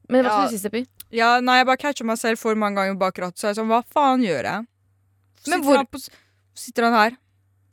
Men 0.10 0.26
hva 0.26 0.30
Ja. 0.30 0.36
skal 0.36 0.52
du 0.52 0.58
si, 0.58 0.62
Steppi? 0.68 0.86
Ja, 1.12 1.40
nei, 1.40 1.60
jeg 1.60 1.66
bare 1.66 1.78
catcher 1.78 2.04
meg 2.06 2.18
selv 2.20 2.38
for 2.38 2.54
mange 2.56 2.76
ganger 2.76 2.96
bak 3.00 3.16
rattet, 3.16 3.40
så 3.40 3.48
er 3.50 3.54
sånn 3.56 3.68
Hva 3.72 3.84
faen 3.88 4.20
gjør 4.22 4.44
jeg? 4.44 4.68
Men 5.48 5.62
Sitter 5.62 5.64
hvor- 5.64 5.78
han, 5.78 5.86
på, 5.88 6.10
sitter 6.56 6.84
han 6.84 6.94
her? 6.94 7.18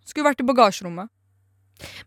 Skulle 0.07 0.31
vært 0.31 0.41
i 0.41 0.45
bagasjerommet. 0.47 1.09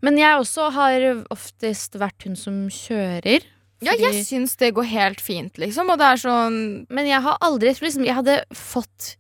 Men 0.02 0.20
jeg 0.22 0.40
også 0.40 0.70
har 0.76 1.08
oftest 1.34 1.98
vært 2.00 2.28
hun 2.28 2.36
som 2.40 2.64
kjører. 2.70 3.46
ja 3.84 3.96
jeg 4.00 4.24
syns 4.26 4.56
det 4.62 4.74
går 4.78 4.88
helt 4.92 5.22
fint, 5.22 5.58
liksom. 5.58 5.90
Og 5.92 6.00
det 6.00 6.08
er 6.08 6.22
sånn 6.22 6.86
Men 6.90 7.10
jeg 7.10 7.22
har 7.26 7.38
aldri 7.44 7.72
Jeg 7.72 7.80
tror 7.80 7.90
liksom 7.90 8.06
jeg 8.08 8.20
hadde 8.22 8.38
fått 8.56 9.16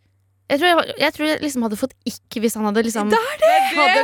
jeg 0.53 0.61
tror 0.61 0.69
jeg, 0.69 0.95
jeg 1.01 1.13
tror 1.15 1.27
jeg 1.27 1.41
liksom 1.43 1.63
hadde 1.65 1.77
fått 1.79 1.93
ikk 2.09 2.37
hvis 2.43 2.55
han 2.59 2.67
hadde 2.67 2.83
liksom 2.85 3.09
hadde 3.13 4.03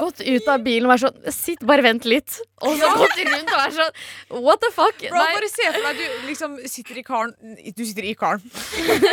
gått 0.00 0.22
ut 0.24 0.48
av 0.48 0.62
bilen 0.64 0.88
og 0.88 0.94
vært 0.94 1.04
sånn 1.06 1.34
Sitt, 1.40 1.62
bare 1.66 1.84
vent 1.84 2.06
litt. 2.08 2.38
Og 2.64 2.74
så 2.76 2.88
gått 2.96 3.18
rundt 3.24 3.52
og 3.52 3.60
vært 3.60 3.76
sånn 3.76 4.40
What 4.44 4.60
the 4.64 4.70
fuck? 4.74 4.96
Bro, 5.00 5.16
Nei. 5.20 5.34
bare 5.36 5.50
se 5.52 5.66
for 5.68 5.86
deg 5.86 6.00
du 6.00 6.26
liksom 6.28 6.56
sitter 6.68 7.00
i 7.00 7.04
karen 7.06 7.34
Du 7.76 7.82
sitter 7.84 8.08
i 8.08 8.14
karen. 8.18 8.42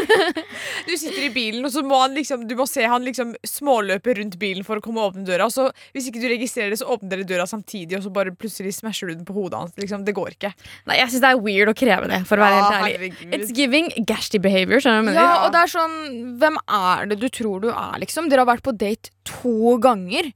du 0.88 0.94
sitter 0.98 1.28
i 1.28 1.32
bilen, 1.34 1.66
og 1.68 1.74
så 1.74 1.84
må 1.86 2.00
han 2.02 2.16
liksom 2.18 2.46
Du 2.50 2.56
må 2.60 2.68
se 2.70 2.86
han 2.88 3.06
liksom 3.06 3.34
småløpe 3.48 4.16
rundt 4.20 4.38
bilen 4.42 4.66
for 4.68 4.80
å 4.80 4.84
komme 4.84 5.04
og 5.04 5.14
åpne 5.14 5.26
døra. 5.28 5.48
Og 5.48 5.54
Så 5.56 5.68
hvis 5.96 6.10
ikke 6.10 6.22
du 6.24 6.28
registrerer 6.32 6.74
det, 6.74 6.80
så 6.82 6.90
åpner 6.94 7.16
dere 7.16 7.28
døra 7.28 7.48
samtidig, 7.50 7.98
og 8.00 8.06
så 8.06 8.12
bare 8.14 8.34
plutselig 8.36 8.76
smasher 8.78 9.12
du 9.12 9.16
den 9.18 9.28
på 9.28 9.36
hodet 9.36 9.60
hans. 9.62 9.76
Liksom, 9.80 10.06
det 10.08 10.16
går 10.18 10.36
ikke. 10.38 10.52
Nei, 10.90 11.00
jeg 11.02 11.14
syns 11.14 11.24
det 11.26 11.32
er 11.34 11.42
weird 11.44 11.72
og 11.72 11.78
krevende, 11.80 12.22
for 12.28 12.40
å 12.40 12.46
være 12.46 12.60
helt 12.60 12.78
ærlig. 12.78 12.94
herregud. 12.98 13.36
It's 13.38 13.54
giving 13.56 13.90
gashty 14.10 14.42
behavior. 14.44 14.84
Skjønner 14.84 15.04
du 15.04 15.12
hva 15.12 15.16
jeg 15.16 15.18
mener? 15.18 15.22
Ja, 15.24 15.46
og 15.46 15.56
det 15.56 15.64
er 15.64 15.74
sånn 15.74 15.96
Hvem 16.42 16.60
er 16.64 16.77
det 17.10 17.20
du 17.22 17.28
tror 17.30 17.62
du 17.64 17.70
er, 17.72 17.98
liksom? 18.04 18.30
Dere 18.30 18.44
har 18.46 18.50
vært 18.56 18.64
på 18.66 18.76
date 18.78 19.10
to 19.28 19.78
ganger. 19.84 20.32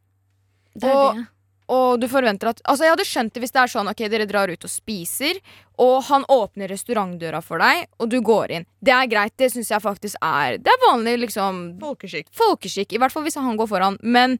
Det 0.76 0.90
er 0.90 0.96
og- 0.96 1.16
det. 1.20 1.28
Og 1.72 2.02
du 2.02 2.08
forventer 2.12 2.50
at 2.50 2.60
Altså, 2.68 2.84
jeg 2.84 2.92
hadde 2.92 3.06
skjønt 3.08 3.34
det 3.34 3.42
hvis 3.44 3.52
det 3.56 3.62
er 3.62 3.70
sånn 3.72 3.88
Ok, 3.88 4.02
dere 4.12 4.26
drar 4.28 4.50
ut 4.52 4.66
og 4.66 4.70
spiser, 4.70 5.38
og 5.80 6.04
han 6.10 6.26
åpner 6.28 6.68
restaurantdøra 6.68 7.40
for 7.42 7.60
deg, 7.64 7.86
og 7.98 8.10
du 8.10 8.20
går 8.22 8.52
inn. 8.52 8.66
Det 8.84 8.92
er 8.92 9.08
greit. 9.08 9.32
Det 9.38 9.52
syns 9.54 9.70
jeg 9.72 9.80
faktisk 9.82 10.16
er 10.22 10.58
Det 10.58 10.68
er 10.68 10.82
vanlig, 10.92 11.18
liksom 11.30 11.80
Folkeskikk. 11.80 12.28
folkeskikk. 12.36 12.92
I 12.94 12.98
hvert 13.00 13.12
fall 13.14 13.24
hvis 13.24 13.36
han 13.40 13.56
går 13.58 13.68
foran. 13.72 13.98
Men 14.04 14.38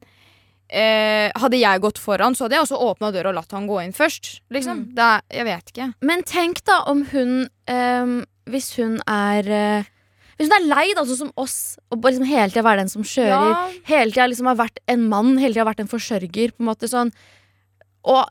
eh, 0.68 1.30
hadde 1.36 1.58
jeg 1.60 1.80
gått 1.80 1.98
foran, 1.98 2.34
så 2.36 2.44
hadde 2.44 2.56
jeg 2.58 2.66
også 2.66 2.80
åpna 2.80 3.12
døra 3.12 3.28
og 3.32 3.34
latt 3.40 3.52
han 3.52 3.66
gå 3.68 3.80
inn 3.84 3.92
først. 3.96 4.40
Liksom. 4.52 4.94
Det 4.94 5.02
er 5.08 5.20
Jeg 5.30 5.44
vet 5.44 5.72
ikke. 5.72 5.94
Men 6.02 6.22
tenk 6.24 6.62
da 6.64 6.82
om 6.86 7.04
hun 7.12 7.48
ehm, 7.66 8.24
Hvis 8.46 8.74
hun 8.76 9.00
er 9.06 9.48
eh, 9.48 9.84
hun 10.42 10.54
er 10.56 10.68
lei, 10.68 10.86
sånn 10.98 11.18
som 11.18 11.34
oss, 11.40 11.58
og 11.92 12.04
liksom 12.04 12.28
hele 12.28 12.50
tida 12.52 12.64
være 12.66 12.82
den 12.84 12.92
som 12.92 13.06
kjører. 13.06 13.52
Ja. 13.52 13.82
Hele 13.88 14.14
tida 14.14 14.28
liksom 14.30 14.50
har 14.50 14.58
vært 14.60 14.80
en 14.92 15.06
mann, 15.10 15.36
hele 15.40 15.54
tida 15.56 15.68
vært 15.68 15.82
en 15.84 15.90
forsørger. 15.90 16.54
På 16.56 16.64
en 16.64 16.70
måte 16.72 16.90
sånn 16.90 17.12
Og 18.08 18.22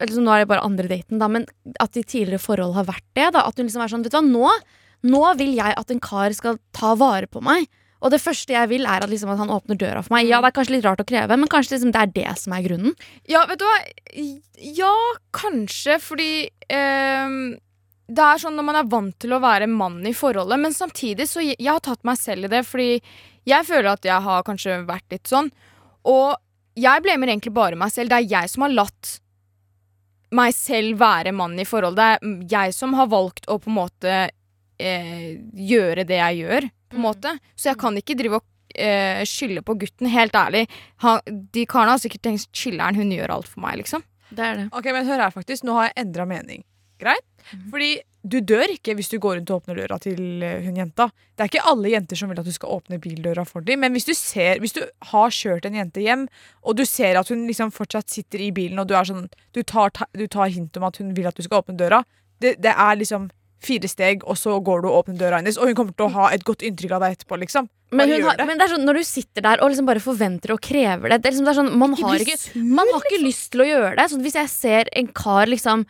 liksom, 0.00 0.24
Nå 0.24 0.32
er 0.34 0.42
det 0.42 0.50
bare 0.50 0.64
andre 0.66 0.88
daten, 0.90 1.20
da, 1.20 1.28
men 1.30 1.46
at 1.78 1.92
de 1.94 2.02
tidligere 2.02 2.42
forhold 2.42 2.74
har 2.78 2.88
vært 2.88 3.06
det. 3.14 3.30
Da, 3.36 3.44
at 3.46 3.58
hun 3.58 3.68
liksom 3.68 3.84
er 3.84 3.92
sånn 3.92 4.06
Vet 4.06 4.14
du 4.14 4.18
hva, 4.18 4.26
nå, 4.26 4.54
nå 5.10 5.22
vil 5.40 5.54
jeg 5.58 5.76
at 5.76 5.92
en 5.92 6.02
kar 6.02 6.34
skal 6.36 6.58
ta 6.76 6.94
vare 6.98 7.30
på 7.30 7.42
meg. 7.44 7.68
Og 8.00 8.12
det 8.14 8.20
første 8.22 8.54
jeg 8.54 8.68
vil, 8.70 8.86
er 8.88 9.04
at, 9.04 9.10
liksom, 9.12 9.28
at 9.32 9.40
han 9.42 9.52
åpner 9.52 9.76
døra 9.76 10.00
for 10.04 10.14
meg. 10.14 10.28
Ja, 10.28 10.40
det 10.40 10.50
er 10.50 10.56
kanskje 10.56 10.78
litt 10.78 10.86
rart 10.86 11.02
å 11.02 11.08
kreve, 11.08 11.36
men 11.36 11.50
kanskje 11.52 11.76
liksom, 11.76 11.92
det 11.92 12.00
er 12.00 12.14
det 12.16 12.36
som 12.40 12.54
er 12.56 12.64
grunnen. 12.64 12.94
Ja, 13.28 13.42
vet 13.48 13.60
du 13.60 13.66
hva? 13.68 13.76
Ja, 14.80 14.94
kanskje, 15.36 15.98
fordi 16.00 16.30
ehm, 16.72 17.58
Det 18.10 18.26
er 18.26 18.40
sånn 18.42 18.56
når 18.58 18.66
man 18.66 18.78
er 18.80 18.90
vant 18.90 19.16
til 19.22 19.34
å 19.36 19.42
være 19.42 19.68
mann 19.70 20.00
i 20.08 20.14
forholdet, 20.16 20.58
men 20.58 20.74
samtidig 20.74 21.28
så 21.30 21.44
jeg, 21.44 21.58
jeg 21.60 21.70
har 21.70 21.82
tatt 21.84 22.02
meg 22.06 22.18
selv 22.18 22.48
i 22.48 22.52
det, 22.52 22.64
fordi 22.66 22.92
jeg 23.48 23.66
føler 23.68 23.92
at 23.92 24.06
jeg 24.06 24.26
har 24.26 24.46
kanskje 24.46 24.80
vært 24.88 25.14
litt 25.14 25.30
sånn. 25.30 25.50
Og 26.10 26.34
jeg 26.80 27.04
blamer 27.04 27.30
egentlig 27.30 27.54
bare 27.54 27.78
meg 27.78 27.92
selv. 27.94 28.10
Det 28.10 28.18
er 28.18 28.32
jeg 28.34 28.52
som 28.52 28.66
har 28.66 28.74
latt 28.74 29.16
meg 30.36 30.54
selv 30.54 31.00
være 31.00 31.32
mann 31.34 31.58
i 31.58 31.66
forholdet. 31.66 32.22
Det 32.22 32.58
er 32.58 32.68
jeg 32.68 32.76
som 32.76 32.94
har 32.98 33.10
valgt 33.10 33.48
å 33.50 33.58
på 33.62 33.70
en 33.70 33.78
måte 33.78 34.16
eh, 34.78 35.32
gjøre 35.72 36.06
det 36.08 36.20
jeg 36.20 36.44
gjør, 36.44 36.70
på 36.90 36.98
en 36.98 37.06
måte. 37.06 37.34
Så 37.58 37.72
jeg 37.72 37.80
kan 37.80 37.98
ikke 37.98 38.16
drive 38.18 38.40
og 38.40 38.46
eh, 38.74 39.22
skylde 39.28 39.64
på 39.66 39.76
gutten. 39.82 40.10
Helt 40.10 40.38
ærlig. 40.38 40.66
Han, 41.04 41.22
de 41.26 41.66
karene 41.70 41.96
har 41.96 42.02
sikkert 42.02 42.26
tenkt 42.28 42.50
chiller'n, 42.56 42.98
hun 42.98 43.14
gjør 43.14 43.36
alt 43.38 43.50
for 43.50 43.64
meg, 43.66 43.80
liksom. 43.82 44.06
Det 44.30 44.46
er 44.46 44.58
det. 44.60 44.68
Ok, 44.78 44.86
men 44.94 45.08
hør 45.08 45.24
her 45.24 45.32
faktisk 45.34 45.64
Nå 45.66 45.74
har 45.74 45.88
jeg 45.88 46.04
endra 46.04 46.26
mening. 46.30 46.62
Greit? 47.00 47.26
Fordi 47.70 47.96
du 48.20 48.36
dør 48.44 48.68
ikke 48.68 48.92
hvis 48.98 49.08
du 49.08 49.16
går 49.20 49.38
rundt 49.38 49.50
og 49.50 49.62
åpner 49.62 49.78
døra 49.80 49.96
til 50.02 50.42
eh, 50.44 50.60
hun 50.66 50.76
jenta. 50.76 51.08
Det 51.34 51.44
er 51.44 51.50
ikke 51.50 51.64
alle 51.70 51.92
jenter 51.94 52.18
som 52.20 52.30
vil 52.30 52.40
at 52.42 52.46
du 52.46 52.52
skal 52.52 52.74
åpne 52.76 53.00
bildøra 53.00 53.46
for 53.48 53.64
dem. 53.64 53.80
Men 53.80 53.96
hvis 53.96 54.06
du, 54.10 54.12
ser, 54.16 54.60
hvis 54.60 54.76
du 54.76 54.82
har 55.12 55.34
kjørt 55.34 55.66
en 55.66 55.78
jente 55.80 56.04
hjem, 56.04 56.26
og 56.60 56.76
du 56.76 56.84
ser 56.88 57.16
at 57.16 57.32
hun 57.32 57.46
liksom 57.48 57.72
fortsatt 57.72 58.12
sitter 58.12 58.44
i 58.44 58.52
bilen, 58.54 58.78
og 58.82 58.90
du, 58.90 58.94
er 58.98 59.08
sånn, 59.08 59.28
du, 59.56 59.62
tar, 59.64 59.92
du 60.12 60.26
tar 60.28 60.52
hint 60.52 60.76
om 60.76 60.88
at 60.90 61.00
hun 61.00 61.14
vil 61.16 61.30
at 61.30 61.38
du 61.38 61.46
skal 61.46 61.64
åpne 61.64 61.78
døra, 61.80 62.04
det, 62.44 62.58
det 62.60 62.76
er 62.76 63.00
liksom 63.00 63.30
fire 63.64 63.88
steg, 63.88 64.22
og 64.28 64.38
så 64.40 64.54
går 64.64 64.84
du 64.84 64.88
og 64.88 65.02
åpner 65.02 65.18
døra 65.20 65.40
hennes, 65.40 65.58
og 65.60 65.68
hun 65.68 65.76
kommer 65.76 65.96
til 65.96 66.06
å 66.06 66.14
ha 66.14 66.30
et 66.32 66.44
godt 66.48 66.64
inntrykk 66.64 66.94
av 66.96 67.04
deg 67.04 67.16
etterpå. 67.16 67.40
liksom. 67.42 67.68
Men, 67.90 68.08
hun 68.08 68.28
har, 68.28 68.38
det. 68.38 68.46
men 68.48 68.60
det 68.60 68.66
er 68.66 68.72
sånn, 68.76 68.86
når 68.86 69.00
du 69.00 69.06
sitter 69.08 69.44
der 69.44 69.60
og 69.64 69.72
liksom 69.72 69.88
bare 69.88 70.02
forventer 70.02 70.54
og 70.54 70.60
krever 70.62 71.10
det, 71.10 71.24
det 71.24 71.28
er 71.28 71.34
liksom, 71.34 71.48
det 71.48 71.52
er 71.52 71.58
sånn, 71.58 71.72
man, 71.80 71.96
har 71.98 72.22
ikke, 72.22 72.62
man 72.62 72.92
har 72.94 73.08
ikke 73.08 73.24
lyst 73.24 73.50
til 73.52 73.64
å 73.64 73.68
gjøre 73.68 73.92
det. 73.98 74.06
Sånn, 74.12 74.22
hvis 74.24 74.38
jeg 74.38 74.52
ser 74.52 74.92
en 75.00 75.10
kar 75.20 75.50
liksom 75.50 75.84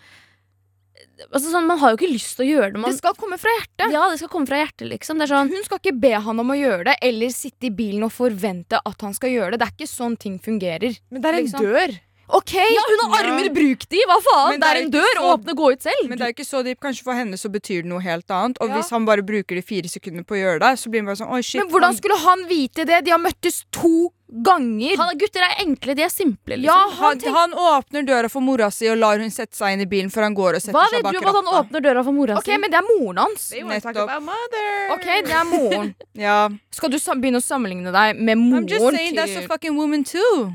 altså, 1.28 1.50
sånn, 1.52 1.66
Man 1.66 1.78
har 1.78 1.92
jo 1.92 1.98
ikke 2.00 2.12
lyst 2.12 2.36
til 2.38 2.46
å 2.46 2.50
gjøre 2.50 2.72
det. 2.72 2.80
Man, 2.80 2.90
Det 2.90 2.98
skal 2.98 3.14
komme 3.14 3.38
fra 3.38 3.50
hjertet. 3.58 3.92
ja, 3.92 4.02
det 4.10 4.18
skal 4.22 4.28
komme 4.32 4.46
fra 4.48 4.60
hjertet, 4.64 4.88
liksom. 4.88 5.18
Det 5.20 5.28
er 5.28 5.34
sånn, 5.34 5.50
Hun 5.52 5.64
skal 5.64 5.78
ikke 5.82 6.00
be 6.00 6.12
han 6.20 6.40
om 6.40 6.50
å 6.50 6.58
gjøre 6.58 6.84
det, 6.90 6.96
eller 7.02 7.28
sitte 7.34 7.66
i 7.68 7.70
bilen 7.70 8.04
og 8.04 8.12
forvente 8.12 8.80
at 8.84 9.00
han 9.06 9.12
skal 9.14 9.30
gjøre 9.30 9.50
det. 9.52 9.60
Det 9.60 9.68
er 9.68 9.74
ikke 9.78 9.90
sånn 9.94 10.16
ting 10.18 10.38
fungerer. 10.38 10.98
Men 11.10 11.20
det 11.22 11.28
er 11.28 11.34
en 11.38 11.44
Liksom. 11.44 11.60
dør. 11.66 11.98
Ok, 12.32 12.52
ja, 12.54 12.82
hun 12.88 13.10
har 13.12 13.24
Ja. 13.24 13.30
armer, 13.32 13.48
bruk 13.54 13.88
de! 13.88 14.00
Hva 14.06 14.18
faen? 14.22 14.50
Men 14.50 14.60
Det 14.60 14.68
er 14.70 14.82
en 14.84 14.90
dør, 14.90 15.14
så- 15.16 15.30
åpne, 15.34 15.54
gå 15.56 15.72
ut 15.72 15.82
selv. 15.82 16.08
Men 16.08 16.18
det 16.18 16.26
er 16.26 16.32
ikke 16.32 16.46
så 16.46 16.62
dypt. 16.64 16.80
Kanskje 16.80 17.02
for 17.02 17.14
henne 17.14 17.34
så 17.36 17.48
betyr 17.50 17.82
det 17.82 17.90
noe 17.90 18.00
helt 18.00 18.26
annet. 18.30 18.56
Og 18.60 18.68
Ja. 18.68 18.74
hvis 18.76 18.90
han 18.90 19.04
bare 19.04 19.22
bruker 19.22 19.54
de 19.56 19.62
fire 19.62 19.88
sekundene 19.88 20.24
på 20.24 20.34
å 20.36 20.40
gjøre 20.42 20.60
det, 20.60 20.78
så 20.78 20.88
blir 20.90 21.00
han 21.00 21.06
bare 21.06 21.16
sånn 21.16 21.30
Oi, 21.32 21.40
shit. 21.42 21.60
Men 21.60 21.70
hvordan 21.70 21.90
han- 21.90 21.96
skulle 21.96 22.18
han 22.18 22.44
vite 22.48 22.86
det? 22.86 23.04
De 23.04 23.10
har 23.10 23.18
møttes 23.18 23.64
to 23.72 24.12
ganger. 24.30 24.96
Han, 24.96 25.18
gutter 25.18 25.40
er 25.42 25.64
enkle, 25.64 25.94
de 25.96 26.02
er 26.02 26.08
simple. 26.08 26.54
Liksom. 26.56 26.64
Ja, 26.64 26.88
han, 26.88 27.18
han 27.20 27.34
han 27.34 27.52
åpner 27.52 28.06
døra 28.06 28.30
for 28.30 28.40
mora 28.40 28.70
si 28.70 28.86
og 28.86 28.98
lar 28.98 29.18
hun 29.18 29.30
sette 29.30 29.56
seg 29.56 29.72
inn 29.74 29.80
i 29.80 29.86
bilen 29.86 30.08
før 30.10 30.22
han 30.22 30.34
går 30.36 30.54
og 30.54 30.62
setter 30.62 30.78
Hva 30.78 30.86
seg 30.88 31.02
vet 31.02 31.12
du 31.12 31.18
om 31.18 31.26
at 31.26 31.44
han 31.44 31.64
åpner 31.64 31.80
døra 31.82 32.04
for 32.04 32.12
mora 32.12 32.36
Ok, 32.38 32.46
men 32.46 32.70
det 32.70 32.78
er 32.78 32.86
moren 32.86 33.16
hans. 33.16 33.50
Ok, 33.52 35.06
det 35.24 35.34
er 35.34 35.44
moren. 35.44 35.94
Ja. 36.14 36.48
Skal 36.70 36.90
du 36.90 36.98
begynne 36.98 37.40
å 37.40 37.42
sammenligne 37.42 37.90
deg 37.92 38.16
med 38.20 38.36
I'm 38.38 38.66
just 38.68 38.80
saying, 38.80 38.96
saying 38.96 39.16
that's 39.16 39.36
a 39.44 39.48
fucking 39.48 39.76
woman 39.76 40.04
too. 40.04 40.54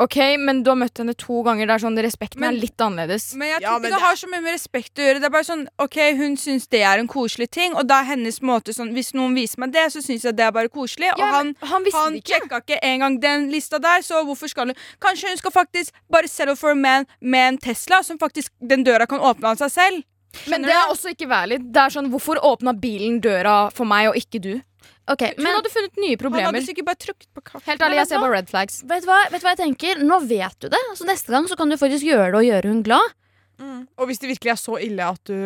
Ok, 0.00 0.16
men 0.40 0.62
du 0.64 0.70
har 0.70 0.78
møtt 0.80 0.96
henne 0.96 1.12
to 1.18 1.42
ganger. 1.44 1.66
Det 1.68 1.74
er 1.74 1.82
sånn, 1.82 1.98
Respekten 2.00 2.40
Men- 2.40 2.54
er 2.56 2.60
litt 2.62 2.80
annerledes. 2.80 3.34
Men 3.36 3.48
jeg 3.50 3.60
tror 3.60 3.68
ja, 3.68 3.74
ikke 3.76 3.82
det 3.82 3.90
det- 3.92 4.00
har 4.00 4.14
så 4.16 4.28
mye 4.30 4.42
med 4.42 4.54
respekt 4.54 4.94
å 4.96 5.02
gjøre. 5.04 5.20
Det 5.20 5.24
er 5.28 5.34
bare 5.34 5.44
sånn, 5.44 5.66
ok, 5.78 5.96
Hun 6.16 6.36
syns 6.36 6.66
det 6.68 6.80
er 6.80 6.98
en 6.98 7.08
koselig 7.08 7.50
ting, 7.50 7.74
og 7.74 7.86
da 7.86 8.00
er 8.00 8.04
hennes 8.16 8.40
måte 8.40 8.72
sånn 8.72 8.94
Hvis 8.94 9.12
noen 9.12 9.34
viser 9.34 9.58
meg 9.58 9.72
det, 9.72 9.92
så 9.92 10.00
syns 10.00 10.22
jeg 10.24 10.36
det 10.36 10.46
er 10.46 10.52
bare 10.52 10.68
koselig. 10.68 11.12
Og 11.12 11.20
han, 11.20 11.54
han 11.60 11.84
han 11.92 12.14
ikke. 12.14 12.40
sjekka 12.40 12.62
ikke 12.64 12.78
engang 12.82 13.20
den 13.20 13.50
lista 13.50 13.78
der, 13.78 14.00
så 14.00 14.24
hvorfor 14.24 14.48
skal 14.48 14.66
hun 14.68 14.74
Kanskje 15.00 15.28
hun 15.28 15.36
skal 15.36 15.50
faktisk 15.50 15.92
bare 16.10 16.28
settle 16.28 16.56
for 16.56 16.70
a 16.70 16.74
man 16.74 17.06
med 17.20 17.48
en 17.54 17.58
Tesla, 17.58 18.02
som 18.02 18.16
faktisk 18.18 18.50
den 18.66 18.82
døra 18.84 19.06
kan 19.06 19.20
åpne 19.20 19.44
av 19.44 19.58
seg 19.58 19.70
selv. 19.70 20.04
Men 20.46 20.62
det 20.62 20.70
er 20.70 20.86
du? 20.86 20.94
også 20.94 21.10
ikke 21.14 21.28
valid. 21.28 21.72
Det 21.72 21.76
er 21.76 21.90
sånn, 21.90 22.08
Hvorfor 22.10 22.36
åpna 22.40 22.72
bilen 22.78 23.20
døra 23.20 23.70
for 23.72 23.84
meg 23.84 24.08
og 24.08 24.14
ikke 24.14 24.40
du? 24.40 24.62
Ok, 25.10 25.24
Hun 25.36 25.42
men 25.42 25.56
hadde 25.56 25.72
funnet 25.72 25.96
nye 25.98 26.14
Han 26.14 26.22
problemer. 26.22 26.52
hadde 26.52 26.66
sikkert 26.66 26.90
bare 26.90 27.00
trykt 27.02 27.26
på 27.34 27.42
knappen. 27.42 27.66
Helt 27.66 27.86
ærlig, 27.86 28.02
jeg 28.02 28.10
ser 28.12 28.22
bare 28.22 28.36
red 28.36 28.52
flags. 28.52 28.82
vet 28.86 29.02
du, 29.02 29.08
hva, 29.10 29.22
vet 29.30 29.40
du 29.40 29.48
hva 29.48 29.56
jeg 29.56 29.62
tenker? 29.64 30.04
Nå 30.06 30.20
vet 30.26 30.60
du 30.60 30.68
det. 30.68 30.84
så 30.94 31.08
neste 31.08 31.34
gang 31.34 31.48
så 31.50 31.58
kan 31.58 31.72
du 31.72 31.80
faktisk 31.80 32.06
gjøre 32.06 32.30
det 32.30 32.42
og 32.42 32.46
gjøre 32.46 32.74
hun 32.74 32.84
glad. 32.86 33.16
Mm. 33.60 33.82
Og 34.00 34.06
hvis 34.08 34.16
det 34.22 34.30
virkelig 34.30 34.54
er 34.54 34.56
så 34.56 34.78
ille 34.80 35.04
at 35.04 35.20
du, 35.28 35.36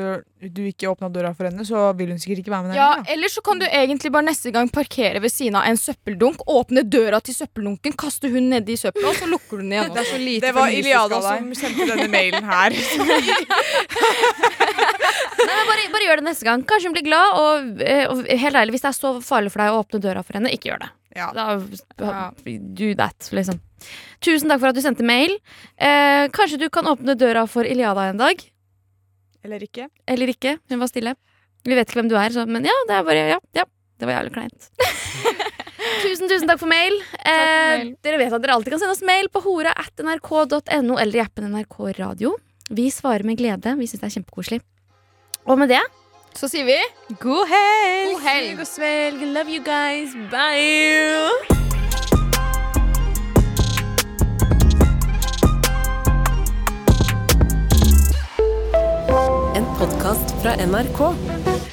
du 0.55 0.61
ikke 0.69 0.87
åpna 0.87 1.09
døra 1.11 1.33
for 1.35 1.49
henne, 1.49 1.65
så 1.67 1.89
vil 1.99 2.13
hun 2.15 2.21
sikkert 2.23 2.45
ikke 2.45 2.53
være 2.53 2.69
med 2.69 2.71
deg. 2.71 2.79
Ja. 2.79 3.03
Eller 3.11 3.33
så 3.33 3.43
kan 3.43 3.59
du 3.59 3.65
egentlig 3.67 4.13
bare 4.15 4.29
neste 4.29 4.53
gang 4.55 4.71
parkere 4.71 5.19
ved 5.25 5.33
siden 5.35 5.59
av 5.59 5.67
en 5.67 5.81
søppeldunk, 5.81 6.45
åpne 6.47 6.85
døra 6.87 7.19
til 7.25 7.35
søppeldunken, 7.35 7.97
kaste 7.99 8.31
hun 8.31 8.47
nedi 8.53 8.77
søpla, 8.79 9.09
og 9.11 9.19
så 9.19 9.27
lukker 9.27 9.59
du 9.59 9.65
den 9.65 9.75
igjen. 9.75 9.91
Det 9.97 10.05
er 10.05 10.11
så 10.13 10.21
lite 10.23 10.47
Det 10.47 10.55
var 10.55 10.77
Iliada 10.79 11.19
som 11.27 11.51
sendte 11.59 11.91
denne 11.91 12.07
mailen 12.13 12.47
her. 12.55 12.79
Nei, 15.45 15.61
bare, 15.69 15.87
bare 15.93 16.07
gjør 16.09 16.21
det 16.21 16.27
neste 16.29 16.47
gang. 16.49 16.65
Kanskje 16.69 16.91
hun 16.91 16.97
blir 16.97 17.07
glad. 17.07 17.39
Og, 17.41 17.83
eh, 17.85 18.05
og 18.11 18.25
helt 18.29 18.59
ærlig, 18.61 18.77
hvis 18.77 18.85
det 18.85 18.91
er 18.91 18.99
så 18.99 19.15
farlig 19.25 19.53
for 19.55 19.63
deg 19.63 19.75
å 19.75 19.83
åpne 19.83 20.03
døra 20.05 20.25
for 20.25 20.39
henne, 20.39 20.53
ikke 20.55 20.73
gjør 20.73 20.85
det. 20.87 20.91
Ja. 21.15 21.29
Da, 21.35 21.45
do 22.75 22.89
that, 22.99 23.29
liksom. 23.37 23.61
Tusen 24.25 24.51
takk 24.51 24.63
for 24.63 24.73
at 24.73 24.79
du 24.79 24.83
sendte 24.83 25.07
mail. 25.07 25.37
Eh, 25.79 26.27
kanskje 26.35 26.59
du 26.65 26.67
kan 26.75 26.89
åpne 26.91 27.15
døra 27.19 27.45
for 27.51 27.69
Iliada 27.69 28.09
en 28.11 28.21
dag? 28.23 28.43
Eller 29.45 29.63
ikke. 29.67 29.89
Eller 30.09 30.33
ikke. 30.33 30.57
Hun 30.73 30.81
var 30.83 30.91
stille. 30.91 31.15
Vi 31.65 31.77
vet 31.77 31.89
ikke 31.89 32.01
hvem 32.03 32.11
du 32.11 32.17
er, 32.21 32.33
så, 32.35 32.45
men 32.49 32.67
ja, 32.67 32.75
det 32.89 32.99
er 32.99 33.07
bare 33.07 33.29
Ja, 33.37 33.41
ja. 33.57 33.69
Det 34.01 34.09
var 34.09 34.17
jævlig 34.19 34.33
kleint. 34.35 34.67
tusen, 36.03 36.27
tusen 36.27 36.49
takk 36.51 36.59
for 36.61 36.69
mail. 36.69 36.97
Eh, 37.23 37.37
mail. 37.79 37.93
Dere 38.03 38.19
vet 38.21 38.35
at 38.35 38.43
dere 38.43 38.57
alltid 38.57 38.75
kan 38.75 38.83
sende 38.83 38.97
oss 38.97 39.05
mail 39.07 39.31
på 39.33 39.45
hora 39.45 39.71
at 39.79 40.03
nrk.no 40.03 40.99
eller 40.99 41.21
i 41.21 41.23
appen 41.23 41.47
NRK 41.53 41.79
Radio. 42.01 42.35
Vi 42.75 42.89
svarer 42.93 43.23
med 43.29 43.39
glede. 43.39 43.77
Vi 43.79 43.87
syns 43.87 44.03
det 44.03 44.11
er 44.11 44.17
kjempekoselig. 44.17 44.61
Og 45.45 45.59
med 45.59 45.69
det 45.69 45.81
Så 46.35 46.49
sier 46.49 46.65
vi 46.65 46.77
God 47.21 47.47
helg! 47.47 48.13
god 48.15 48.23
helg. 48.25 48.57
God 48.59 48.67
svelg. 48.67 49.21
Love 49.37 49.51
you 49.55 49.63
guys. 49.65 50.17
Bye. 50.33 51.31
En 59.55 59.67
podkast 59.79 60.35
fra 60.43 60.57
NRK. 60.67 61.54